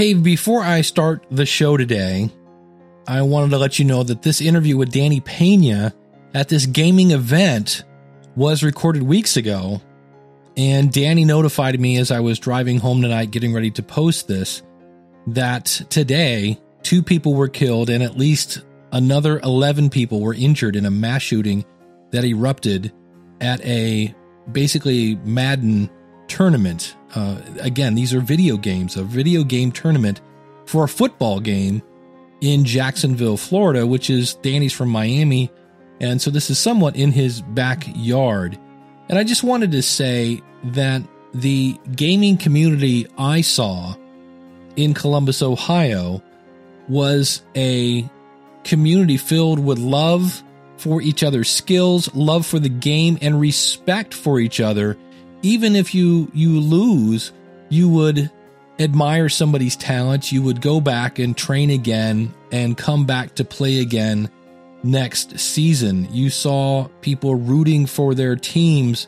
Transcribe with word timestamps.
Hey, 0.00 0.14
before 0.14 0.62
I 0.62 0.80
start 0.80 1.26
the 1.30 1.44
show 1.44 1.76
today, 1.76 2.30
I 3.06 3.20
wanted 3.20 3.50
to 3.50 3.58
let 3.58 3.78
you 3.78 3.84
know 3.84 4.02
that 4.02 4.22
this 4.22 4.40
interview 4.40 4.78
with 4.78 4.92
Danny 4.92 5.20
Peña 5.20 5.92
at 6.32 6.48
this 6.48 6.64
gaming 6.64 7.10
event 7.10 7.84
was 8.34 8.62
recorded 8.62 9.02
weeks 9.02 9.36
ago. 9.36 9.82
And 10.56 10.90
Danny 10.90 11.26
notified 11.26 11.78
me 11.78 11.98
as 11.98 12.10
I 12.10 12.20
was 12.20 12.38
driving 12.38 12.78
home 12.78 13.02
tonight, 13.02 13.30
getting 13.30 13.52
ready 13.52 13.70
to 13.72 13.82
post 13.82 14.26
this, 14.26 14.62
that 15.26 15.66
today 15.66 16.58
two 16.82 17.02
people 17.02 17.34
were 17.34 17.48
killed 17.48 17.90
and 17.90 18.02
at 18.02 18.16
least 18.16 18.62
another 18.92 19.38
11 19.40 19.90
people 19.90 20.22
were 20.22 20.32
injured 20.32 20.76
in 20.76 20.86
a 20.86 20.90
mass 20.90 21.20
shooting 21.20 21.62
that 22.10 22.24
erupted 22.24 22.90
at 23.42 23.62
a 23.66 24.14
basically 24.50 25.16
Madden 25.16 25.90
tournament. 26.30 26.96
Uh, 27.14 27.40
again, 27.60 27.94
these 27.94 28.14
are 28.14 28.20
video 28.20 28.56
games, 28.56 28.96
a 28.96 29.02
video 29.02 29.42
game 29.42 29.72
tournament 29.72 30.20
for 30.64 30.84
a 30.84 30.88
football 30.88 31.40
game 31.40 31.82
in 32.40 32.64
Jacksonville, 32.64 33.36
Florida, 33.36 33.86
which 33.86 34.08
is 34.08 34.34
Danny's 34.34 34.72
from 34.72 34.88
Miami. 34.88 35.50
And 36.00 36.22
so 36.22 36.30
this 36.30 36.48
is 36.48 36.58
somewhat 36.58 36.96
in 36.96 37.12
his 37.12 37.42
backyard. 37.42 38.58
And 39.08 39.18
I 39.18 39.24
just 39.24 39.42
wanted 39.42 39.72
to 39.72 39.82
say 39.82 40.40
that 40.64 41.02
the 41.34 41.78
gaming 41.94 42.36
community 42.36 43.06
I 43.18 43.40
saw 43.42 43.94
in 44.76 44.94
Columbus, 44.94 45.42
Ohio 45.42 46.22
was 46.88 47.42
a 47.56 48.08
community 48.64 49.16
filled 49.16 49.58
with 49.58 49.78
love 49.78 50.42
for 50.76 51.02
each 51.02 51.22
other's 51.22 51.50
skills, 51.50 52.12
love 52.14 52.46
for 52.46 52.58
the 52.58 52.68
game, 52.70 53.18
and 53.20 53.38
respect 53.38 54.14
for 54.14 54.40
each 54.40 54.60
other. 54.60 54.96
Even 55.42 55.76
if 55.76 55.94
you 55.94 56.30
you 56.34 56.60
lose, 56.60 57.32
you 57.68 57.88
would 57.88 58.30
admire 58.78 59.28
somebody's 59.28 59.76
talent. 59.76 60.32
You 60.32 60.42
would 60.42 60.60
go 60.60 60.80
back 60.80 61.18
and 61.18 61.36
train 61.36 61.70
again 61.70 62.34
and 62.50 62.76
come 62.76 63.06
back 63.06 63.34
to 63.36 63.44
play 63.44 63.80
again 63.80 64.30
next 64.82 65.38
season. 65.38 66.08
You 66.10 66.30
saw 66.30 66.88
people 67.00 67.34
rooting 67.34 67.86
for 67.86 68.14
their 68.14 68.36
teams, 68.36 69.06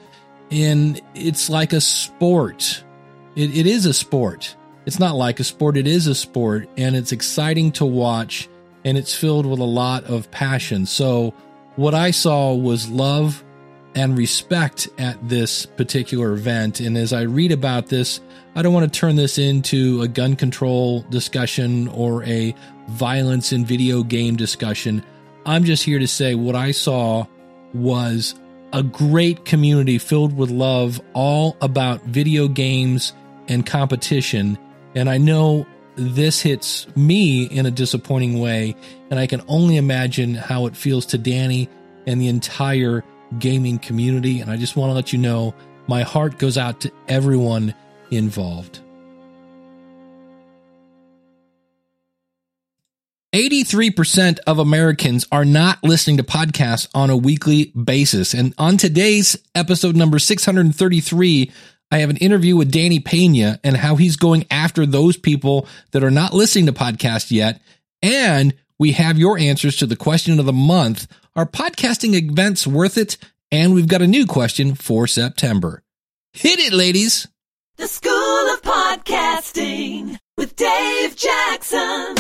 and 0.51 1.01
it's 1.15 1.49
like 1.49 1.73
a 1.73 1.81
sport. 1.81 2.85
It, 3.35 3.57
it 3.57 3.67
is 3.67 3.87
a 3.87 3.95
sport. 3.95 4.57
It's 4.85 4.99
not 4.99 5.15
like 5.15 5.41
a 5.41 5.45
sport, 5.45 5.77
it 5.77 5.87
is 5.87 6.07
a 6.07 6.15
sport, 6.15 6.69
and 6.77 6.97
it's 6.97 7.13
exciting 7.13 7.73
to 7.73 7.85
watch, 7.85 8.49
and 8.85 8.99
it's 8.99 9.15
filled 9.15 9.47
with 9.47 9.61
a 9.61 9.65
lot 9.65 10.05
of 10.05 10.31
passion. 10.31 10.87
So, 10.87 11.35
what 11.77 11.95
I 11.95 12.11
saw 12.11 12.53
was 12.53 12.91
love 12.91 13.43
and 13.95 14.17
respect 14.17 14.89
at 14.99 15.17
this 15.29 15.67
particular 15.67 16.33
event. 16.33 16.81
And 16.81 16.97
as 16.97 17.13
I 17.13 17.23
read 17.23 17.53
about 17.53 17.89
this, 17.89 18.21
I 18.55 18.63
don't 18.63 18.73
want 18.73 18.93
to 18.93 18.99
turn 18.99 19.17
this 19.17 19.39
into 19.39 20.03
a 20.03 20.09
gun 20.09 20.37
control 20.37 21.03
discussion 21.11 21.89
or 21.89 22.25
a 22.25 22.55
violence 22.89 23.53
in 23.53 23.65
video 23.65 24.03
game 24.03 24.37
discussion. 24.37 25.05
I'm 25.45 25.65
just 25.65 25.83
here 25.83 25.99
to 25.99 26.09
say 26.09 26.35
what 26.35 26.55
I 26.55 26.71
saw 26.71 27.27
was 27.75 28.35
a 28.73 28.83
great 28.83 29.45
community 29.45 29.99
filled 29.99 30.37
with 30.37 30.51
love, 30.51 31.01
all 31.13 31.57
about 31.61 32.03
video 32.05 32.49
games 32.49 33.13
and 33.49 33.67
competition. 33.67 34.59
And 34.95 35.11
I 35.11 35.19
know 35.19 35.67
this 35.97 36.41
hits 36.41 36.87
me 36.97 37.45
in 37.45 37.67
a 37.67 37.71
disappointing 37.71 38.41
way, 38.41 38.75
and 39.11 39.21
I 39.21 39.27
can 39.27 39.43
only 39.49 39.77
imagine 39.77 40.35
how 40.35 40.67
it 40.67 40.77
feels 40.77 41.07
to 41.07 41.19
Danny 41.19 41.69
and 42.07 42.21
the 42.21 42.29
entire 42.29 43.05
gaming 43.39 43.79
community. 43.79 44.41
And 44.41 44.51
I 44.51 44.57
just 44.57 44.77
want 44.77 44.91
to 44.91 44.95
let 44.95 45.13
you 45.13 45.19
know 45.19 45.55
my 45.87 46.03
heart 46.03 46.39
goes 46.39 46.59
out 46.59 46.81
to 46.83 46.93
everyone 47.09 47.75
involved. 48.11 48.81
83% 53.35 54.41
of 54.47 54.59
Americans 54.59 55.27
are 55.33 55.45
not 55.45 55.83
listening 55.83 56.19
to 56.19 56.23
podcasts 56.23 56.87
on 56.95 57.09
a 57.09 57.17
weekly 57.17 57.67
basis. 57.67 58.35
And 58.35 58.55
on 58.59 58.77
today's 58.77 59.39
episode 59.55 59.97
number 59.97 60.19
633, 60.19 61.51
I 61.91 61.99
have 61.99 62.11
an 62.11 62.19
interview 62.19 62.57
with 62.57 62.71
Danny 62.71 63.01
Peña 63.01 63.59
and 63.65 63.77
how 63.77 63.97
he's 63.97 64.17
going 64.17 64.45
after 64.51 64.85
those 64.85 65.17
people 65.17 65.67
that 65.93 66.05
are 66.05 66.11
not 66.11 66.35
listening 66.35 66.67
to 66.67 66.73
podcasts 66.73 67.31
yet. 67.31 67.63
And 68.03 68.55
we 68.79 68.93
have 68.93 69.19
your 69.19 69.39
answers 69.39 69.77
to 69.77 69.87
the 69.87 69.97
question 69.97 70.39
of 70.39 70.45
the 70.45 70.53
month. 70.53 71.07
Are 71.35 71.47
podcasting 71.47 72.13
events 72.13 72.67
worth 72.67 72.99
it? 72.99 73.17
And 73.51 73.73
we've 73.73 73.89
got 73.89 74.03
a 74.03 74.07
new 74.07 74.27
question 74.27 74.75
for 74.75 75.07
September. 75.07 75.83
Hit 76.35 76.59
it, 76.59 76.75
ladies. 76.75 77.27
The 77.79 77.89
School 77.89 78.13
of 78.13 78.61
Podcasting 78.61 80.19
with 80.37 80.55
Dave 80.57 81.17
Jackson. 81.17 82.17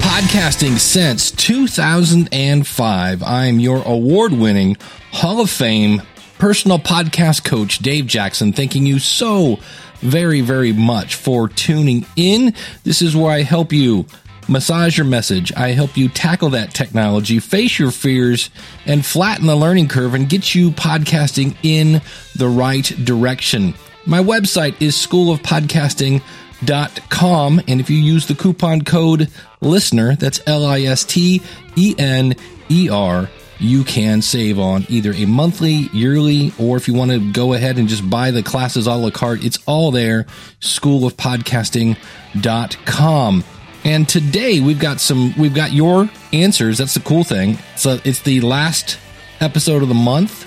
Podcasting 0.00 0.78
since 0.78 1.30
2005. 1.32 3.22
I'm 3.22 3.60
your 3.60 3.82
award 3.82 4.32
winning 4.32 4.78
Hall 5.12 5.42
of 5.42 5.50
Fame 5.50 6.00
personal 6.38 6.78
podcast 6.78 7.44
coach, 7.44 7.80
Dave 7.80 8.06
Jackson, 8.06 8.54
thanking 8.54 8.86
you 8.86 8.98
so 8.98 9.58
very, 10.00 10.40
very 10.40 10.72
much 10.72 11.14
for 11.14 11.46
tuning 11.48 12.06
in. 12.16 12.54
This 12.84 13.02
is 13.02 13.14
where 13.14 13.32
I 13.32 13.42
help 13.42 13.72
you 13.72 14.06
massage 14.48 14.96
your 14.96 15.06
message. 15.06 15.52
I 15.54 15.68
help 15.68 15.96
you 15.96 16.08
tackle 16.08 16.50
that 16.50 16.74
technology, 16.74 17.40
face 17.40 17.78
your 17.78 17.90
fears, 17.90 18.50
and 18.84 19.04
flatten 19.04 19.46
the 19.46 19.56
learning 19.56 19.88
curve 19.88 20.14
and 20.14 20.28
get 20.28 20.54
you 20.54 20.70
podcasting 20.70 21.56
in 21.62 22.02
the 22.34 22.48
right 22.48 22.84
direction. 23.04 23.74
My 24.06 24.20
website 24.20 24.80
is 24.80 24.94
schoolofpodcasting.com. 24.94 27.60
And 27.66 27.80
if 27.80 27.90
you 27.90 27.96
use 27.96 28.26
the 28.26 28.34
coupon 28.34 28.82
code 28.82 29.30
listener, 29.60 30.16
that's 30.16 30.40
L 30.46 30.64
I 30.64 30.82
S 30.82 31.04
T 31.04 31.42
E 31.74 31.94
N 31.98 32.34
E 32.70 32.88
R, 32.88 33.28
you 33.58 33.84
can 33.84 34.22
save 34.22 34.58
on 34.58 34.84
either 34.88 35.12
a 35.12 35.24
monthly, 35.24 35.88
yearly, 35.92 36.52
or 36.58 36.76
if 36.76 36.88
you 36.88 36.94
want 36.94 37.10
to 37.10 37.32
go 37.32 37.54
ahead 37.54 37.78
and 37.78 37.88
just 37.88 38.08
buy 38.08 38.30
the 38.30 38.42
classes 38.42 38.86
a 38.86 38.94
la 38.94 39.10
carte, 39.10 39.44
it's 39.44 39.58
all 39.66 39.90
there. 39.90 40.26
Schoolofpodcasting.com. 40.60 43.44
And 43.86 44.08
today 44.08 44.58
we've 44.58 44.80
got 44.80 45.00
some, 45.00 45.32
we've 45.38 45.54
got 45.54 45.70
your 45.70 46.10
answers. 46.32 46.78
That's 46.78 46.94
the 46.94 47.00
cool 47.00 47.22
thing. 47.22 47.56
So 47.76 48.00
it's 48.04 48.18
the 48.18 48.40
last 48.40 48.98
episode 49.38 49.80
of 49.80 49.88
the 49.88 49.94
month. 49.94 50.44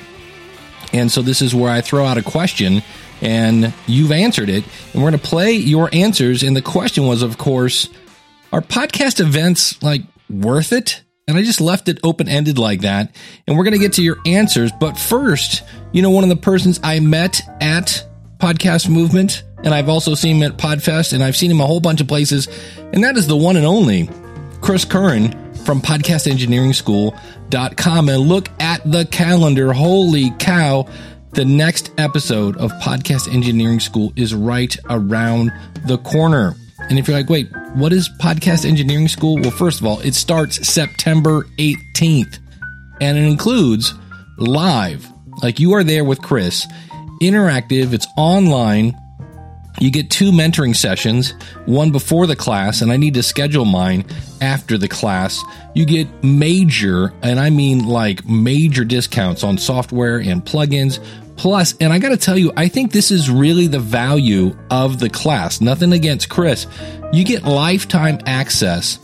And 0.92 1.10
so 1.10 1.22
this 1.22 1.42
is 1.42 1.56
where 1.56 1.72
I 1.72 1.80
throw 1.80 2.04
out 2.04 2.18
a 2.18 2.22
question 2.22 2.84
and 3.22 3.74
you've 3.88 4.12
answered 4.12 4.50
it. 4.50 4.66
And 4.94 5.02
we're 5.02 5.12
going 5.12 5.22
to 5.22 5.28
play 5.28 5.54
your 5.54 5.90
answers. 5.94 6.44
And 6.44 6.54
the 6.54 6.62
question 6.62 7.06
was, 7.06 7.22
of 7.22 7.38
course, 7.38 7.88
are 8.52 8.60
podcast 8.60 9.22
events 9.22 9.82
like 9.82 10.02
worth 10.30 10.74
it? 10.74 11.02
And 11.26 11.38
I 11.38 11.42
just 11.42 11.62
left 11.62 11.88
it 11.88 11.98
open 12.04 12.28
ended 12.28 12.58
like 12.58 12.82
that. 12.82 13.16
And 13.48 13.58
we're 13.58 13.64
going 13.64 13.74
to 13.74 13.80
get 13.80 13.94
to 13.94 14.04
your 14.04 14.18
answers. 14.26 14.74
But 14.82 14.98
first, 14.98 15.64
you 15.94 16.02
know, 16.02 16.10
one 16.10 16.26
of 16.26 16.30
the 16.30 16.36
persons 16.36 16.82
I 16.84 17.00
met 17.00 17.42
at 17.62 18.06
Podcast 18.38 18.90
Movement, 18.90 19.44
and 19.64 19.74
I've 19.74 19.90
also 19.90 20.16
seen 20.16 20.38
him 20.38 20.52
at 20.52 20.58
Podfest, 20.58 21.14
and 21.14 21.24
I've 21.24 21.36
seen 21.36 21.52
him 21.52 21.62
a 21.62 21.66
whole 21.66 21.80
bunch 21.80 22.02
of 22.02 22.08
places, 22.08 22.48
and 22.78 23.04
that 23.04 23.18
is 23.18 23.28
the 23.28 23.38
one 23.38 23.58
and 23.58 23.66
only 23.66 24.10
Chris 24.62 24.86
Curran 24.86 25.32
from 25.66 25.82
podcastengineeringschool.com. 25.82 28.10
And 28.10 28.22
look 28.22 28.50
at 28.60 28.82
the 28.90 29.06
calendar. 29.06 29.74
Holy 29.74 30.32
cow. 30.40 30.88
The 31.32 31.46
next 31.46 31.92
episode 32.00 32.58
of 32.58 32.72
Podcast 32.74 33.32
Engineering 33.32 33.80
School 33.80 34.12
is 34.16 34.34
right 34.34 34.76
around 34.90 35.52
the 35.86 36.00
corner. 36.00 36.56
And 36.90 36.98
if 36.98 37.08
you're 37.08 37.16
like, 37.16 37.30
wait, 37.30 37.52
what 37.76 37.94
is 37.94 38.10
Podcast 38.20 38.66
Engineering 38.66 39.08
School? 39.08 39.36
Well, 39.36 39.52
first 39.52 39.80
of 39.80 39.86
all, 39.86 40.00
it 40.00 40.16
starts 40.16 40.68
September 40.68 41.44
18th 41.60 42.40
and 43.00 43.16
it 43.16 43.26
includes 43.26 43.94
live, 44.38 45.06
like 45.44 45.60
you 45.60 45.74
are 45.74 45.84
there 45.84 46.04
with 46.04 46.20
Chris, 46.22 46.66
interactive, 47.22 47.94
it's 47.94 48.08
online. 48.18 48.98
You 49.80 49.92
get 49.92 50.10
two 50.10 50.32
mentoring 50.32 50.76
sessions, 50.76 51.34
one 51.66 51.92
before 51.92 52.28
the 52.28 52.36
class, 52.36 52.82
and 52.82 52.92
I 52.92 52.98
need 52.98 53.14
to 53.14 53.24
schedule 53.24 53.66
mine 53.66 54.06
after 54.42 54.78
the 54.78 54.88
class. 54.88 55.42
You 55.74 55.86
get 55.86 56.24
major, 56.24 57.14
and 57.22 57.40
I 57.40 57.50
mean 57.50 57.88
like 57.88 58.28
major 58.28 58.84
discounts 58.84 59.44
on 59.44 59.58
software 59.58 60.18
and 60.18 60.44
plugins. 60.44 61.00
Plus, 61.38 61.74
and 61.80 61.94
I 61.94 62.00
got 62.00 62.10
to 62.10 62.18
tell 62.18 62.38
you, 62.38 62.52
I 62.58 62.68
think 62.68 62.92
this 62.92 63.12
is 63.12 63.30
really 63.30 63.68
the 63.68 63.80
value 63.80 64.58
of 64.70 65.00
the 65.00 65.10
class. 65.10 65.62
Nothing 65.62 65.94
against 65.94 66.28
Chris. 66.28 66.68
You 67.14 67.24
get 67.24 67.44
lifetime 67.44 68.20
access 68.26 69.00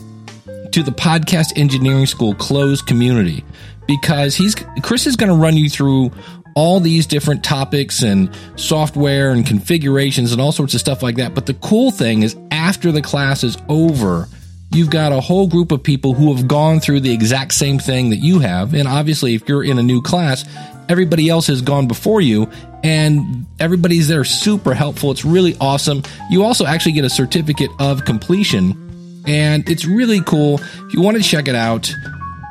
to 0.72 0.82
the 0.82 0.90
Podcast 0.90 1.56
Engineering 1.56 2.04
School 2.04 2.34
closed 2.34 2.86
community 2.86 3.42
because 3.86 4.34
he's 4.34 4.54
Chris 4.82 5.06
is 5.06 5.16
going 5.16 5.30
to 5.30 5.36
run 5.36 5.56
you 5.56 5.70
through 5.70 6.10
all 6.56 6.80
these 6.80 7.06
different 7.06 7.44
topics 7.44 8.02
and 8.02 8.34
software 8.56 9.30
and 9.30 9.46
configurations 9.46 10.32
and 10.32 10.40
all 10.40 10.52
sorts 10.52 10.72
of 10.72 10.80
stuff 10.80 11.02
like 11.02 11.16
that. 11.16 11.34
But 11.34 11.46
the 11.46 11.54
cool 11.54 11.90
thing 11.90 12.22
is 12.22 12.34
after 12.50 12.90
the 12.90 13.02
class 13.02 13.44
is 13.44 13.58
over, 13.68 14.26
you've 14.72 14.88
got 14.90 15.12
a 15.12 15.20
whole 15.20 15.46
group 15.46 15.70
of 15.70 15.82
people 15.82 16.14
who 16.14 16.34
have 16.34 16.48
gone 16.48 16.80
through 16.80 17.00
the 17.00 17.12
exact 17.12 17.52
same 17.52 17.78
thing 17.78 18.08
that 18.10 18.16
you 18.16 18.38
have. 18.40 18.72
And 18.72 18.88
obviously, 18.88 19.34
if 19.34 19.46
you're 19.46 19.62
in 19.62 19.78
a 19.78 19.82
new 19.82 20.00
class, 20.00 20.46
everybody 20.88 21.28
else 21.28 21.46
has 21.48 21.60
gone 21.60 21.88
before 21.88 22.22
you, 22.22 22.50
and 22.82 23.46
everybody's 23.60 24.08
there 24.08 24.24
super 24.24 24.72
helpful. 24.72 25.10
It's 25.10 25.26
really 25.26 25.56
awesome. 25.60 26.04
You 26.30 26.42
also 26.42 26.64
actually 26.64 26.92
get 26.92 27.04
a 27.04 27.10
certificate 27.10 27.70
of 27.78 28.06
completion, 28.06 29.22
and 29.26 29.68
it's 29.68 29.84
really 29.84 30.22
cool. 30.22 30.54
If 30.54 30.94
you 30.94 31.02
want 31.02 31.18
to 31.18 31.22
check 31.22 31.48
it 31.48 31.54
out, 31.54 31.92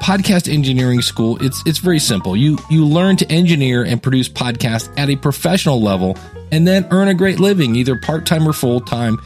podcast 0.06 0.54
engineering 0.54 1.02
school 1.02 1.42
it's 1.42 1.64
it's 1.66 1.80
very 1.80 1.98
simple. 1.98 2.38
You 2.38 2.60
you 2.70 2.86
learn 2.86 3.18
to 3.18 3.28
engineer 3.32 3.84
and 3.84 4.04
produce 4.04 4.30
podcasts 4.30 4.94
at 5.00 5.10
a 5.10 5.16
professional 5.16 5.82
level 5.82 6.16
and 6.52 6.68
then 6.68 6.88
earn 6.92 7.08
a 7.08 7.16
great 7.16 7.40
living 7.40 7.76
either 7.76 8.00
part-time 8.00 8.48
or 8.48 8.54
full-time. 8.54 9.18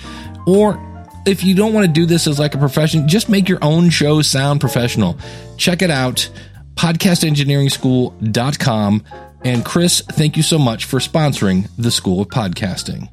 Or 0.47 0.79
if 1.25 1.43
you 1.43 1.53
don't 1.53 1.73
want 1.73 1.85
to 1.85 1.91
do 1.91 2.05
this 2.05 2.27
as 2.27 2.39
like 2.39 2.55
a 2.55 2.57
profession 2.57 3.09
just 3.09 3.27
make 3.27 3.49
your 3.49 3.59
own 3.61 3.89
show 3.89 4.21
sound 4.21 4.61
professional. 4.61 5.17
Check 5.57 5.81
it 5.81 5.91
out 5.91 6.29
podcastengineeringschool.com 6.75 9.03
and 9.43 9.65
chris 9.65 9.99
thank 10.13 10.37
you 10.37 10.43
so 10.43 10.57
much 10.57 10.85
for 10.85 10.99
sponsoring 10.99 11.67
the 11.77 11.91
school 11.91 12.21
of 12.21 12.29
podcasting 12.29 13.09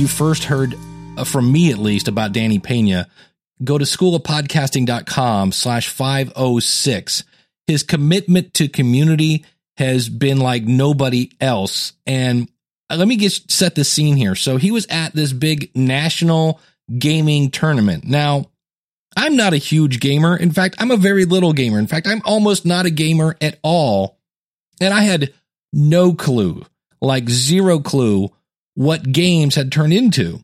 you 0.00 0.08
first 0.08 0.44
heard 0.44 0.74
uh, 1.18 1.24
from 1.24 1.52
me 1.52 1.70
at 1.70 1.78
least 1.78 2.08
about 2.08 2.32
Danny 2.32 2.58
Peña, 2.58 3.06
go 3.62 3.76
to 3.76 3.84
schoolofpodcasting.com 3.84 5.52
slash 5.52 5.88
506. 5.88 7.24
His 7.66 7.82
commitment 7.82 8.54
to 8.54 8.68
community 8.68 9.44
has 9.76 10.08
been 10.08 10.40
like 10.40 10.64
nobody 10.64 11.30
else. 11.40 11.92
And 12.06 12.48
let 12.88 13.06
me 13.06 13.16
get 13.16 13.30
set 13.30 13.74
the 13.74 13.84
scene 13.84 14.16
here. 14.16 14.34
So 14.34 14.56
he 14.56 14.70
was 14.70 14.86
at 14.88 15.14
this 15.14 15.34
big 15.34 15.70
national 15.76 16.60
gaming 16.98 17.50
tournament. 17.50 18.04
Now, 18.04 18.46
I'm 19.16 19.36
not 19.36 19.52
a 19.52 19.58
huge 19.58 20.00
gamer. 20.00 20.36
In 20.36 20.50
fact, 20.50 20.76
I'm 20.78 20.90
a 20.90 20.96
very 20.96 21.26
little 21.26 21.52
gamer. 21.52 21.78
In 21.78 21.86
fact, 21.86 22.06
I'm 22.06 22.22
almost 22.24 22.64
not 22.64 22.86
a 22.86 22.90
gamer 22.90 23.36
at 23.40 23.58
all. 23.62 24.18
And 24.80 24.94
I 24.94 25.02
had 25.02 25.34
no 25.74 26.14
clue, 26.14 26.64
like 27.02 27.28
zero 27.28 27.80
clue 27.80 28.30
what 28.80 29.12
games 29.12 29.56
had 29.56 29.70
turned 29.70 29.92
into. 29.92 30.42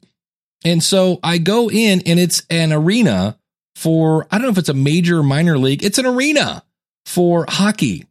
And 0.62 0.82
so 0.82 1.18
I 1.22 1.38
go 1.38 1.70
in 1.70 2.02
and 2.04 2.20
it's 2.20 2.42
an 2.50 2.70
arena 2.70 3.38
for, 3.74 4.26
I 4.30 4.36
don't 4.36 4.42
know 4.42 4.52
if 4.52 4.58
it's 4.58 4.68
a 4.68 4.74
major 4.74 5.20
or 5.20 5.22
minor 5.22 5.56
league, 5.56 5.82
it's 5.82 5.96
an 5.96 6.04
arena 6.04 6.62
for 7.06 7.46
hockey. 7.48 8.04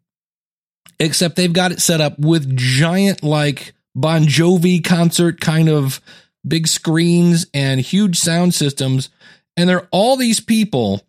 Except 0.99 1.35
they've 1.35 1.53
got 1.53 1.71
it 1.71 1.79
set 1.79 2.01
up 2.01 2.17
with 2.17 2.57
giant, 2.57 3.21
like 3.21 3.75
Bon 3.93 4.23
Jovi 4.23 4.83
concert 4.83 5.39
kind 5.39 5.69
of 5.69 6.01
big 6.47 6.67
screens 6.67 7.45
and 7.53 7.79
huge 7.79 8.17
sound 8.17 8.55
systems. 8.55 9.11
And 9.55 9.69
there 9.69 9.77
are 9.77 9.87
all 9.91 10.17
these 10.17 10.39
people 10.39 11.05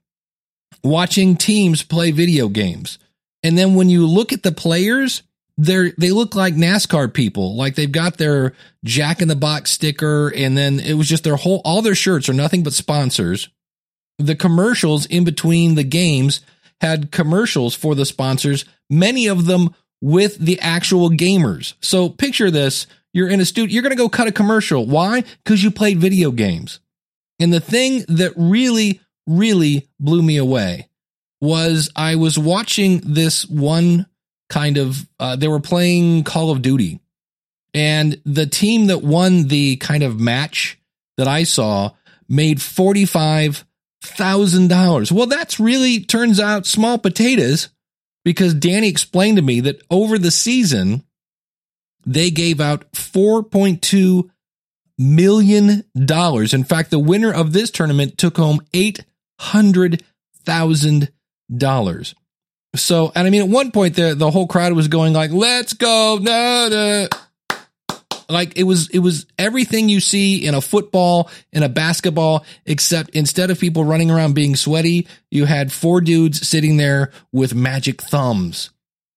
watching 0.85 1.37
teams 1.37 1.83
play 1.83 2.11
video 2.11 2.51
games. 2.51 2.99
And 3.43 3.57
then 3.57 3.77
when 3.77 3.89
you 3.89 4.07
look 4.07 4.35
at 4.35 4.43
the 4.43 4.53
players, 4.53 5.23
they're 5.57 5.93
they 5.99 6.11
look 6.11 6.35
like 6.35 6.55
NASCAR 6.55 7.13
people. 7.13 7.57
Like 7.57 7.75
they've 7.75 7.91
got 7.91 8.19
their 8.19 8.53
Jack 8.85 9.23
in 9.23 9.29
the 9.29 9.37
Box 9.37 9.71
sticker, 9.71 10.29
and 10.29 10.57
then 10.57 10.81
it 10.81 10.95
was 10.95 11.09
just 11.09 11.25
their 11.25 11.37
whole 11.37 11.63
all 11.65 11.83
their 11.83 11.95
shirts 11.95 12.29
are 12.29 12.35
nothing 12.35 12.63
but 12.63 12.73
sponsors. 12.73 13.49
The 14.19 14.37
commercials 14.37 15.07
in 15.07 15.25
between 15.25 15.75
the 15.75 15.85
games 15.85 16.41
had 16.81 17.11
commercials 17.11 17.75
for 17.75 17.95
the 17.95 18.05
sponsors, 18.05 18.65
many 18.91 19.27
of 19.27 19.47
them 19.47 19.75
with 20.03 20.37
the 20.39 20.61
actual 20.61 21.11
gamers. 21.11 21.75
So 21.81 22.09
picture 22.09 22.51
this. 22.51 22.87
You're 23.13 23.29
in 23.31 23.41
a 23.41 23.47
studio, 23.47 23.73
you're 23.73 23.83
gonna 23.83 23.97
go 23.97 24.11
cut 24.11 24.29
a 24.29 24.33
commercial. 24.33 24.85
Why? 24.85 25.23
Because 25.43 25.65
you 25.65 25.71
played 25.71 25.99
video 25.99 26.31
games. 26.31 26.81
And 27.41 27.53
the 27.53 27.61
thing 27.61 28.05
that 28.09 28.33
really, 28.37 29.01
really 29.27 29.89
blew 29.99 30.23
me 30.23 30.37
away 30.37 30.89
was 31.41 31.91
I 31.97 32.17
was 32.17 32.39
watching 32.39 33.01
this 33.05 33.47
one 33.47 34.07
kind 34.49 34.79
of 34.79 35.09
uh, 35.19 35.37
they 35.37 35.49
were 35.49 35.61
playing 35.61 36.25
Call 36.25 36.51
of 36.51 36.63
Duty, 36.63 37.01
and 37.75 38.21
the 38.25 38.47
team 38.47 38.87
that 38.87 39.03
won 39.03 39.49
the 39.49 39.77
kind 39.77 40.03
of 40.03 40.21
match 40.21 40.79
that 41.17 41.29
I 41.29 41.45
saw 41.45 41.91
made 42.29 42.63
forty 42.63 43.05
five 43.05 43.65
thousand 44.03 44.69
dollars. 44.69 45.11
Well, 45.11 45.27
that's 45.27 45.59
really 45.59 46.01
turns 46.01 46.39
out 46.41 46.67
small 46.67 46.99
potatoes 46.99 47.69
because 48.25 48.55
Danny 48.55 48.89
explained 48.89 49.37
to 49.37 49.43
me 49.43 49.61
that 49.61 49.83
over 49.91 50.19
the 50.19 50.31
season 50.31 51.05
they 52.05 52.31
gave 52.31 52.61
out 52.61 52.85
four 52.95 53.43
point 53.43 53.83
two 53.83 54.31
million 54.99 55.85
dollars. 56.05 56.55
In 56.55 56.65
fact, 56.65 56.91
the 56.91 56.99
winner 56.99 57.33
of 57.33 57.53
this 57.53 57.71
tournament 57.71 58.17
took 58.17 58.37
home 58.37 58.61
eight 58.73 59.05
hundred 59.39 60.03
thousand 60.45 61.11
dollars. 61.55 62.15
So, 62.77 63.13
and 63.15 63.27
I 63.27 63.31
mean, 63.31 63.43
at 63.43 63.49
one 63.49 63.71
point, 63.73 63.97
the 63.97 64.15
the 64.15 64.31
whole 64.31 64.47
crowd 64.47 64.73
was 64.73 64.89
going 64.89 65.13
like, 65.13 65.31
"Let's 65.31 65.73
go!" 65.73 66.19
No, 66.21 66.69
no. 66.71 67.09
Like 68.29 68.57
it 68.57 68.65
was, 68.65 68.89
it 68.91 68.99
was 68.99 69.27
everything 69.39 69.89
you 69.89 70.01
see 70.01 70.45
in 70.47 70.55
a 70.55 70.61
football, 70.61 71.31
in 71.53 71.63
a 71.63 71.69
basketball, 71.69 72.45
except 72.65 73.11
instead 73.11 73.51
of 73.51 73.61
people 73.61 73.85
running 73.85 74.11
around 74.11 74.35
being 74.35 74.57
sweaty, 74.57 75.07
you 75.31 75.45
had 75.45 75.73
four 75.73 76.01
dudes 76.01 76.47
sitting 76.47 76.77
there 76.77 77.13
with 77.33 77.55
magic 77.55 78.03
thumbs. 78.03 78.71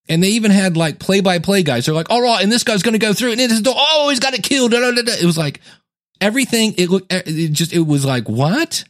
And 0.07 0.23
they 0.23 0.29
even 0.29 0.51
had 0.51 0.77
like 0.77 0.99
play 0.99 1.21
by 1.21 1.39
play 1.39 1.63
guys. 1.63 1.85
They're 1.85 1.95
like, 1.95 2.09
all 2.09 2.21
right, 2.21 2.43
and 2.43 2.51
this 2.51 2.63
guy's 2.63 2.83
going 2.83 2.93
to 2.93 2.99
go 2.99 3.13
through 3.13 3.31
and 3.31 3.41
it 3.41 3.51
is, 3.51 3.63
oh, 3.65 4.09
he's 4.09 4.19
got 4.19 4.33
it 4.33 4.43
killed. 4.43 4.73
It 4.73 5.25
was 5.25 5.37
like 5.37 5.61
everything. 6.21 6.75
It 6.77 6.89
looked, 6.89 7.11
it 7.11 7.51
just, 7.51 7.73
it 7.73 7.79
was 7.79 8.05
like, 8.05 8.29
what? 8.29 8.83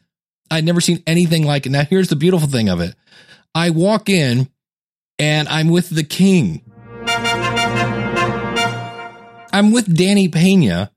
I'd 0.52 0.66
never 0.66 0.82
seen 0.82 1.04
anything 1.08 1.46
like 1.46 1.66
it. 1.66 1.70
Now, 1.70 1.84
here's 1.84 2.10
the 2.10 2.16
beautiful 2.16 2.48
thing 2.48 2.70
of 2.70 2.82
it. 2.82 2.96
I 3.54 3.70
walk 3.70 4.10
in 4.10 4.50
and 5.20 5.48
I'm 5.50 5.70
with 5.70 5.90
the 5.90 6.04
king. 6.04 6.62
I'm 9.52 9.72
with 9.72 9.94
Danny 9.96 10.30
Peña. 10.30 10.90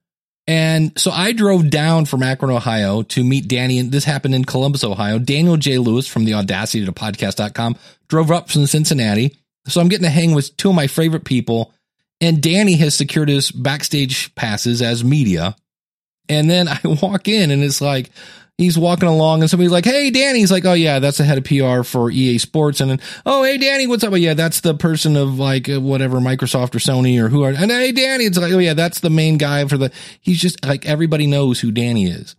And 0.47 0.99
so 0.99 1.11
I 1.11 1.33
drove 1.33 1.71
down 1.71 2.05
from 2.05 2.23
Akron, 2.23 2.51
Ohio 2.51 3.03
to 3.03 3.25
meet 3.25 3.49
Danny. 3.49 3.79
And 3.79 3.93
this 3.93 4.05
happened 4.05 4.35
in 4.35 4.45
Columbus, 4.45 4.85
Ohio. 4.85 5.19
Daniel 5.19 5.57
J. 5.57 5.79
Lewis 5.79 6.07
from 6.07 6.25
the 6.25 6.35
audacity 6.35 6.85
to 6.85 6.93
podcast.com 6.93 7.77
drove 8.09 8.31
up 8.31 8.51
from 8.51 8.67
Cincinnati. 8.67 9.37
So 9.69 9.81
I'm 9.81 9.89
getting 9.89 10.05
to 10.05 10.11
hang 10.11 10.35
with 10.35 10.57
two 10.57 10.71
of 10.71 10.75
my 10.75 10.89
favorite 10.89 11.25
people. 11.25 11.73
And 12.21 12.43
Danny 12.43 12.75
has 12.77 12.95
secured 12.95 13.29
his 13.29 13.51
backstage 13.51 14.35
passes 14.35 14.83
as 14.83 15.05
media. 15.05 15.57
And 16.29 16.51
then 16.51 16.69
I 16.69 16.79
walk 17.03 17.29
in 17.29 17.51
and 17.51 17.63
it's 17.63 17.81
like, 17.81 18.11
he's 18.63 18.79
walking 18.79 19.09
along 19.09 19.41
and 19.41 19.51
somebody's 19.51 19.73
like, 19.73 19.85
Hey, 19.85 20.11
Danny. 20.11 20.41
He's 20.41 20.53
like, 20.53 20.65
Oh, 20.65 20.73
yeah, 20.73 20.99
that's 20.99 21.19
the 21.19 21.25
head 21.25 21.39
of 21.39 21.45
PR 21.45 21.83
for 21.83 22.11
EA 22.11 22.39
Sports. 22.39 22.81
And 22.81 22.91
then, 22.91 23.01
Oh, 23.27 23.43
hey, 23.43 23.59
Danny, 23.59 23.87
what's 23.87 24.05
up? 24.05 24.13
Oh, 24.13 24.17
yeah, 24.17 24.35
that's 24.35 24.61
the 24.61 24.75
person 24.75 25.17
of 25.17 25.39
like 25.39 25.69
uh, 25.69 25.81
whatever, 25.81 26.19
Microsoft 26.19 26.75
or 26.75 26.79
Sony 26.79 27.21
or 27.23 27.29
who 27.29 27.43
are, 27.43 27.51
and 27.51 27.71
hey, 27.71 27.93
Danny, 27.93 28.25
it's 28.25 28.39
like, 28.39 28.53
Oh, 28.53 28.59
yeah, 28.59 28.75
that's 28.75 29.01
the 29.01 29.11
main 29.11 29.39
guy 29.39 29.67
for 29.67 29.77
the, 29.77 29.93
he's 30.21 30.41
just 30.41 30.65
like, 30.65 30.87
everybody 30.87 31.27
knows 31.27 31.61
who 31.61 31.71
Danny 31.71 32.07
is. 32.07 32.37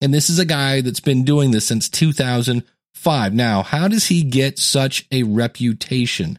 And 0.00 0.12
this 0.12 0.28
is 0.28 0.38
a 0.38 0.44
guy 0.44 0.80
that's 0.80 1.00
been 1.00 1.24
doing 1.24 1.52
this 1.52 1.66
since 1.66 1.88
2005. 1.88 3.34
Now, 3.34 3.62
how 3.62 3.88
does 3.88 4.06
he 4.06 4.24
get 4.24 4.58
such 4.58 5.06
a 5.12 5.22
reputation? 5.22 6.38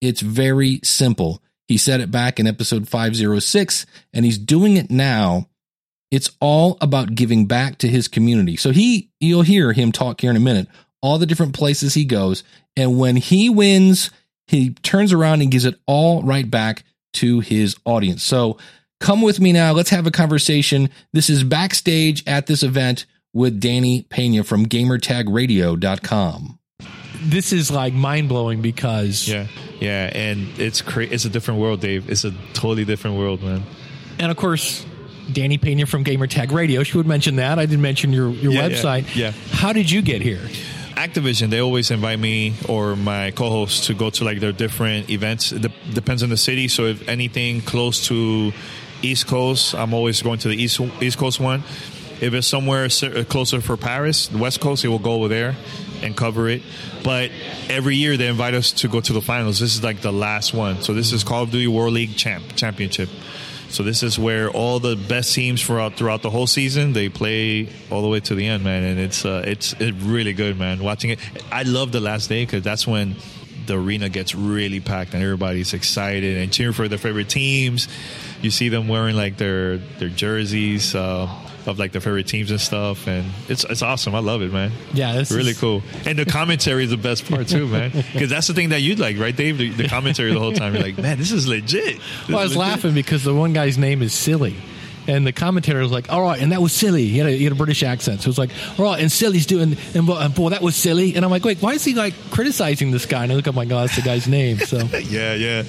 It's 0.00 0.20
very 0.20 0.80
simple. 0.82 1.42
He 1.68 1.76
said 1.76 2.00
it 2.00 2.10
back 2.10 2.40
in 2.40 2.46
episode 2.46 2.88
506, 2.88 3.86
and 4.12 4.24
he's 4.24 4.38
doing 4.38 4.76
it 4.76 4.90
now 4.90 5.48
it's 6.10 6.30
all 6.40 6.78
about 6.80 7.14
giving 7.14 7.46
back 7.46 7.78
to 7.78 7.88
his 7.88 8.08
community. 8.08 8.56
So 8.56 8.70
he, 8.70 9.10
you'll 9.20 9.42
hear 9.42 9.72
him 9.72 9.92
talk 9.92 10.20
here 10.20 10.30
in 10.30 10.36
a 10.36 10.40
minute, 10.40 10.68
all 11.02 11.18
the 11.18 11.26
different 11.26 11.54
places 11.54 11.94
he 11.94 12.04
goes. 12.04 12.44
And 12.76 12.98
when 12.98 13.16
he 13.16 13.50
wins, 13.50 14.10
he 14.46 14.70
turns 14.70 15.12
around 15.12 15.42
and 15.42 15.50
gives 15.50 15.64
it 15.64 15.78
all 15.86 16.22
right 16.22 16.50
back 16.50 16.84
to 17.14 17.40
his 17.40 17.76
audience. 17.84 18.22
So 18.22 18.58
come 19.00 19.20
with 19.22 19.40
me 19.40 19.52
now. 19.52 19.72
Let's 19.72 19.90
have 19.90 20.06
a 20.06 20.10
conversation. 20.10 20.90
This 21.12 21.28
is 21.28 21.44
backstage 21.44 22.22
at 22.26 22.46
this 22.46 22.62
event 22.62 23.04
with 23.34 23.60
Danny 23.60 24.04
Peña 24.04 24.44
from 24.44 24.66
gamertagradio.com. 24.66 26.58
This 27.20 27.52
is 27.52 27.70
like 27.70 27.92
mind 27.92 28.28
blowing 28.28 28.62
because. 28.62 29.28
Yeah. 29.28 29.48
Yeah. 29.80 30.10
And 30.14 30.48
it's 30.58 30.80
crazy. 30.80 31.12
It's 31.12 31.24
a 31.24 31.28
different 31.28 31.60
world, 31.60 31.80
Dave. 31.80 32.08
It's 32.10 32.24
a 32.24 32.30
totally 32.54 32.84
different 32.84 33.18
world, 33.18 33.42
man. 33.42 33.62
And 34.18 34.30
of 34.30 34.36
course, 34.36 34.84
Danny 35.32 35.58
Peña 35.58 35.86
from 35.86 36.04
Gamertag 36.04 36.52
Radio. 36.52 36.82
She 36.82 36.96
would 36.96 37.06
mention 37.06 37.36
that. 37.36 37.58
I 37.58 37.66
didn't 37.66 37.82
mention 37.82 38.12
your, 38.12 38.30
your 38.30 38.52
Yeah, 38.52 38.66
yeah, 38.66 38.68
website. 38.76 39.16
yeah. 39.16 39.32
How 39.50 39.72
did 39.72 39.90
you 39.90 40.02
get 40.02 40.22
here? 40.22 40.40
Activision, 40.96 41.50
they 41.50 41.60
always 41.60 41.90
invite 41.92 42.18
me 42.18 42.54
or 42.68 42.96
my 42.96 43.30
co-host 43.30 43.84
to 43.84 43.94
go 43.94 44.10
to 44.10 44.24
like 44.24 44.40
their 44.40 44.50
different 44.52 45.10
events. 45.10 45.52
It 45.52 45.62
de- 45.62 45.72
depends 45.94 46.22
on 46.24 46.28
the 46.28 46.36
city. 46.36 46.66
So 46.66 46.86
if 46.86 47.08
anything 47.08 47.60
close 47.60 48.06
to 48.08 48.52
East 49.00 49.28
Coast, 49.28 49.74
I'm 49.76 49.94
always 49.94 50.22
going 50.22 50.38
to 50.40 50.48
the 50.48 50.56
East 50.60 50.80
East 51.00 51.18
Coast 51.18 51.38
one. 51.38 51.62
If 52.20 52.34
it's 52.34 52.48
somewhere 52.48 52.86
uh, 52.86 53.24
closer 53.28 53.60
for 53.60 53.76
Paris, 53.76 54.26
the 54.26 54.38
West 54.38 54.58
Coast, 54.60 54.82
they 54.82 54.88
will 54.88 54.98
go 54.98 55.12
over 55.12 55.28
there 55.28 55.54
and 56.02 56.16
cover 56.16 56.48
it. 56.48 56.62
But 57.04 57.30
every 57.68 57.94
year 57.94 58.16
they 58.16 58.26
invite 58.26 58.54
us 58.54 58.72
to 58.72 58.88
go 58.88 59.00
to 59.00 59.12
the 59.12 59.20
finals. 59.22 59.60
This 59.60 59.76
is 59.76 59.84
like 59.84 60.00
the 60.00 60.12
last 60.12 60.52
one. 60.52 60.82
So 60.82 60.94
this 60.94 61.12
is 61.12 61.22
Call 61.22 61.44
of 61.44 61.52
Duty 61.52 61.68
World 61.68 61.92
League 61.94 62.16
Champ 62.16 62.42
Championship. 62.56 63.08
So 63.70 63.82
this 63.82 64.02
is 64.02 64.18
where 64.18 64.50
all 64.50 64.80
the 64.80 64.96
best 64.96 65.34
teams 65.34 65.62
throughout 65.62 65.94
throughout 65.94 66.22
the 66.22 66.30
whole 66.30 66.46
season 66.46 66.94
they 66.94 67.08
play 67.08 67.68
all 67.90 68.02
the 68.02 68.08
way 68.08 68.20
to 68.20 68.34
the 68.34 68.46
end, 68.46 68.64
man. 68.64 68.82
And 68.82 68.98
it's 68.98 69.24
uh, 69.24 69.42
it's 69.46 69.74
it's 69.74 69.96
really 70.02 70.32
good, 70.32 70.58
man. 70.58 70.82
Watching 70.82 71.10
it, 71.10 71.18
I 71.52 71.62
love 71.64 71.92
the 71.92 72.00
last 72.00 72.28
day 72.28 72.44
because 72.44 72.64
that's 72.64 72.86
when 72.86 73.16
the 73.66 73.78
arena 73.78 74.08
gets 74.08 74.34
really 74.34 74.80
packed 74.80 75.12
and 75.12 75.22
everybody's 75.22 75.74
excited 75.74 76.38
and 76.38 76.50
cheering 76.50 76.72
for 76.72 76.88
their 76.88 76.98
favorite 76.98 77.28
teams. 77.28 77.88
You 78.40 78.50
see 78.50 78.70
them 78.70 78.88
wearing 78.88 79.16
like 79.16 79.36
their 79.36 79.76
their 79.76 80.08
jerseys. 80.08 80.94
Uh, 80.94 81.28
of 81.68 81.78
like 81.78 81.92
their 81.92 82.00
favorite 82.00 82.26
teams 82.26 82.50
and 82.50 82.60
stuff, 82.60 83.06
and 83.06 83.24
it's 83.48 83.64
it's 83.64 83.82
awesome. 83.82 84.14
I 84.14 84.18
love 84.20 84.42
it, 84.42 84.52
man. 84.52 84.72
Yeah, 84.92 85.14
it's 85.20 85.30
really 85.30 85.50
is- 85.50 85.60
cool. 85.60 85.82
And 86.06 86.18
the 86.18 86.24
commentary 86.24 86.84
is 86.84 86.90
the 86.90 86.96
best 86.96 87.28
part 87.30 87.48
too, 87.48 87.66
man. 87.68 87.90
Because 88.12 88.30
that's 88.30 88.46
the 88.48 88.54
thing 88.54 88.70
that 88.70 88.80
you'd 88.80 88.98
like, 88.98 89.18
right, 89.18 89.36
Dave? 89.36 89.58
The, 89.58 89.70
the 89.70 89.88
commentary 89.88 90.32
the 90.32 90.40
whole 90.40 90.52
time. 90.52 90.74
You're 90.74 90.82
like, 90.82 90.98
man, 90.98 91.18
this 91.18 91.30
is 91.32 91.46
legit. 91.46 91.98
This 91.98 92.28
Well, 92.28 92.38
I 92.38 92.42
was 92.42 92.56
legit." 92.56 92.70
laughing 92.70 92.94
because 92.94 93.22
the 93.24 93.34
one 93.34 93.52
guy's 93.52 93.78
name 93.78 94.02
is 94.02 94.12
Silly. 94.12 94.56
And 95.06 95.26
the 95.26 95.32
commentator 95.32 95.78
was 95.80 95.90
like, 95.90 96.12
all 96.12 96.20
right, 96.20 96.38
and 96.38 96.52
that 96.52 96.60
was 96.60 96.70
silly. 96.74 97.06
He 97.06 97.16
had 97.16 97.26
a, 97.28 97.30
he 97.30 97.42
had 97.44 97.52
a 97.54 97.56
British 97.56 97.82
accent. 97.82 98.20
So 98.20 98.26
it 98.26 98.28
was 98.28 98.36
like, 98.38 98.50
all 98.78 98.84
right, 98.84 99.00
and 99.00 99.10
silly's 99.10 99.46
doing, 99.46 99.74
and, 99.94 100.06
and 100.06 100.34
boy, 100.34 100.50
that 100.50 100.60
was 100.60 100.76
silly. 100.76 101.14
And 101.14 101.24
I'm 101.24 101.30
like, 101.30 101.46
wait, 101.46 101.62
why 101.62 101.72
is 101.72 101.82
he 101.82 101.94
like 101.94 102.12
criticizing 102.30 102.90
this 102.90 103.06
guy? 103.06 103.22
And 103.22 103.32
I 103.32 103.34
look 103.36 103.48
up, 103.48 103.54
my 103.54 103.64
God, 103.64 103.84
that's 103.88 103.96
the 103.96 104.02
guy's 104.02 104.28
name. 104.28 104.58
So, 104.58 104.76
yeah, 105.08 105.32
yeah, 105.32 105.62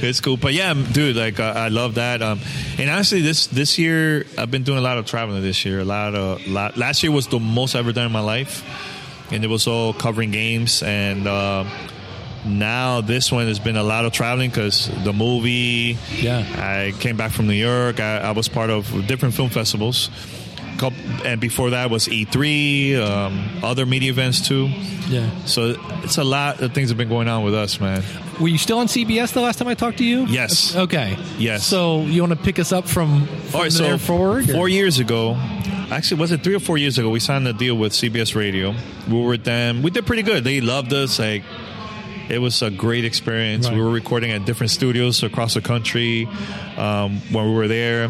it's 0.00 0.20
cool. 0.20 0.36
But 0.36 0.54
yeah, 0.54 0.74
dude, 0.74 1.16
like 1.16 1.40
uh, 1.40 1.52
I 1.56 1.68
love 1.68 1.94
that. 1.94 2.22
Um, 2.22 2.40
and 2.78 2.90
honestly, 2.90 3.20
this 3.20 3.46
this 3.46 3.78
year 3.78 4.26
I've 4.36 4.50
been 4.50 4.62
doing 4.62 4.78
a 4.78 4.82
lot 4.82 4.98
of 4.98 5.06
traveling. 5.06 5.42
This 5.42 5.64
year, 5.64 5.80
a 5.80 5.84
lot 5.84 6.14
of 6.14 6.46
lot, 6.46 6.76
last 6.76 7.02
year 7.02 7.12
was 7.12 7.26
the 7.26 7.40
most 7.40 7.74
I've 7.74 7.80
ever 7.80 7.92
done 7.92 8.06
in 8.06 8.12
my 8.12 8.20
life, 8.20 8.64
and 9.32 9.44
it 9.44 9.48
was 9.48 9.66
all 9.66 9.92
covering 9.92 10.30
games. 10.30 10.82
And 10.82 11.26
uh, 11.26 11.64
now 12.44 13.00
this 13.00 13.30
one 13.32 13.46
has 13.46 13.58
been 13.58 13.76
a 13.76 13.82
lot 13.82 14.04
of 14.04 14.12
traveling 14.12 14.50
because 14.50 14.90
the 15.04 15.12
movie. 15.12 15.98
Yeah. 16.16 16.44
I 16.56 16.92
came 17.00 17.16
back 17.16 17.32
from 17.32 17.46
New 17.46 17.54
York. 17.54 18.00
I, 18.00 18.18
I 18.18 18.30
was 18.32 18.48
part 18.48 18.70
of 18.70 19.06
different 19.06 19.34
film 19.34 19.50
festivals. 19.50 20.10
Couple- 20.78 21.26
And 21.26 21.40
before 21.40 21.70
that 21.70 21.90
was 21.90 22.06
E3, 22.08 22.96
um, 22.96 23.44
other 23.62 23.84
media 23.84 24.10
events 24.10 24.46
too. 24.46 24.68
yeah. 25.10 25.28
So 25.44 25.74
it's 26.04 26.16
a 26.18 26.24
lot 26.24 26.60
of 26.62 26.72
things 26.72 26.88
have 26.90 26.96
been 26.98 27.08
going 27.08 27.28
on 27.28 27.42
with 27.44 27.54
us, 27.54 27.80
man. 27.80 28.02
Were 28.40 28.48
you 28.48 28.58
still 28.58 28.78
on 28.78 28.86
CBS 28.86 29.32
the 29.32 29.40
last 29.40 29.58
time 29.58 29.66
I 29.68 29.74
talked 29.74 29.98
to 29.98 30.04
you? 30.04 30.24
Yes. 30.26 30.76
Okay. 30.76 31.16
Yes. 31.38 31.64
So 31.66 32.02
you 32.02 32.22
want 32.22 32.32
to 32.38 32.38
pick 32.44 32.58
us 32.60 32.70
up 32.72 32.86
from, 32.86 33.26
from 33.26 33.54
All 33.56 33.62
right, 33.62 33.72
there 33.72 33.98
so 33.98 33.98
forward? 33.98 34.48
or- 34.48 34.52
four 34.52 34.68
years 34.68 35.00
ago, 35.00 35.34
actually, 35.90 36.20
was 36.20 36.30
it 36.30 36.44
three 36.44 36.54
or 36.54 36.60
four 36.60 36.78
years 36.78 36.96
ago? 36.98 37.10
We 37.10 37.18
signed 37.20 37.48
a 37.48 37.52
deal 37.52 37.74
with 37.76 37.92
CBS 37.92 38.36
Radio. 38.36 38.74
We 39.08 39.14
were 39.20 39.30
with 39.30 39.44
them. 39.44 39.82
We 39.82 39.90
did 39.90 40.06
pretty 40.06 40.22
good. 40.22 40.44
They 40.44 40.60
loved 40.60 40.92
us. 40.92 41.18
Like 41.18 41.42
it 42.28 42.38
was 42.38 42.62
a 42.62 42.70
great 42.70 43.04
experience. 43.04 43.66
Right. 43.66 43.74
We 43.76 43.82
were 43.82 43.90
recording 43.90 44.30
at 44.30 44.44
different 44.44 44.70
studios 44.70 45.22
across 45.24 45.54
the 45.54 45.60
country 45.62 46.28
um, 46.76 47.20
when 47.32 47.46
we 47.48 47.54
were 47.56 47.66
there, 47.68 48.08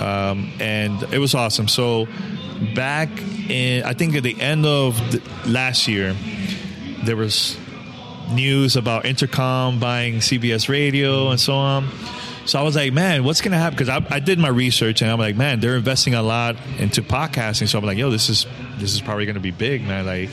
um, 0.00 0.52
and 0.60 1.02
it 1.12 1.18
was 1.18 1.34
awesome. 1.34 1.68
So 1.68 2.06
back 2.74 3.08
in, 3.48 3.84
I 3.84 3.94
think 3.94 4.14
at 4.16 4.22
the 4.22 4.40
end 4.40 4.66
of 4.66 4.96
the, 5.12 5.22
last 5.50 5.88
year, 5.88 6.14
there 7.04 7.16
was 7.16 7.56
news 8.30 8.76
about 8.76 9.04
Entercom 9.04 9.80
buying 9.80 10.16
CBS 10.16 10.68
Radio 10.68 11.30
and 11.30 11.40
so 11.40 11.54
on. 11.54 11.88
So 12.44 12.58
I 12.58 12.62
was 12.62 12.76
like, 12.76 12.94
man, 12.94 13.24
what's 13.24 13.42
going 13.42 13.52
to 13.52 13.58
happen? 13.58 13.76
Because 13.76 13.90
I, 13.90 14.04
I 14.08 14.20
did 14.20 14.38
my 14.38 14.48
research 14.48 15.02
and 15.02 15.10
I'm 15.10 15.18
like, 15.18 15.36
man, 15.36 15.60
they're 15.60 15.76
investing 15.76 16.14
a 16.14 16.22
lot 16.22 16.56
into 16.78 17.02
podcasting. 17.02 17.68
So 17.68 17.78
I'm 17.78 17.84
like, 17.84 17.98
yo, 17.98 18.10
this 18.10 18.30
is 18.30 18.46
this 18.78 18.94
is 18.94 19.02
probably 19.02 19.26
going 19.26 19.34
to 19.34 19.40
be 19.40 19.50
big, 19.50 19.82
man. 19.82 20.06
Like, 20.06 20.30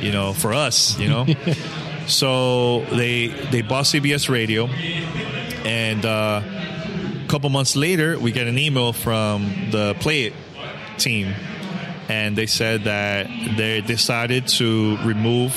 you 0.00 0.10
know, 0.10 0.32
for 0.32 0.54
us, 0.54 0.98
you 0.98 1.08
know. 1.08 1.26
so 2.06 2.80
they 2.86 3.28
they 3.50 3.60
bought 3.60 3.84
CBS 3.84 4.30
Radio, 4.30 4.66
and 4.66 6.06
uh, 6.06 6.40
couple 7.28 7.50
months 7.50 7.76
later, 7.76 8.18
we 8.18 8.32
get 8.32 8.46
an 8.46 8.58
email 8.58 8.92
from 8.92 9.70
the 9.70 9.94
Play.it 10.00 10.32
team, 10.96 11.34
and 12.08 12.36
they 12.36 12.46
said 12.46 12.84
that 12.84 13.28
they 13.56 13.80
decided 13.82 14.48
to 14.48 14.96
remove 15.04 15.54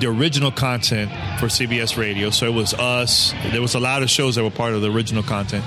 the 0.00 0.06
original 0.06 0.50
content 0.50 1.10
for 1.38 1.46
CBS 1.46 1.96
Radio. 1.96 2.30
So 2.30 2.46
it 2.46 2.54
was 2.54 2.74
us. 2.74 3.34
There 3.50 3.60
was 3.60 3.74
a 3.74 3.80
lot 3.80 4.02
of 4.02 4.08
shows 4.08 4.36
that 4.36 4.44
were 4.44 4.50
part 4.50 4.72
of 4.72 4.82
the 4.82 4.90
original 4.90 5.22
content. 5.22 5.64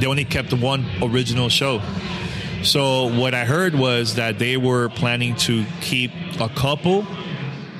They 0.00 0.06
only 0.06 0.24
kept 0.24 0.52
one 0.52 0.86
original 1.02 1.48
show. 1.48 1.80
So 2.62 3.14
what 3.16 3.34
I 3.34 3.44
heard 3.44 3.74
was 3.74 4.16
that 4.16 4.38
they 4.38 4.56
were 4.56 4.88
planning 4.88 5.36
to 5.36 5.64
keep 5.80 6.10
a 6.40 6.48
couple, 6.48 7.06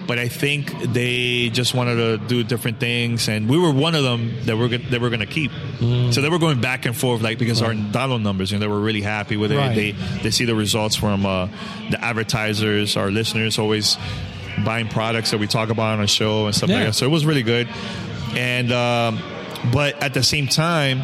but 0.07 0.19
I 0.19 0.29
think 0.29 0.73
they 0.93 1.49
just 1.49 1.75
wanted 1.75 1.97
to 1.97 2.19
do 2.29 2.45
different 2.45 2.79
things, 2.79 3.29
and 3.29 3.49
we 3.49 3.59
were 3.59 3.73
one 3.73 3.95
of 3.95 4.05
them 4.05 4.33
that 4.45 4.57
we're 4.57 4.69
that 4.69 5.01
were 5.01 5.09
going 5.09 5.21
to 5.21 5.27
keep. 5.27 5.51
So 5.79 6.21
they 6.21 6.29
were 6.29 6.39
going 6.41 6.61
back 6.61 6.87
and 6.87 6.97
forth, 6.97 7.23
like 7.23 7.39
because 7.39 7.63
our 7.63 7.73
download 7.73 8.23
numbers, 8.23 8.51
and 8.53 8.61
they 8.61 8.67
were 8.67 8.81
really 8.81 9.01
happy 9.03 9.37
with 9.37 9.53
it. 9.53 9.57
Right. 9.57 9.75
They 9.75 9.93
they 10.23 10.31
see 10.31 10.45
the 10.45 10.55
results 10.57 10.97
from 10.97 11.25
uh, 11.25 11.47
the 11.91 12.03
advertisers, 12.05 12.97
our 12.97 13.11
listeners 13.11 13.59
always 13.59 13.97
buying 14.65 14.89
products 14.89 15.31
that 15.31 15.39
we 15.39 15.47
talk 15.47 15.69
about 15.71 15.93
on 15.95 16.01
our 16.01 16.09
show 16.09 16.47
and 16.47 16.55
stuff 16.55 16.69
Yeah. 16.69 16.77
like 16.79 16.87
that. 16.87 16.93
So 16.95 17.07
it 17.07 17.11
was 17.11 17.25
really 17.25 17.45
good, 17.45 17.69
and 18.35 18.73
um, 18.73 19.21
but 19.73 20.03
at 20.03 20.15
the 20.15 20.23
same 20.23 20.49
time 20.49 21.03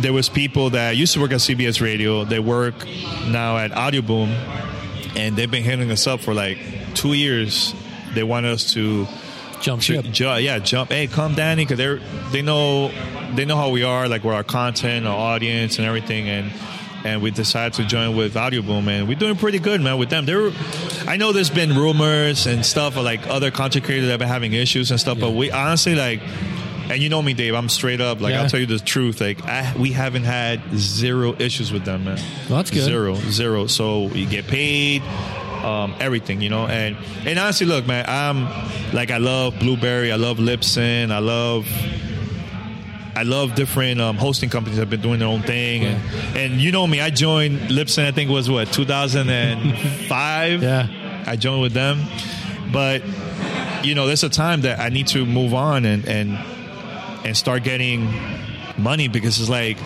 there 0.00 0.12
was 0.12 0.28
people 0.28 0.70
that 0.70 0.96
used 0.96 1.12
to 1.14 1.20
work 1.20 1.30
at 1.30 1.38
CBS 1.38 1.80
Radio. 1.80 2.24
They 2.24 2.40
work 2.40 2.74
now 3.28 3.58
at 3.58 3.70
Audioboom, 3.70 4.26
and 5.16 5.36
they've 5.36 5.48
been 5.50 5.62
hitting 5.62 5.88
us 5.92 6.08
up 6.08 6.18
for 6.20 6.34
like 6.34 6.58
two 6.94 7.12
years. 7.12 7.72
They 8.14 8.24
want 8.24 8.44
us 8.46 8.72
to, 8.74 9.06
Jump 9.60 9.82
ship. 9.82 10.04
ju- 10.10 10.24
yeah, 10.40 10.58
jump. 10.58 10.90
Hey, 10.90 11.06
come, 11.06 11.34
Danny, 11.36 11.64
because 11.64 11.78
they 11.78 12.00
they 12.32 12.42
know 12.42 12.90
they 13.36 13.44
know 13.44 13.56
how 13.56 13.70
we 13.70 13.82
are, 13.82 14.08
like 14.08 14.24
with 14.24 14.34
our 14.34 14.44
content, 14.44 15.06
our 15.06 15.16
audience, 15.16 15.78
and 15.78 15.86
everything, 15.86 16.28
and. 16.28 16.52
And 17.06 17.20
we 17.20 17.30
decided 17.30 17.74
to 17.74 17.84
join 17.84 18.16
with 18.16 18.32
Audioboom, 18.32 18.88
and 18.88 19.06
we're 19.06 19.18
doing 19.18 19.36
pretty 19.36 19.58
good, 19.58 19.78
man. 19.82 19.98
With 19.98 20.08
them, 20.08 20.24
there, 20.24 20.50
I 21.06 21.18
know 21.18 21.32
there's 21.32 21.50
been 21.50 21.76
rumors 21.76 22.46
and 22.46 22.64
stuff 22.64 22.96
of 22.96 23.04
like 23.04 23.26
other 23.26 23.50
content 23.50 23.84
creators 23.84 24.06
that 24.06 24.12
have 24.12 24.20
been 24.20 24.28
having 24.28 24.54
issues 24.54 24.90
and 24.90 24.98
stuff, 24.98 25.20
but 25.20 25.32
we 25.32 25.50
honestly 25.50 25.94
like, 25.94 26.22
and 26.88 27.02
you 27.02 27.10
know 27.10 27.20
me, 27.20 27.34
Dave. 27.34 27.54
I'm 27.54 27.68
straight 27.68 28.00
up. 28.00 28.22
Like 28.22 28.32
Yeah. 28.32 28.40
I'll 28.44 28.48
tell 28.48 28.58
you 28.58 28.64
the 28.64 28.78
truth. 28.78 29.20
Like 29.20 29.44
I, 29.44 29.76
we 29.76 29.92
haven't 29.92 30.24
had 30.24 30.62
zero 30.78 31.34
issues 31.38 31.70
with 31.74 31.84
them, 31.84 32.04
man. 32.04 32.16
Well, 32.48 32.56
that's 32.60 32.70
good. 32.70 32.84
Zero, 32.84 33.16
zero. 33.16 33.66
So 33.66 34.06
you 34.08 34.24
get 34.26 34.46
paid, 34.46 35.02
um, 35.62 35.94
everything, 36.00 36.40
you 36.40 36.48
know. 36.48 36.66
And 36.66 36.96
and 37.26 37.38
honestly, 37.38 37.66
look, 37.66 37.86
man. 37.86 38.06
I'm 38.08 38.48
like 38.94 39.10
I 39.10 39.18
love 39.18 39.58
Blubrry. 39.58 40.10
I 40.10 40.16
love 40.16 40.38
Libsyn. 40.38 41.10
I 41.10 41.18
love. 41.18 41.68
I 43.16 43.22
love 43.22 43.54
different 43.54 44.00
um, 44.00 44.16
hosting 44.16 44.50
companies 44.50 44.76
that 44.76 44.82
have 44.82 44.90
been 44.90 45.00
doing 45.00 45.18
their 45.20 45.28
own 45.28 45.42
thing, 45.42 45.84
and 45.84 46.36
and 46.36 46.60
you 46.60 46.72
know 46.72 46.86
me, 46.86 47.00
I 47.00 47.10
joined 47.10 47.60
Libsyn. 47.70 48.04
I 48.06 48.10
think 48.12 48.30
it 48.30 48.32
was 48.32 48.50
what 48.50 48.72
2005. 48.72 50.62
Yeah. 50.62 51.22
I 51.26 51.36
joined 51.36 51.62
with 51.62 51.72
them, 51.72 52.02
but 52.72 53.02
you 53.84 53.94
know, 53.94 54.06
there's 54.06 54.24
a 54.24 54.28
time 54.28 54.62
that 54.62 54.78
I 54.80 54.88
need 54.88 55.06
to 55.08 55.24
move 55.24 55.54
on 55.54 55.84
and 55.84 56.06
and 56.06 56.38
and 57.24 57.36
start 57.36 57.62
getting 57.64 58.08
money 58.76 59.08
because 59.08 59.40
it's 59.40 59.48
like 59.48 59.78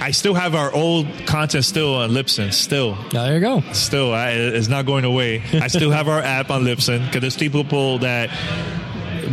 I 0.00 0.12
still 0.12 0.34
have 0.34 0.54
our 0.54 0.72
old 0.72 1.06
content 1.26 1.64
still 1.64 1.94
on 1.96 2.10
Libsyn, 2.10 2.52
still, 2.52 2.96
Yeah, 3.12 3.24
There 3.24 3.34
you 3.34 3.40
go. 3.40 3.60
still, 3.72 4.12
I, 4.14 4.30
it's 4.30 4.68
not 4.68 4.86
going 4.86 5.04
away. 5.04 5.42
I 5.52 5.66
still 5.66 5.90
have 5.90 6.08
our 6.08 6.20
app 6.20 6.50
on 6.50 6.62
Libsyn 6.64 7.04
because 7.06 7.20
there's 7.20 7.36
people 7.36 7.98
that 7.98 8.30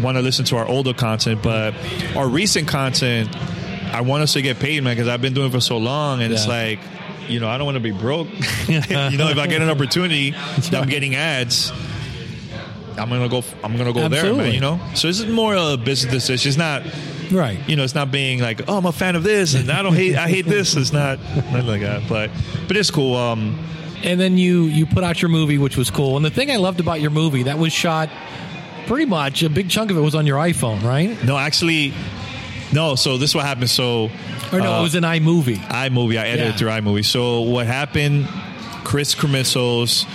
want 0.01 0.17
to 0.17 0.21
listen 0.21 0.45
to 0.45 0.57
our 0.57 0.67
older 0.67 0.93
content, 0.93 1.41
but 1.41 1.73
our 2.15 2.27
recent 2.27 2.67
content, 2.67 3.29
I 3.93 4.01
want 4.01 4.23
us 4.23 4.33
to 4.33 4.41
get 4.41 4.59
paid, 4.59 4.83
man, 4.83 4.95
because 4.95 5.07
I've 5.07 5.21
been 5.21 5.33
doing 5.33 5.47
it 5.47 5.51
for 5.51 5.61
so 5.61 5.77
long, 5.77 6.21
and 6.21 6.31
it's 6.33 6.47
like. 6.47 6.79
You 7.27 7.39
know, 7.39 7.49
I 7.49 7.57
don't 7.57 7.65
want 7.65 7.73
to 7.73 7.79
be 7.81 7.89
broke. 7.89 8.27
you 8.67 8.77
know, 9.17 9.29
if 9.29 9.39
I 9.39 9.47
get 9.47 9.59
an 9.63 9.69
opportunity 9.71 10.29
that 10.69 10.75
I'm 10.75 10.87
getting 10.87 11.15
ads, 11.15 11.71
I'm 12.99 13.09
gonna 13.09 13.27
go. 13.27 13.43
I'm 13.63 13.75
gonna 13.77 13.93
go 13.93 14.07
there, 14.07 14.31
man. 14.31 14.53
You 14.53 14.59
know, 14.59 14.79
so 14.93 15.07
this 15.07 15.19
is 15.19 15.25
more 15.25 15.55
a 15.55 15.75
business 15.75 16.13
decision. 16.13 16.49
It's 16.49 16.57
not 16.57 16.83
Right. 17.31 17.57
you 17.67 17.75
know, 17.75 17.83
it's 17.83 17.95
not 17.95 18.11
being 18.11 18.41
like, 18.41 18.61
oh, 18.69 18.77
I'm 18.77 18.85
a 18.85 18.91
fan 18.91 19.15
of 19.15 19.23
this, 19.23 19.55
and 19.55 19.71
I 19.71 19.81
don't 19.81 19.95
hate, 19.95 20.15
I 20.15 20.27
hate 20.29 20.45
this. 20.45 20.75
It's 20.75 20.93
not 20.93 21.17
nothing 21.17 21.65
like 21.65 21.81
that, 21.81 22.07
but 22.07 22.29
but 22.67 22.77
it's 22.77 22.91
cool. 22.91 23.15
Um, 23.15 23.57
And 24.03 24.19
then 24.19 24.37
you 24.37 24.65
you 24.65 24.85
put 24.85 25.03
out 25.03 25.19
your 25.19 25.29
movie, 25.29 25.57
which 25.57 25.77
was 25.77 25.89
cool. 25.89 26.15
And 26.15 26.23
the 26.23 26.29
thing 26.29 26.51
I 26.51 26.57
loved 26.57 26.79
about 26.79 27.01
your 27.01 27.09
movie 27.09 27.41
that 27.43 27.57
was 27.57 27.73
shot 27.73 28.09
pretty 28.87 29.05
much 29.05 29.43
a 29.43 29.49
big 29.49 29.69
chunk 29.69 29.91
of 29.91 29.97
it 29.97 30.01
was 30.01 30.15
on 30.15 30.25
your 30.25 30.37
iPhone, 30.37 30.83
right? 30.83 31.21
no, 31.23 31.37
actually, 31.37 31.93
no. 32.73 32.95
So 32.95 33.17
this 33.17 33.31
is 33.31 33.35
what 33.35 33.45
happened. 33.45 33.69
So 33.69 34.09
Or 34.51 34.59
no, 34.59 34.73
uh, 34.75 34.79
it 34.79 34.83
was 34.83 34.95
an 34.95 35.03
iMovie. 35.03 35.57
iMovie. 35.57 36.17
I 36.19 36.27
edited 36.27 36.53
Yeah. 36.53 36.57
through 36.57 36.69
iMovie. 36.69 37.05
So 37.05 37.41
what 37.41 37.65
happened? 37.67 38.27
Chris 38.83 39.15
Cremissos 39.15 40.05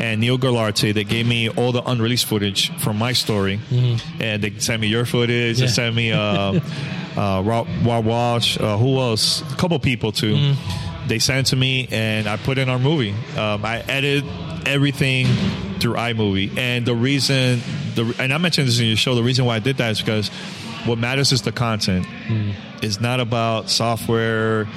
and 0.00 0.20
Neil 0.20 0.36
Galarte, 0.36 0.92
they 0.92 1.04
gave 1.04 1.26
me 1.26 1.48
all 1.48 1.72
the 1.72 1.82
unreleased 1.82 2.26
footage 2.26 2.70
from 2.78 2.98
my 2.98 3.12
story, 3.12 3.60
and 4.20 4.42
they 4.42 4.52
sent 4.58 4.80
me 4.82 4.88
your 4.88 5.04
footage. 5.06 5.58
They 5.58 5.64
Mm-hmm. 5.66 5.72
Sent 5.72 5.94
me 5.94 6.12
uh, 6.12 6.18
uh, 7.16 7.42
Rob 7.42 7.66
Rob 7.84 8.04
Walsh. 8.04 8.58
Uh, 8.58 8.76
who 8.78 8.98
else? 8.98 9.40
A 9.52 9.56
couple 9.56 9.78
people 9.78 10.10
too. 10.12 10.34
Mm-hmm. 10.34 11.08
They 11.08 11.18
sent 11.20 11.46
it 11.46 11.50
to 11.50 11.56
me, 11.56 11.86
and 11.92 12.26
I 12.26 12.36
put 12.36 12.58
in 12.58 12.68
our 12.68 12.80
movie. 12.80 13.14
Um, 13.38 13.64
I 13.64 13.78
edited 13.88 14.24
everything 14.66 15.26
through 15.78 15.94
iMovie, 15.94 16.58
and 16.58 16.84
the 16.84 16.94
reason, 16.96 17.60
the 17.96 18.14
and 18.20 18.32
I 18.32 18.38
mentioned 18.38 18.68
this 18.68 18.78
in 18.78 18.86
your 18.86 18.96
show. 18.96 19.14
The 19.14 19.22
reason 19.22 19.44
why 19.44 19.56
I 19.56 19.58
did 19.58 19.78
that 19.78 19.90
is 19.90 20.00
because 20.00 20.28
what 20.84 20.98
matters 20.98 21.32
is 21.32 21.42
the 21.42 21.52
content. 21.52 22.06
It's 22.82 23.00
not 23.00 23.18
about 23.20 23.68
software, 23.70 24.68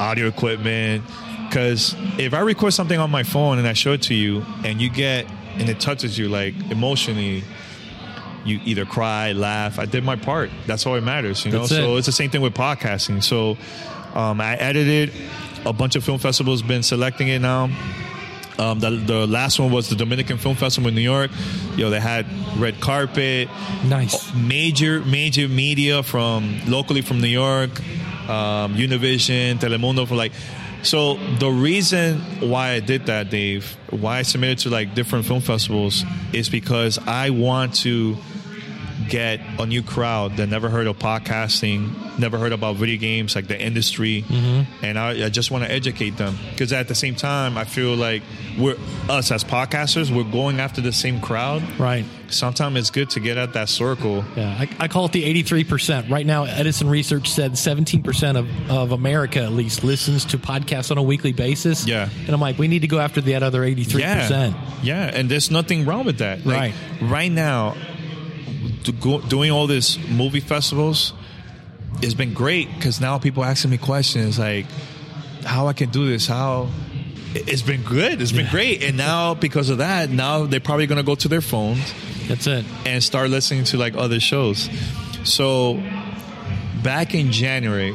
audio 0.00 0.26
equipment. 0.26 1.04
Because 1.48 1.94
if 2.18 2.34
I 2.34 2.40
record 2.40 2.72
something 2.74 2.98
on 2.98 3.10
my 3.10 3.22
phone 3.22 3.58
and 3.58 3.68
I 3.68 3.72
show 3.72 3.92
it 3.92 4.02
to 4.02 4.14
you, 4.14 4.44
and 4.64 4.80
you 4.80 4.90
get 4.90 5.26
and 5.58 5.68
it 5.68 5.78
touches 5.78 6.18
you 6.18 6.28
like 6.28 6.54
emotionally, 6.70 7.44
you 8.44 8.60
either 8.64 8.84
cry, 8.84 9.32
laugh. 9.32 9.78
I 9.78 9.86
did 9.86 10.02
my 10.04 10.16
part. 10.16 10.50
That's 10.66 10.84
all 10.86 10.96
it 10.96 11.02
matters, 11.04 11.44
you 11.44 11.52
know. 11.52 11.60
That's 11.60 11.70
so 11.70 11.96
it's 11.96 12.06
the 12.06 12.12
same 12.12 12.30
thing 12.30 12.40
with 12.40 12.54
podcasting. 12.54 13.22
So 13.22 13.56
um, 14.18 14.40
I 14.40 14.56
edited. 14.56 15.12
A 15.64 15.72
bunch 15.72 15.96
of 15.96 16.04
film 16.04 16.20
festivals 16.20 16.62
been 16.62 16.84
selecting 16.84 17.26
it 17.26 17.40
now. 17.40 17.68
Um, 18.58 18.80
the, 18.80 18.90
the 18.90 19.26
last 19.26 19.58
one 19.58 19.70
was 19.70 19.88
the 19.90 19.96
Dominican 19.96 20.38
Film 20.38 20.56
Festival 20.56 20.88
in 20.88 20.94
New 20.94 21.02
York. 21.02 21.30
Yo, 21.76 21.90
they 21.90 22.00
had 22.00 22.26
red 22.58 22.80
carpet, 22.80 23.48
Nice. 23.84 24.34
major 24.34 25.00
major 25.04 25.46
media 25.48 26.02
from 26.02 26.60
locally 26.66 27.02
from 27.02 27.20
New 27.20 27.28
York, 27.28 27.70
um, 28.30 28.74
Univision, 28.74 29.58
Telemundo 29.58 30.06
for 30.08 30.14
like. 30.14 30.32
So 30.82 31.14
the 31.38 31.50
reason 31.50 32.20
why 32.48 32.70
I 32.70 32.80
did 32.80 33.06
that, 33.06 33.28
Dave, 33.28 33.76
why 33.90 34.18
I 34.18 34.22
submitted 34.22 34.58
to 34.58 34.70
like 34.70 34.94
different 34.94 35.26
film 35.26 35.40
festivals, 35.40 36.04
is 36.32 36.48
because 36.48 36.98
I 37.06 37.30
want 37.30 37.74
to 37.82 38.16
get 39.08 39.40
a 39.58 39.66
new 39.66 39.82
crowd 39.82 40.36
that 40.36 40.48
never 40.48 40.68
heard 40.68 40.86
of 40.86 40.98
podcasting, 40.98 42.18
never 42.18 42.38
heard 42.38 42.52
about 42.52 42.76
video 42.76 42.98
games, 42.98 43.34
like 43.34 43.46
the 43.48 43.60
industry, 43.60 44.24
mm-hmm. 44.26 44.84
and 44.84 44.98
I, 44.98 45.26
I 45.26 45.28
just 45.28 45.50
want 45.50 45.64
to 45.64 45.70
educate 45.70 46.16
them. 46.16 46.36
Because 46.50 46.72
at 46.72 46.88
the 46.88 46.94
same 46.94 47.14
time, 47.14 47.56
I 47.56 47.64
feel 47.64 47.94
like 47.94 48.22
we're 48.58 48.76
us 49.08 49.30
as 49.30 49.44
podcasters, 49.44 50.14
we're 50.14 50.30
going 50.30 50.60
after 50.60 50.80
the 50.80 50.92
same 50.92 51.20
crowd. 51.20 51.62
Right. 51.78 52.04
Sometimes 52.28 52.76
it's 52.76 52.90
good 52.90 53.10
to 53.10 53.20
get 53.20 53.36
at 53.38 53.52
that 53.52 53.68
circle. 53.68 54.24
Yeah, 54.34 54.48
I, 54.58 54.68
I 54.80 54.88
call 54.88 55.06
it 55.06 55.12
the 55.12 55.22
83%. 55.42 56.10
Right 56.10 56.26
now, 56.26 56.42
Edison 56.44 56.88
Research 56.88 57.30
said 57.30 57.52
17% 57.52 58.36
of, 58.36 58.70
of 58.70 58.90
America 58.90 59.40
at 59.40 59.52
least 59.52 59.84
listens 59.84 60.24
to 60.26 60.38
podcasts 60.38 60.90
on 60.90 60.98
a 60.98 61.02
weekly 61.04 61.32
basis. 61.32 61.86
Yeah. 61.86 62.08
And 62.26 62.30
I'm 62.30 62.40
like, 62.40 62.58
we 62.58 62.66
need 62.66 62.80
to 62.80 62.88
go 62.88 62.98
after 62.98 63.20
that 63.20 63.44
other 63.44 63.60
83%. 63.62 63.98
Yeah, 64.00 64.54
yeah, 64.82 65.10
and 65.14 65.28
there's 65.28 65.52
nothing 65.52 65.84
wrong 65.84 66.04
with 66.04 66.18
that. 66.18 66.44
Like, 66.44 66.56
Right. 66.56 66.74
right 67.02 67.30
now, 67.32 67.76
go, 68.92 69.20
doing 69.20 69.50
all 69.50 69.66
this 69.66 69.98
movie 70.08 70.40
festivals 70.40 71.12
has 72.02 72.14
been 72.14 72.34
great 72.34 72.68
because 72.74 73.00
now 73.00 73.18
people 73.18 73.44
asking 73.44 73.70
me 73.70 73.78
questions 73.78 74.38
like 74.38 74.66
how 75.44 75.66
I 75.68 75.72
can 75.72 75.90
do 75.90 76.06
this, 76.08 76.26
how 76.26 76.68
it's 77.34 77.62
been 77.62 77.82
good, 77.82 78.20
it's 78.20 78.32
been 78.32 78.50
great, 78.50 78.82
and 78.82 78.96
now 78.96 79.34
because 79.34 79.70
of 79.70 79.78
that, 79.78 80.10
now 80.10 80.46
they're 80.46 80.60
probably 80.60 80.86
gonna 80.86 81.02
go 81.02 81.14
to 81.14 81.28
their 81.28 81.40
phones 81.40 81.92
That's 82.28 82.46
it. 82.46 82.64
and 82.84 83.02
start 83.02 83.30
listening 83.30 83.64
to 83.64 83.76
like 83.78 83.96
other 83.96 84.20
shows. 84.20 84.68
So 85.24 85.82
back 86.82 87.14
in 87.14 87.32
January, 87.32 87.94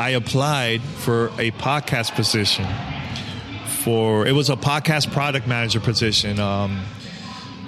I 0.00 0.10
applied 0.10 0.80
for 0.82 1.26
a 1.38 1.50
podcast 1.52 2.14
position. 2.14 2.66
For 3.84 4.26
it 4.26 4.32
was 4.32 4.50
a 4.50 4.56
podcast 4.56 5.12
product 5.12 5.46
manager 5.46 5.80
position. 5.80 6.38
Um, 6.38 6.82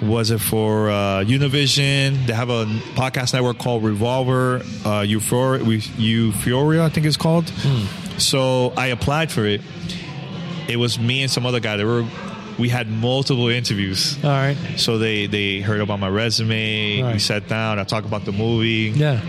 was 0.01 0.31
it 0.31 0.39
for 0.39 0.89
uh, 0.89 1.23
Univision? 1.23 2.25
They 2.25 2.33
have 2.33 2.49
a 2.49 2.65
podcast 2.95 3.33
network 3.33 3.57
called 3.59 3.83
Revolver, 3.83 4.61
uh, 4.85 5.01
Euphoria, 5.01 5.63
Euphoria, 5.63 6.83
I 6.85 6.89
think 6.89 7.05
it's 7.05 7.17
called. 7.17 7.47
So 8.17 8.73
I 8.77 8.87
applied 8.87 9.31
for 9.31 9.45
it. 9.45 9.61
It 10.67 10.77
was 10.77 10.99
me 10.99 11.21
and 11.23 11.31
some 11.31 11.45
other 11.45 11.59
guy. 11.59 11.77
There 11.77 11.87
were 11.87 12.05
we 12.59 12.69
had 12.69 12.89
multiple 12.89 13.47
interviews. 13.49 14.17
All 14.23 14.29
right. 14.29 14.55
So 14.77 14.97
they 14.97 15.25
they 15.27 15.59
heard 15.61 15.81
about 15.81 15.99
my 15.99 16.09
resume. 16.09 17.01
We 17.13 17.19
sat 17.19 17.47
down. 17.47 17.79
I 17.79 17.83
talked 17.83 18.05
about 18.05 18.25
the 18.25 18.31
movie. 18.31 18.91
Yeah. 18.95 19.21